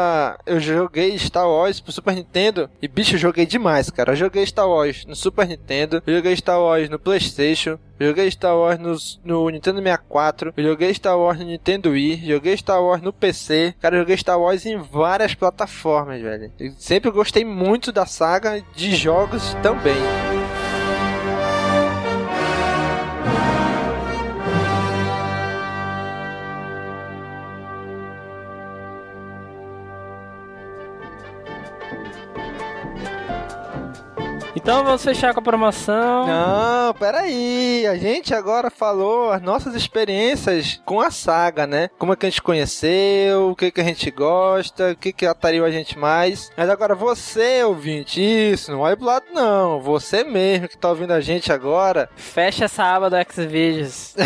Eu 0.45 0.59
joguei 0.59 1.17
Star 1.17 1.47
Wars 1.47 1.79
pro 1.79 1.91
Super 1.91 2.15
Nintendo. 2.15 2.69
E 2.81 2.87
bicho, 2.87 3.15
eu 3.15 3.19
joguei 3.19 3.45
demais, 3.45 3.89
cara. 3.89 4.11
Eu 4.11 4.15
joguei 4.15 4.45
Star 4.45 4.67
Wars 4.67 5.05
no 5.05 5.15
Super 5.15 5.47
Nintendo. 5.47 6.01
Eu 6.05 6.15
joguei 6.15 6.35
Star 6.35 6.59
Wars 6.59 6.89
no 6.89 6.99
PlayStation. 6.99 7.77
Joguei 7.99 8.29
Star 8.29 8.55
Wars 8.55 8.77
no, 8.77 8.95
no 9.23 9.49
Nintendo 9.49 9.81
64. 9.81 10.53
Eu 10.55 10.63
joguei 10.63 10.93
Star 10.93 11.17
Wars 11.17 11.39
no 11.39 11.45
Nintendo 11.45 11.91
Wii. 11.91 12.27
Joguei 12.27 12.57
Star 12.57 12.81
Wars 12.81 13.01
no 13.01 13.13
PC. 13.13 13.73
Cara, 13.79 13.99
joguei 13.99 14.17
Star 14.17 14.39
Wars 14.39 14.65
em 14.65 14.77
várias 14.77 15.33
plataformas, 15.33 16.21
velho. 16.21 16.51
Eu 16.59 16.73
sempre 16.77 17.09
gostei 17.11 17.45
muito 17.45 17.91
da 17.91 18.05
saga 18.05 18.61
de 18.75 18.95
jogos 18.95 19.55
também. 19.63 20.34
Então 34.65 34.83
vamos 34.83 35.03
fechar 35.03 35.31
com 35.31 35.41
a 35.41 35.43
promoção. 35.43 36.25
Não, 36.25 36.91
peraí. 36.95 37.85
A 37.85 37.95
gente 37.97 38.33
agora 38.33 38.71
falou 38.71 39.29
as 39.29 39.39
nossas 39.39 39.75
experiências 39.75 40.81
com 40.83 40.99
a 40.99 41.11
saga, 41.11 41.67
né? 41.67 41.91
Como 41.99 42.11
é 42.11 42.15
que 42.15 42.25
a 42.25 42.29
gente 42.31 42.41
conheceu, 42.41 43.51
o 43.51 43.55
que, 43.55 43.69
que 43.69 43.79
a 43.79 43.83
gente 43.83 44.09
gosta, 44.09 44.93
o 44.93 44.95
que, 44.95 45.13
que 45.13 45.27
atraiu 45.27 45.65
a 45.65 45.69
gente 45.69 45.99
mais. 45.99 46.51
Mas 46.57 46.67
agora 46.67 46.95
você, 46.95 47.63
ouvinte, 47.63 48.19
isso, 48.19 48.71
não 48.71 48.79
olha 48.79 48.97
pro 48.97 49.05
lado 49.05 49.25
não. 49.31 49.79
Você 49.81 50.23
mesmo 50.23 50.67
que 50.67 50.79
tá 50.79 50.89
ouvindo 50.89 51.13
a 51.13 51.21
gente 51.21 51.53
agora. 51.53 52.09
Fecha 52.15 52.65
essa 52.65 52.85
aba 52.85 53.07
do 53.07 53.17
Xvideos. 53.31 54.15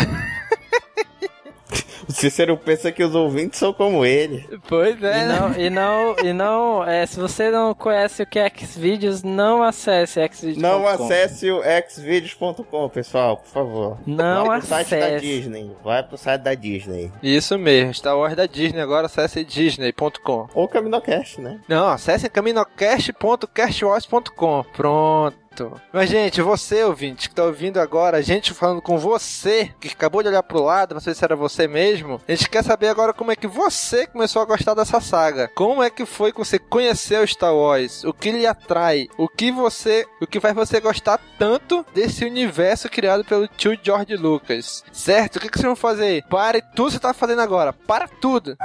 O 2.10 2.12
Cícero 2.12 2.56
pensa 2.56 2.90
que 2.90 3.04
os 3.04 3.14
ouvintes 3.14 3.56
são 3.58 3.72
como 3.72 4.04
ele. 4.04 4.44
Pois 4.68 5.00
E 5.00 5.06
é. 5.06 5.26
não, 5.26 5.52
e 5.52 5.70
não, 5.70 6.16
e 6.24 6.32
não 6.32 6.84
é, 6.84 7.06
se 7.06 7.20
você 7.20 7.50
não 7.50 7.72
conhece 7.72 8.22
o 8.22 8.26
que 8.26 8.38
é 8.38 8.50
Xvideos, 8.50 9.22
não 9.22 9.62
acesse 9.62 10.20
Xvideos. 10.32 10.58
Não 10.58 10.86
acesse 10.88 11.48
o 11.50 11.62
xvideos.com, 11.88 12.88
pessoal, 12.88 13.36
por 13.36 13.46
favor. 13.48 13.98
Não 14.06 14.46
Vai 14.46 14.58
pro 14.58 14.66
site 14.68 14.90
da 14.90 14.96
acesse. 15.06 15.20
Disney. 15.24 15.70
Vai 15.84 16.02
pro 16.02 16.18
site 16.18 16.40
da 16.42 16.54
Disney. 16.54 17.12
Isso 17.22 17.56
mesmo, 17.58 17.94
Star 17.94 18.16
Wars 18.18 18.34
da 18.34 18.46
Disney 18.46 18.80
agora, 18.80 19.06
acesse 19.06 19.44
disney.com. 19.44 20.48
Ou 20.54 20.66
Caminocast, 20.68 21.40
né? 21.40 21.60
Não, 21.68 21.88
acesse 21.88 22.28
caminocast.castwars.com. 22.28 24.64
Pronto. 24.74 25.39
Exato. 25.50 25.80
Mas, 25.92 26.08
gente, 26.08 26.40
você, 26.40 26.84
ouvinte, 26.84 27.28
que 27.28 27.34
tá 27.34 27.44
ouvindo 27.44 27.78
agora, 27.78 28.18
a 28.18 28.22
gente 28.22 28.54
falando 28.54 28.80
com 28.80 28.98
você, 28.98 29.70
que 29.80 29.88
acabou 29.88 30.22
de 30.22 30.28
olhar 30.28 30.42
pro 30.42 30.62
lado, 30.62 30.94
não 30.94 31.00
sei 31.00 31.14
se 31.14 31.24
era 31.24 31.36
você 31.36 31.66
mesmo, 31.66 32.20
a 32.26 32.32
gente 32.32 32.48
quer 32.48 32.64
saber 32.64 32.88
agora 32.88 33.12
como 33.12 33.32
é 33.32 33.36
que 33.36 33.46
você 33.46 34.06
começou 34.06 34.40
a 34.40 34.44
gostar 34.44 34.74
dessa 34.74 35.00
saga. 35.00 35.50
Como 35.54 35.82
é 35.82 35.90
que 35.90 36.06
foi 36.06 36.32
que 36.32 36.38
você 36.38 36.58
conheceu 36.58 37.26
Star 37.26 37.54
Wars? 37.54 38.04
O 38.04 38.12
que 38.12 38.30
lhe 38.30 38.46
atrai? 38.46 39.08
O 39.18 39.28
que 39.28 39.50
você, 39.50 40.06
o 40.20 40.26
que 40.26 40.40
faz 40.40 40.54
você 40.54 40.80
gostar 40.80 41.20
tanto 41.38 41.84
desse 41.92 42.24
universo 42.24 42.88
criado 42.88 43.24
pelo 43.24 43.48
tio 43.48 43.78
George 43.82 44.16
Lucas? 44.16 44.84
Certo? 44.92 45.36
O 45.36 45.40
que, 45.40 45.48
que 45.48 45.58
vocês 45.58 45.66
vão 45.66 45.76
fazer? 45.76 46.24
Pare 46.28 46.62
tudo 46.74 46.86
que 46.86 46.92
você 46.92 46.98
tá 46.98 47.12
fazendo 47.12 47.42
agora. 47.42 47.72
Para 47.72 48.08
tudo 48.08 48.56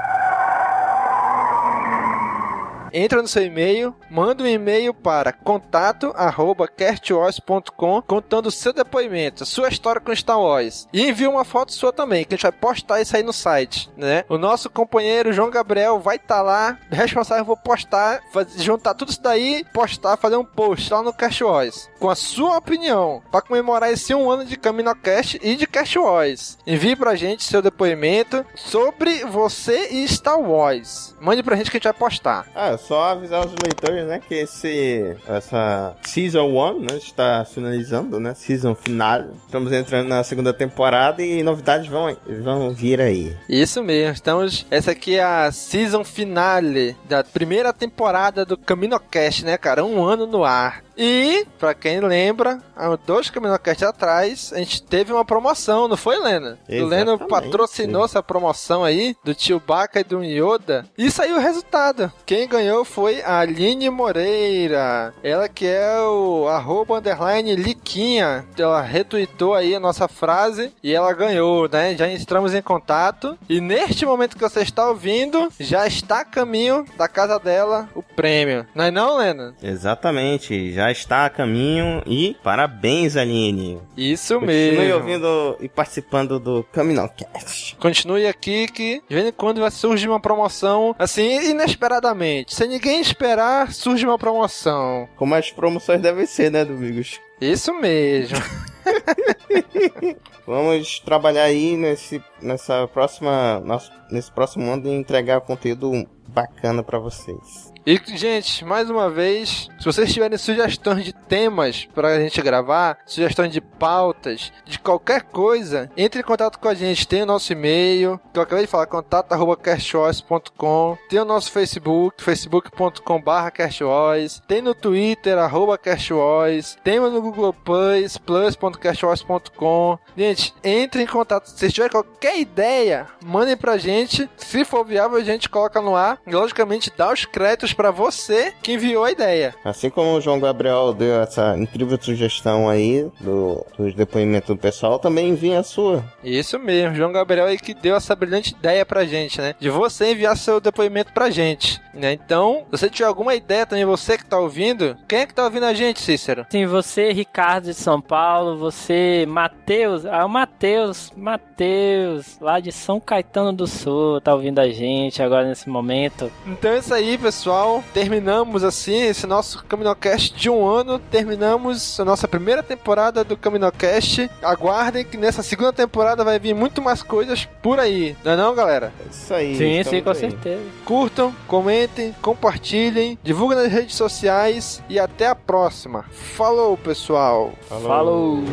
entra 2.96 3.22
no 3.22 3.28
seu 3.28 3.43
e-mail, 3.43 3.93
manda 4.10 4.43
um 4.43 4.48
e-mail 4.48 4.93
para 4.93 5.34
contato@castwars.com 5.34 8.02
contando 8.02 8.46
o 8.48 8.52
seu 8.52 8.72
depoimento, 8.72 9.46
sua 9.46 9.68
história 9.68 10.00
com 10.00 10.16
Star 10.16 10.39
Wars. 10.39 10.88
E 10.93 11.06
envia 11.08 11.30
uma 11.30 11.43
foto 11.43 11.74
sua 11.74 11.91
também, 11.91 12.24
que 12.24 12.34
a 12.34 12.38
gente 12.38 12.43
vai 12.43 12.54
postar 12.54 13.02
isso 13.02 13.18
aí 13.18 13.24
no 13.24 13.34
site, 13.34 13.89
né? 13.98 14.24
O 14.30 14.38
nosso 14.38 14.70
companheiro 14.70 15.34
João 15.34 15.50
Gabriel 15.50 16.00
vai 16.00 16.16
estar 16.16 16.38
tá 16.38 16.41
lá, 16.41 16.80
responsável 16.89 17.43
vou 17.43 17.58
postar, 17.58 18.22
fazer, 18.32 18.62
juntar 18.62 18.93
tudo 18.93 19.10
isso 19.10 19.22
daí, 19.22 19.66
postar, 19.74 20.16
fazer 20.18 20.38
um 20.38 20.46
post 20.46 20.93
lá 20.93 21.04
no 21.04 21.14
Cast 21.14 21.43
Wars 21.43 21.89
com 22.06 22.12
a 22.12 22.16
sua 22.16 22.58
opinião 22.58 23.24
para 23.32 23.41
comemorar 23.41 23.91
esse 23.91 24.14
um 24.14 24.30
ano 24.30 24.46
de 24.46 24.56
CaminoCast 24.56 25.39
e 25.41 25.56
de 25.56 25.66
Cast 25.66 25.98
Wars. 25.98 26.56
Envie 26.68 26.96
pra 26.96 27.16
gente 27.16 27.43
seu 27.43 27.64
depoimento 27.64 28.46
sobre 28.56 29.26
você 29.26 29.88
e 29.89 30.08
Star 30.08 30.39
Wars. 30.39 31.16
Mande 31.20 31.41
pra 31.41 31.56
gente 31.56 31.72
que 31.72 31.78
a 31.78 31.80
gente 31.80 31.86
vai 31.86 31.93
postar. 31.93 32.46
Ah, 32.54 32.78
só 32.88 33.12
avisar 33.12 33.46
os 33.46 33.54
leitores, 33.64 34.06
né, 34.06 34.20
que 34.20 34.36
esse 34.36 35.16
essa 35.28 35.96
Season 36.04 36.46
1, 36.46 36.80
né, 36.80 36.98
está 36.98 37.46
finalizando, 37.46 38.20
né, 38.20 38.34
Season 38.34 38.76
final. 38.76 39.26
Estamos 39.46 39.72
entrando 39.72 40.08
na 40.08 40.24
segunda 40.24 40.54
temporada 40.54 41.22
e 41.24 41.42
novidades 41.44 41.88
vão, 41.88 42.16
vão 42.44 42.72
vir 42.72 43.02
aí. 43.02 43.36
Isso 43.50 43.84
mesmo, 43.84 44.14
estamos... 44.14 44.66
Essa 44.70 44.92
aqui 44.92 45.16
é 45.16 45.24
a 45.24 45.52
Season 45.52 46.04
Finale 46.04 46.96
da 47.08 47.24
primeira 47.24 47.74
temporada 47.74 48.46
do 48.46 48.58
CaminoCast, 48.58 49.46
né, 49.46 49.58
cara? 49.58 49.84
Um 49.84 50.04
ano 50.04 50.26
no 50.28 50.44
ar. 50.44 50.84
E, 50.98 51.46
pra 51.60 51.74
quem 51.74 52.00
lembra, 52.00 52.62
há 52.76 52.96
dois 52.96 53.30
CaminoCast 53.30 53.84
atrás, 53.84 54.54
a 54.54 54.60
gente 54.60 54.82
teve 54.82 55.12
uma 55.12 55.26
promoção, 55.26 55.88
não 55.88 55.98
foi, 55.98 56.18
Lena? 56.18 56.58
O 56.70 56.86
Lena 56.86 57.18
patrocinou 57.18 58.06
essa 58.06 58.24
promoção 58.24 58.84
aí, 58.84 59.16
do 59.24 59.34
tio 59.34 59.60
Baca 59.60 60.00
e 60.00 60.04
do 60.04 60.24
Yoda. 60.24 60.86
E 60.98 61.12
saiu 61.12 61.36
o 61.36 61.42
resultado. 61.42 62.12
Quem 62.26 62.48
ganhou 62.48 62.74
foi 62.84 63.21
a 63.21 63.39
Aline 63.39 63.89
Moreira. 63.89 65.13
Ela 65.23 65.47
que 65.47 65.65
é 65.65 65.99
o 66.01 66.47
arroba 66.47 66.97
underline 66.97 67.55
Liquinha. 67.55 68.45
Ela 68.57 68.82
retweetou 68.82 69.53
aí 69.53 69.76
a 69.76 69.80
nossa 69.80 70.07
frase 70.07 70.71
e 70.84 70.93
ela 70.93 71.13
ganhou, 71.13 71.69
né? 71.69 71.95
Já 71.95 72.09
entramos 72.09 72.53
em 72.53 72.61
contato. 72.61 73.38
E 73.47 73.61
neste 73.61 74.05
momento 74.05 74.36
que 74.36 74.41
você 74.41 74.61
está 74.61 74.88
ouvindo, 74.88 75.49
já 75.59 75.86
está 75.86 76.21
a 76.21 76.26
caminho 76.26 76.86
da 76.97 77.07
casa 77.07 77.38
dela 77.38 77.89
o 77.93 78.01
prêmio. 78.01 78.65
Não 78.73 78.86
é 78.86 78.91
não, 78.91 79.17
Lena? 79.17 79.53
Exatamente. 79.61 80.71
Já 80.73 80.86
já 80.86 80.91
está 80.91 81.26
a 81.26 81.30
caminho 81.30 82.03
e 82.05 82.36
parabéns, 82.43 83.17
Aline. 83.17 83.80
Isso 83.97 84.36
Continue 84.36 84.53
mesmo. 84.53 84.78
Continue 84.78 84.93
ouvindo 84.93 85.57
e 85.59 85.69
participando 85.69 86.39
do 86.39 86.63
Caminocast. 86.71 87.76
Continue 87.78 88.28
aqui 88.28 88.67
que 88.67 89.01
de 89.09 89.15
vez 89.15 89.28
em 89.28 89.32
quando 89.32 89.61
vai 89.61 89.71
surgir 89.71 90.07
uma 90.07 90.19
promoção 90.19 90.95
assim, 90.99 91.49
inesperadamente. 91.49 92.53
Sem 92.56 92.70
ninguém 92.70 93.01
esperar, 93.01 93.74
surge 93.74 94.06
uma 94.06 94.18
promoção. 94.18 95.10
Como 95.18 95.36
as 95.36 95.51
promoções 95.51 95.99
devem 95.99 96.26
ser, 96.26 96.49
né, 96.49 96.64
Domingos? 96.64 97.20
Isso 97.41 97.74
mesmo. 97.74 98.38
Vamos 100.47 101.01
trabalhar 101.01 101.43
aí 101.43 101.76
nesse, 101.76 102.24
nessa 102.41 102.88
próxima, 102.88 103.62
nesse 104.10 104.32
próximo 104.32 104.72
ano 104.72 104.88
e 104.88 104.91
entregar 104.95 105.41
conteúdo 105.41 106.08
bacana 106.30 106.82
para 106.82 106.97
vocês. 106.97 107.74
E, 107.88 108.02
gente, 108.18 108.66
mais 108.66 108.90
uma 108.90 109.12
vez, 109.12 109.70
se 109.78 109.86
vocês 109.86 110.12
tiverem 110.12 110.40
sugestões 110.40 111.06
de 111.06 111.14
temas 111.14 111.88
pra 111.94 112.20
gente 112.20 112.42
gravar, 112.42 112.98
sugestões 113.06 113.54
de 113.54 113.62
pautas, 113.62 114.52
de 114.66 114.80
qualquer 114.80 115.22
coisa, 115.22 115.92
entre 115.96 116.22
em 116.22 116.24
contato 116.24 116.58
com 116.58 116.68
a 116.68 116.74
gente. 116.74 117.08
Tem 117.08 117.22
o 117.22 117.28
nosso 117.28 117.54
e-mail, 117.54 118.20
que 118.34 118.40
eu 118.40 118.44
acabei 118.44 118.66
de 118.66 118.72
falar, 118.72 118.88
contato.castvoice.com. 118.88 120.98
Tem 121.08 121.20
o 121.20 121.26
nosso 121.26 121.52
Facebook, 121.52 122.24
facebook.com.br 122.24 123.52
castvoice. 123.54 124.42
Tem 124.48 124.64
no 124.64 124.74
Twitter, 124.74 125.38
arroba 125.38 125.78
castvoice. 125.78 126.80
Tem 126.84 127.00
no 127.00 127.22
Google 127.22 127.54
Plus, 127.54 128.18
plus.castvoice.com. 128.18 130.00
Gente, 130.18 130.56
entre 130.64 131.04
em 131.04 131.08
contato. 131.08 131.46
Se 131.46 131.72
tiver 131.72 131.92
qualquer 131.92 132.40
ideia, 132.40 133.06
mandem 133.24 133.56
pra 133.56 133.78
gente. 133.78 134.28
Se 134.38 134.66
for 134.66 134.84
viável, 134.84 135.20
a 135.20 135.24
gente 135.24 135.48
coloca 135.48 135.80
no 135.80 135.96
ar. 135.96 136.20
E, 136.26 136.34
logicamente, 136.34 136.92
dá 136.98 137.14
os 137.14 137.26
créditos 137.26 137.74
para 137.76 137.91
você 137.91 138.53
que 138.63 138.73
enviou 138.73 139.03
a 139.03 139.11
ideia. 139.11 139.53
Assim 139.63 139.89
como 139.89 140.15
o 140.15 140.21
João 140.21 140.39
Gabriel 140.39 140.93
deu 140.93 141.21
essa 141.21 141.57
incrível 141.57 141.97
sugestão 142.01 142.69
aí 142.69 143.09
do, 143.19 143.65
dos 143.78 143.93
depoimentos 143.93 144.47
do 144.47 144.57
pessoal, 144.57 144.99
também 144.99 145.30
envia 145.30 145.59
a 145.59 145.63
sua. 145.63 146.03
Isso 146.23 146.57
mesmo, 146.57 146.95
João 146.95 147.11
Gabriel 147.11 147.45
aí 147.45 147.57
que 147.57 147.73
deu 147.73 147.95
essa 147.95 148.15
brilhante 148.15 148.53
ideia 148.53 148.86
pra 148.86 149.05
gente, 149.05 149.39
né? 149.39 149.55
De 149.59 149.69
você 149.69 150.11
enviar 150.11 150.38
seu 150.38 150.59
depoimento 150.59 151.11
pra 151.13 151.30
gente, 151.30 151.82
né? 151.96 152.14
Então, 152.14 152.64
se 152.66 152.72
você 152.72 152.89
tiver 152.89 153.08
alguma 153.08 153.36
ideia 153.36 153.66
também, 153.66 153.86
você 153.86 154.18
que 154.18 154.26
tá 154.26 154.38
ouvindo, 154.38 154.98
quem 155.08 155.20
é 155.20 155.26
que 155.26 155.34
tá 155.34 155.43
ouvindo 155.43 155.66
a 155.66 155.74
gente, 155.74 156.02
Cícero? 156.02 156.46
Sim, 156.50 156.66
você, 156.66 157.12
Ricardo 157.12 157.66
de 157.66 157.74
São 157.74 158.02
Paulo, 158.02 158.58
você, 158.58 159.26
Matheus, 159.28 160.06
ah, 160.06 160.26
o 160.26 160.30
Matheus, 160.30 161.12
Matheus, 161.16 162.38
lá 162.39 162.60
de 162.60 162.72
São 162.72 163.00
Caetano 163.00 163.54
do 163.54 163.68
Sul, 163.68 164.22
tá 164.22 164.34
ouvindo 164.34 164.60
a 164.60 164.70
gente 164.70 165.22
agora 165.22 165.48
nesse 165.48 165.70
momento. 165.70 166.32
Então 166.46 166.72
é 166.72 166.80
isso 166.80 166.93
aí, 166.93 167.18
pessoal 167.18 167.84
terminamos 167.93 168.64
assim 168.64 169.04
esse 169.04 169.26
nosso 169.26 169.64
CaminoCast 169.66 170.36
de 170.36 170.50
um 170.50 170.68
ano. 170.68 171.00
Terminamos 171.00 172.00
a 172.00 172.06
nossa 172.06 172.28
primeira 172.28 172.62
temporada 172.62 173.24
do 173.24 173.38
CaminoCast. 173.38 174.30
Aguardem 174.41 175.06
que 175.06 175.18
nessa 175.18 175.41
segunda 175.41 175.72
temporada 175.72 176.24
vai 176.24 176.39
vir 176.39 176.54
muito 176.54 176.82
mais 176.82 177.02
coisas 177.02 177.46
por 177.62 177.80
aí, 177.80 178.16
não 178.24 178.32
é 178.34 178.36
não, 178.36 178.54
galera? 178.54 178.91
É 179.00 179.10
isso 179.10 179.34
aí. 179.34 179.56
Sim, 179.56 179.84
sim, 179.84 180.02
com 180.02 180.10
aí. 180.10 180.16
certeza. 180.16 180.62
Curtam, 180.84 181.34
comentem, 181.48 181.85
compartilhem, 182.22 183.18
divulguem 183.24 183.58
nas 183.58 183.72
redes 183.72 183.96
sociais 183.96 184.82
e 184.90 185.00
até 185.00 185.28
a 185.28 185.36
próxima. 185.36 186.04
Falou, 186.12 186.78
pessoal. 186.78 187.54
Falou. 187.68 187.88
Falou. 187.88 188.44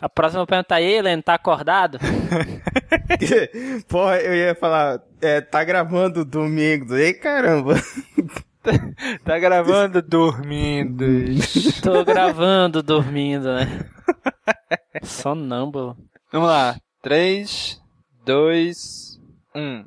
A 0.00 0.08
próxima 0.08 0.46
pergunta 0.46 0.74
aí, 0.76 0.94
Helena, 0.94 1.22
tá 1.22 1.34
acordado? 1.34 1.98
Porra, 3.86 4.16
eu 4.20 4.34
ia 4.34 4.54
falar, 4.54 5.02
é, 5.20 5.42
tá 5.42 5.62
gravando 5.62 6.24
domingo. 6.24 6.96
Ei, 6.96 7.12
caramba. 7.12 7.74
tá 9.24 9.38
gravando 9.38 10.02
dormindo. 10.02 11.04
Tô 11.82 12.04
gravando 12.04 12.82
dormindo, 12.82 13.54
né? 13.54 13.86
Sonâmbulo. 15.02 15.96
Vamos 16.32 16.48
lá. 16.48 16.76
3, 17.02 17.80
2, 18.24 19.20
1 19.54 19.84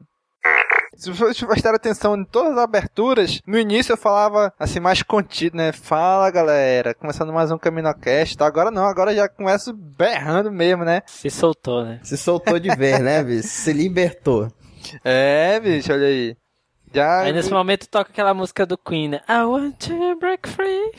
se 1.04 1.12
vocês 1.12 1.44
prestaram 1.44 1.76
atenção 1.76 2.16
em 2.16 2.24
todas 2.24 2.54
as 2.54 2.58
aberturas, 2.60 3.42
no 3.46 3.58
início 3.58 3.92
eu 3.92 3.98
falava 3.98 4.54
assim, 4.58 4.80
mais 4.80 5.04
contido, 5.04 5.58
né? 5.58 5.74
Fala 5.74 6.32
galera, 6.32 6.94
começando 6.94 7.34
mais 7.34 7.52
um 7.52 7.58
Caminocast, 7.58 8.38
tá? 8.38 8.46
Agora 8.46 8.72
não, 8.72 8.86
agora 8.86 9.14
já 9.14 9.28
começo 9.28 9.74
berrando 9.74 10.52
mesmo, 10.52 10.86
né? 10.86 11.02
Se 11.06 11.30
soltou, 11.30 11.84
né? 11.84 12.00
Se 12.04 12.16
soltou 12.16 12.58
de 12.58 12.74
vez, 12.76 13.00
né, 13.00 13.22
bicho? 13.22 13.48
Se 13.48 13.74
libertou. 13.74 14.48
É, 15.04 15.60
bicho, 15.60 15.92
olha 15.92 16.08
aí. 16.08 16.38
Já... 16.94 17.22
Aí 17.22 17.34
nesse 17.34 17.52
momento 17.52 17.88
toca 17.90 18.12
aquela 18.12 18.34
música 18.34 18.66
do 18.66 18.78
Queen, 18.78 19.10
né? 19.10 19.22
I 19.28 19.44
want 19.46 19.76
to 19.88 20.16
break 20.20 20.48
free. 20.48 20.92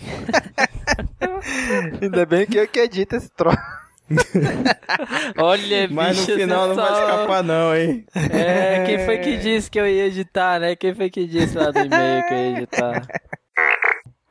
Ainda 2.02 2.26
bem 2.26 2.46
que 2.46 2.58
eu 2.58 2.66
que 2.66 2.80
edito 2.80 3.14
esse 3.14 3.30
troço. 3.30 3.56
Olha, 5.38 5.88
Mas 5.90 6.18
no 6.18 6.34
final 6.34 6.68
não 6.68 6.74
vai 6.74 6.92
escapar 6.92 7.42
não, 7.42 7.74
hein? 7.74 8.04
É, 8.14 8.84
quem 8.84 8.98
foi 9.04 9.18
que 9.18 9.36
disse 9.38 9.70
que 9.70 9.80
eu 9.80 9.86
ia 9.86 10.06
editar, 10.06 10.60
né? 10.60 10.76
Quem 10.76 10.94
foi 10.94 11.08
que 11.08 11.26
disse 11.26 11.56
lá 11.56 11.70
do 11.70 11.78
e-mail 11.78 12.26
que 12.26 12.34
eu 12.34 12.38
ia 12.38 12.58
editar? 12.58 13.06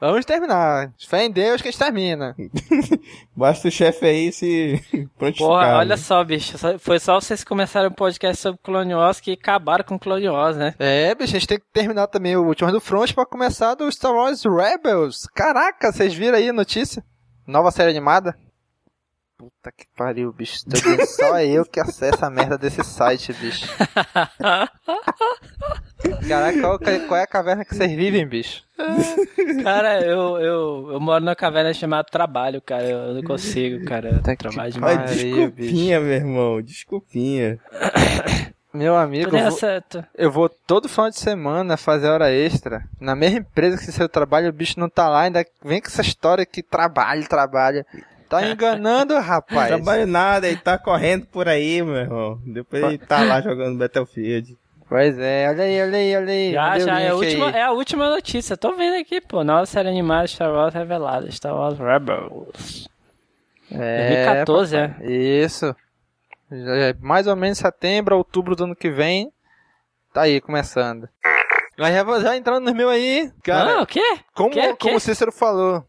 Vamos 0.03 0.25
terminar. 0.25 0.91
Fé 1.07 1.23
em 1.23 1.31
Deus 1.31 1.61
que 1.61 1.69
extermina. 1.69 2.35
Basta 3.33 3.69
o 3.69 3.71
chefe 3.71 4.05
aí 4.05 4.33
se 4.33 4.83
prontificar. 5.17 5.47
Porra, 5.47 5.77
olha 5.77 5.95
só, 5.95 6.21
bicho. 6.25 6.57
Foi 6.77 6.99
só 6.99 7.21
vocês 7.21 7.41
começarem 7.41 7.87
um 7.87 7.93
podcast 7.93 8.41
sobre 8.41 8.59
Clone 8.61 8.93
Wars 8.93 9.21
que 9.21 9.31
acabaram 9.31 9.85
com 9.85 9.97
Clone 9.97 10.27
Wars, 10.27 10.57
né? 10.57 10.75
É, 10.77 11.15
bicho, 11.15 11.37
a 11.37 11.39
gente 11.39 11.47
tem 11.47 11.57
que 11.57 11.65
terminar 11.71 12.07
também 12.07 12.35
o 12.35 12.43
último 12.43 12.69
do 12.69 12.81
Front 12.81 13.13
pra 13.13 13.25
começar 13.25 13.75
do 13.75 13.89
Star 13.89 14.11
Wars 14.11 14.43
Rebels. 14.43 15.25
Caraca, 15.33 15.89
vocês 15.89 16.13
viram 16.13 16.37
aí 16.37 16.49
a 16.49 16.53
notícia? 16.53 17.01
Nova 17.47 17.71
série 17.71 17.91
animada? 17.91 18.35
Puta 19.43 19.73
que 19.75 19.85
pariu, 19.97 20.31
bicho. 20.31 20.59
Só 21.05 21.37
eu 21.43 21.65
que 21.65 21.77
acesso 21.77 22.23
a 22.23 22.29
merda 22.29 22.57
desse 22.57 22.81
site, 22.81 23.33
bicho. 23.33 23.67
Caraca, 26.25 26.61
qual, 26.61 26.79
qual 26.79 27.19
é 27.19 27.23
a 27.23 27.27
caverna 27.27 27.65
que 27.65 27.75
vocês 27.75 27.91
vivem, 27.91 28.25
bicho? 28.25 28.63
Cara, 29.61 30.01
eu, 30.01 30.37
eu, 30.37 30.91
eu 30.93 30.99
moro 30.99 31.25
numa 31.25 31.35
caverna 31.35 31.73
chamada 31.73 32.07
Trabalho, 32.09 32.61
cara. 32.61 32.83
Eu 32.83 33.13
não 33.15 33.23
consigo, 33.23 33.83
cara. 33.85 34.21
Tá 34.23 34.33
que 34.33 34.37
Trabalho 34.37 34.61
Ai, 34.63 34.71
demais. 34.71 35.11
Desculpinha, 35.11 35.99
meu 35.99 36.13
irmão. 36.13 36.61
Desculpinha. 36.61 37.59
Meu 38.73 38.95
amigo, 38.97 39.25
Tudo 39.25 39.37
eu 39.37 39.45
é 39.45 39.49
vou, 39.49 39.59
certo. 39.59 40.03
eu 40.15 40.31
vou 40.31 40.49
todo 40.49 40.89
final 40.89 41.07
de 41.07 41.19
semana 41.19 41.77
fazer 41.77 42.07
hora 42.07 42.31
extra. 42.31 42.83
Na 42.99 43.15
mesma 43.15 43.37
empresa 43.37 43.77
que 43.77 43.91
seu 43.91 44.09
trabalho, 44.09 44.49
o 44.49 44.51
bicho 44.51 44.79
não 44.79 44.89
tá 44.89 45.07
lá, 45.07 45.21
ainda 45.21 45.45
vem 45.63 45.79
com 45.79 45.85
essa 45.85 46.01
história 46.01 46.43
que 46.43 46.63
trabalha, 46.63 47.23
trabalha. 47.27 47.85
Tá 48.33 48.49
enganando, 48.49 49.19
rapaz. 49.19 49.67
Trabalho 49.67 50.07
nada, 50.07 50.47
ele 50.47 50.57
tá 50.57 50.75
correndo 50.77 51.27
por 51.27 51.47
aí, 51.47 51.83
meu 51.83 51.95
irmão. 51.95 52.41
Depois 52.43 52.83
ele 52.83 52.97
tá 52.97 53.23
lá 53.23 53.39
jogando 53.41 53.77
Battlefield. 53.77 54.57
Pois 54.89 55.17
é, 55.19 55.47
olha 55.49 55.63
aí, 55.63 55.81
olha 55.81 55.97
aí, 55.97 56.15
olha 56.17 56.33
aí. 56.33 56.51
Já, 56.51 56.75
o 56.75 56.79
já, 56.79 56.99
é 56.99 57.09
a, 57.09 57.15
última, 57.15 57.47
aí? 57.47 57.55
é 57.55 57.63
a 57.63 57.71
última 57.71 58.09
notícia. 58.09 58.57
Tô 58.57 58.75
vendo 58.75 58.99
aqui, 58.99 59.21
pô. 59.21 59.43
Nova 59.43 59.65
série 59.67 59.87
animada 59.87 60.27
Star 60.27 60.51
Wars 60.51 60.73
revelada. 60.73 61.31
Star 61.31 61.55
Wars 61.55 61.77
Rebels. 61.77 62.89
É, 63.71 64.25
2014, 64.25 64.75
é. 64.75 64.87
papai. 64.87 65.11
Isso. 65.11 65.75
Já 66.51 66.75
é 66.75 66.93
mais 66.99 67.27
ou 67.27 67.35
menos 67.35 67.59
setembro, 67.59 68.17
outubro 68.17 68.55
do 68.55 68.63
ano 68.63 68.75
que 68.75 68.89
vem. 68.89 69.31
Tá 70.11 70.23
aí, 70.23 70.41
começando. 70.41 71.07
Mas 71.77 71.93
já, 71.93 72.19
já 72.19 72.37
entrando 72.37 72.63
nos 72.65 72.73
meus 72.73 72.91
aí, 72.91 73.31
cara, 73.43 73.79
ah, 73.79 73.81
o 73.81 73.85
quê? 73.87 74.19
como, 74.35 74.51
quê? 74.51 74.61
como 74.61 74.77
Quê? 74.77 74.95
o 74.95 74.99
Cícero 74.99 75.31
falou, 75.31 75.83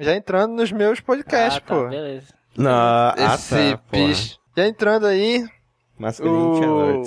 já 0.00 0.14
entrando 0.16 0.54
nos 0.54 0.70
meus 0.72 1.00
podcasts, 1.00 1.60
ah, 1.64 1.68
tá, 1.68 1.74
pô. 1.74 1.88
beleza. 1.88 2.26
Não, 2.56 2.70
ah, 2.70 3.14
Esse 3.34 3.72
tá, 3.72 3.78
porra. 3.78 4.06
bicho. 4.06 4.38
Já 4.56 4.66
entrando 4.66 5.06
aí, 5.06 5.44
Masculino 5.98 6.54
tinha 6.58 6.70
o... 6.70 7.02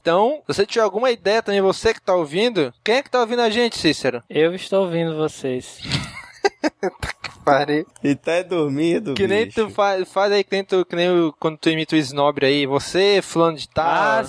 então, 0.00 0.42
se 0.46 0.54
você 0.54 0.66
tiver 0.66 0.82
alguma 0.84 1.10
ideia 1.10 1.42
também, 1.42 1.60
você 1.60 1.92
que 1.92 2.00
tá 2.00 2.14
ouvindo, 2.14 2.72
quem 2.84 2.96
é 2.96 3.02
que 3.02 3.10
tá 3.10 3.20
ouvindo 3.20 3.42
a 3.42 3.50
gente, 3.50 3.76
Cícero? 3.78 4.22
Eu 4.30 4.54
estou 4.54 4.84
ouvindo 4.84 5.16
vocês. 5.16 5.80
Parei. 7.44 7.84
E 8.02 8.14
tá 8.16 8.42
dormindo, 8.42 9.14
Que 9.14 9.26
nem 9.28 9.44
bicho. 9.46 9.66
tu 9.66 9.70
faz, 9.70 10.08
faz 10.12 10.32
aí, 10.32 10.42
que 10.42 10.50
nem, 10.52 10.64
tu, 10.64 10.84
que 10.84 10.96
nem 10.96 11.32
quando 11.38 11.56
tu 11.58 11.70
imita 11.70 11.94
o 11.94 11.98
Snobre 11.98 12.44
aí, 12.46 12.66
você, 12.66 13.20
fulano 13.22 13.56
de 13.56 13.68
tal. 13.68 13.86
Ah, 13.86 14.24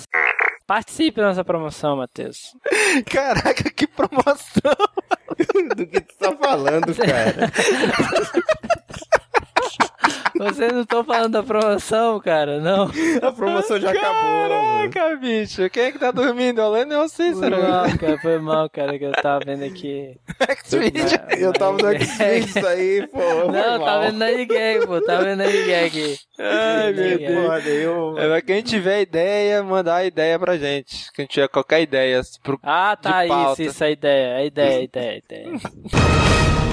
participe 0.68 1.18
da 1.18 1.28
nossa 1.28 1.42
promoção, 1.42 1.96
Matheus. 1.96 2.54
Caraca, 3.10 3.70
que 3.70 3.86
promoção! 3.86 4.76
Do 5.74 5.86
que 5.86 6.00
tu 6.02 6.14
tá 6.18 6.36
falando, 6.36 6.94
cara? 6.94 7.50
Vocês 10.38 10.72
não 10.72 10.82
estão 10.82 11.02
falando 11.02 11.32
da 11.32 11.42
promoção, 11.42 12.20
cara, 12.20 12.60
não. 12.60 12.90
A 13.22 13.32
promoção 13.32 13.80
já 13.80 13.90
acabou, 13.90 14.48
mano. 14.48 14.90
Caraca, 14.92 15.16
bicho, 15.16 15.68
quem 15.70 15.84
é 15.84 15.92
que 15.92 15.98
tá 15.98 16.10
dormindo? 16.10 16.60
Além 16.60 16.84
ou 16.94 17.08
Foi 17.08 17.32
Cícero? 17.32 17.62
mal, 17.62 17.98
cara, 17.98 18.18
foi 18.18 18.38
mal, 18.38 18.70
cara, 18.70 18.98
que 18.98 19.04
eu 19.04 19.12
tava 19.12 19.44
vendo 19.44 19.64
aqui. 19.64 20.16
X-Video. 20.48 21.02
Eu 21.38 21.52
tava 21.52 21.78
no 21.78 21.88
X-Videos 21.88 22.64
aí, 22.64 23.06
pô. 23.08 23.50
Não, 23.50 23.78
tá 23.78 23.78
mal. 23.78 24.00
vendo 24.02 24.18
na 24.18 24.30
ninguém, 24.30 24.86
pô, 24.86 25.00
tá 25.00 25.16
vendo 25.18 25.38
na 25.38 25.46
ninguém 25.46 25.84
aqui. 25.84 26.16
Ai, 26.38 26.92
meu. 26.92 27.18
Deus. 27.18 27.66
Eu... 27.66 28.34
É, 28.34 28.40
quem 28.40 28.62
tiver 28.62 29.02
ideia, 29.02 29.62
mandar 29.62 29.96
a 29.96 30.04
ideia 30.04 30.38
pra 30.38 30.56
gente. 30.56 31.10
Quem 31.12 31.26
tiver 31.26 31.48
qualquer 31.48 31.82
ideia. 31.82 32.20
Pro... 32.42 32.58
Ah, 32.62 32.96
tá, 33.00 33.22
De 33.22 33.28
pauta. 33.28 33.62
isso, 33.62 33.70
isso, 33.70 33.84
a 33.84 33.90
ideia, 33.90 34.36
a 34.36 34.44
ideia, 34.44 34.78
a 34.78 34.82
ideia, 34.82 35.10
a 35.12 35.16
ideia. 35.16 35.48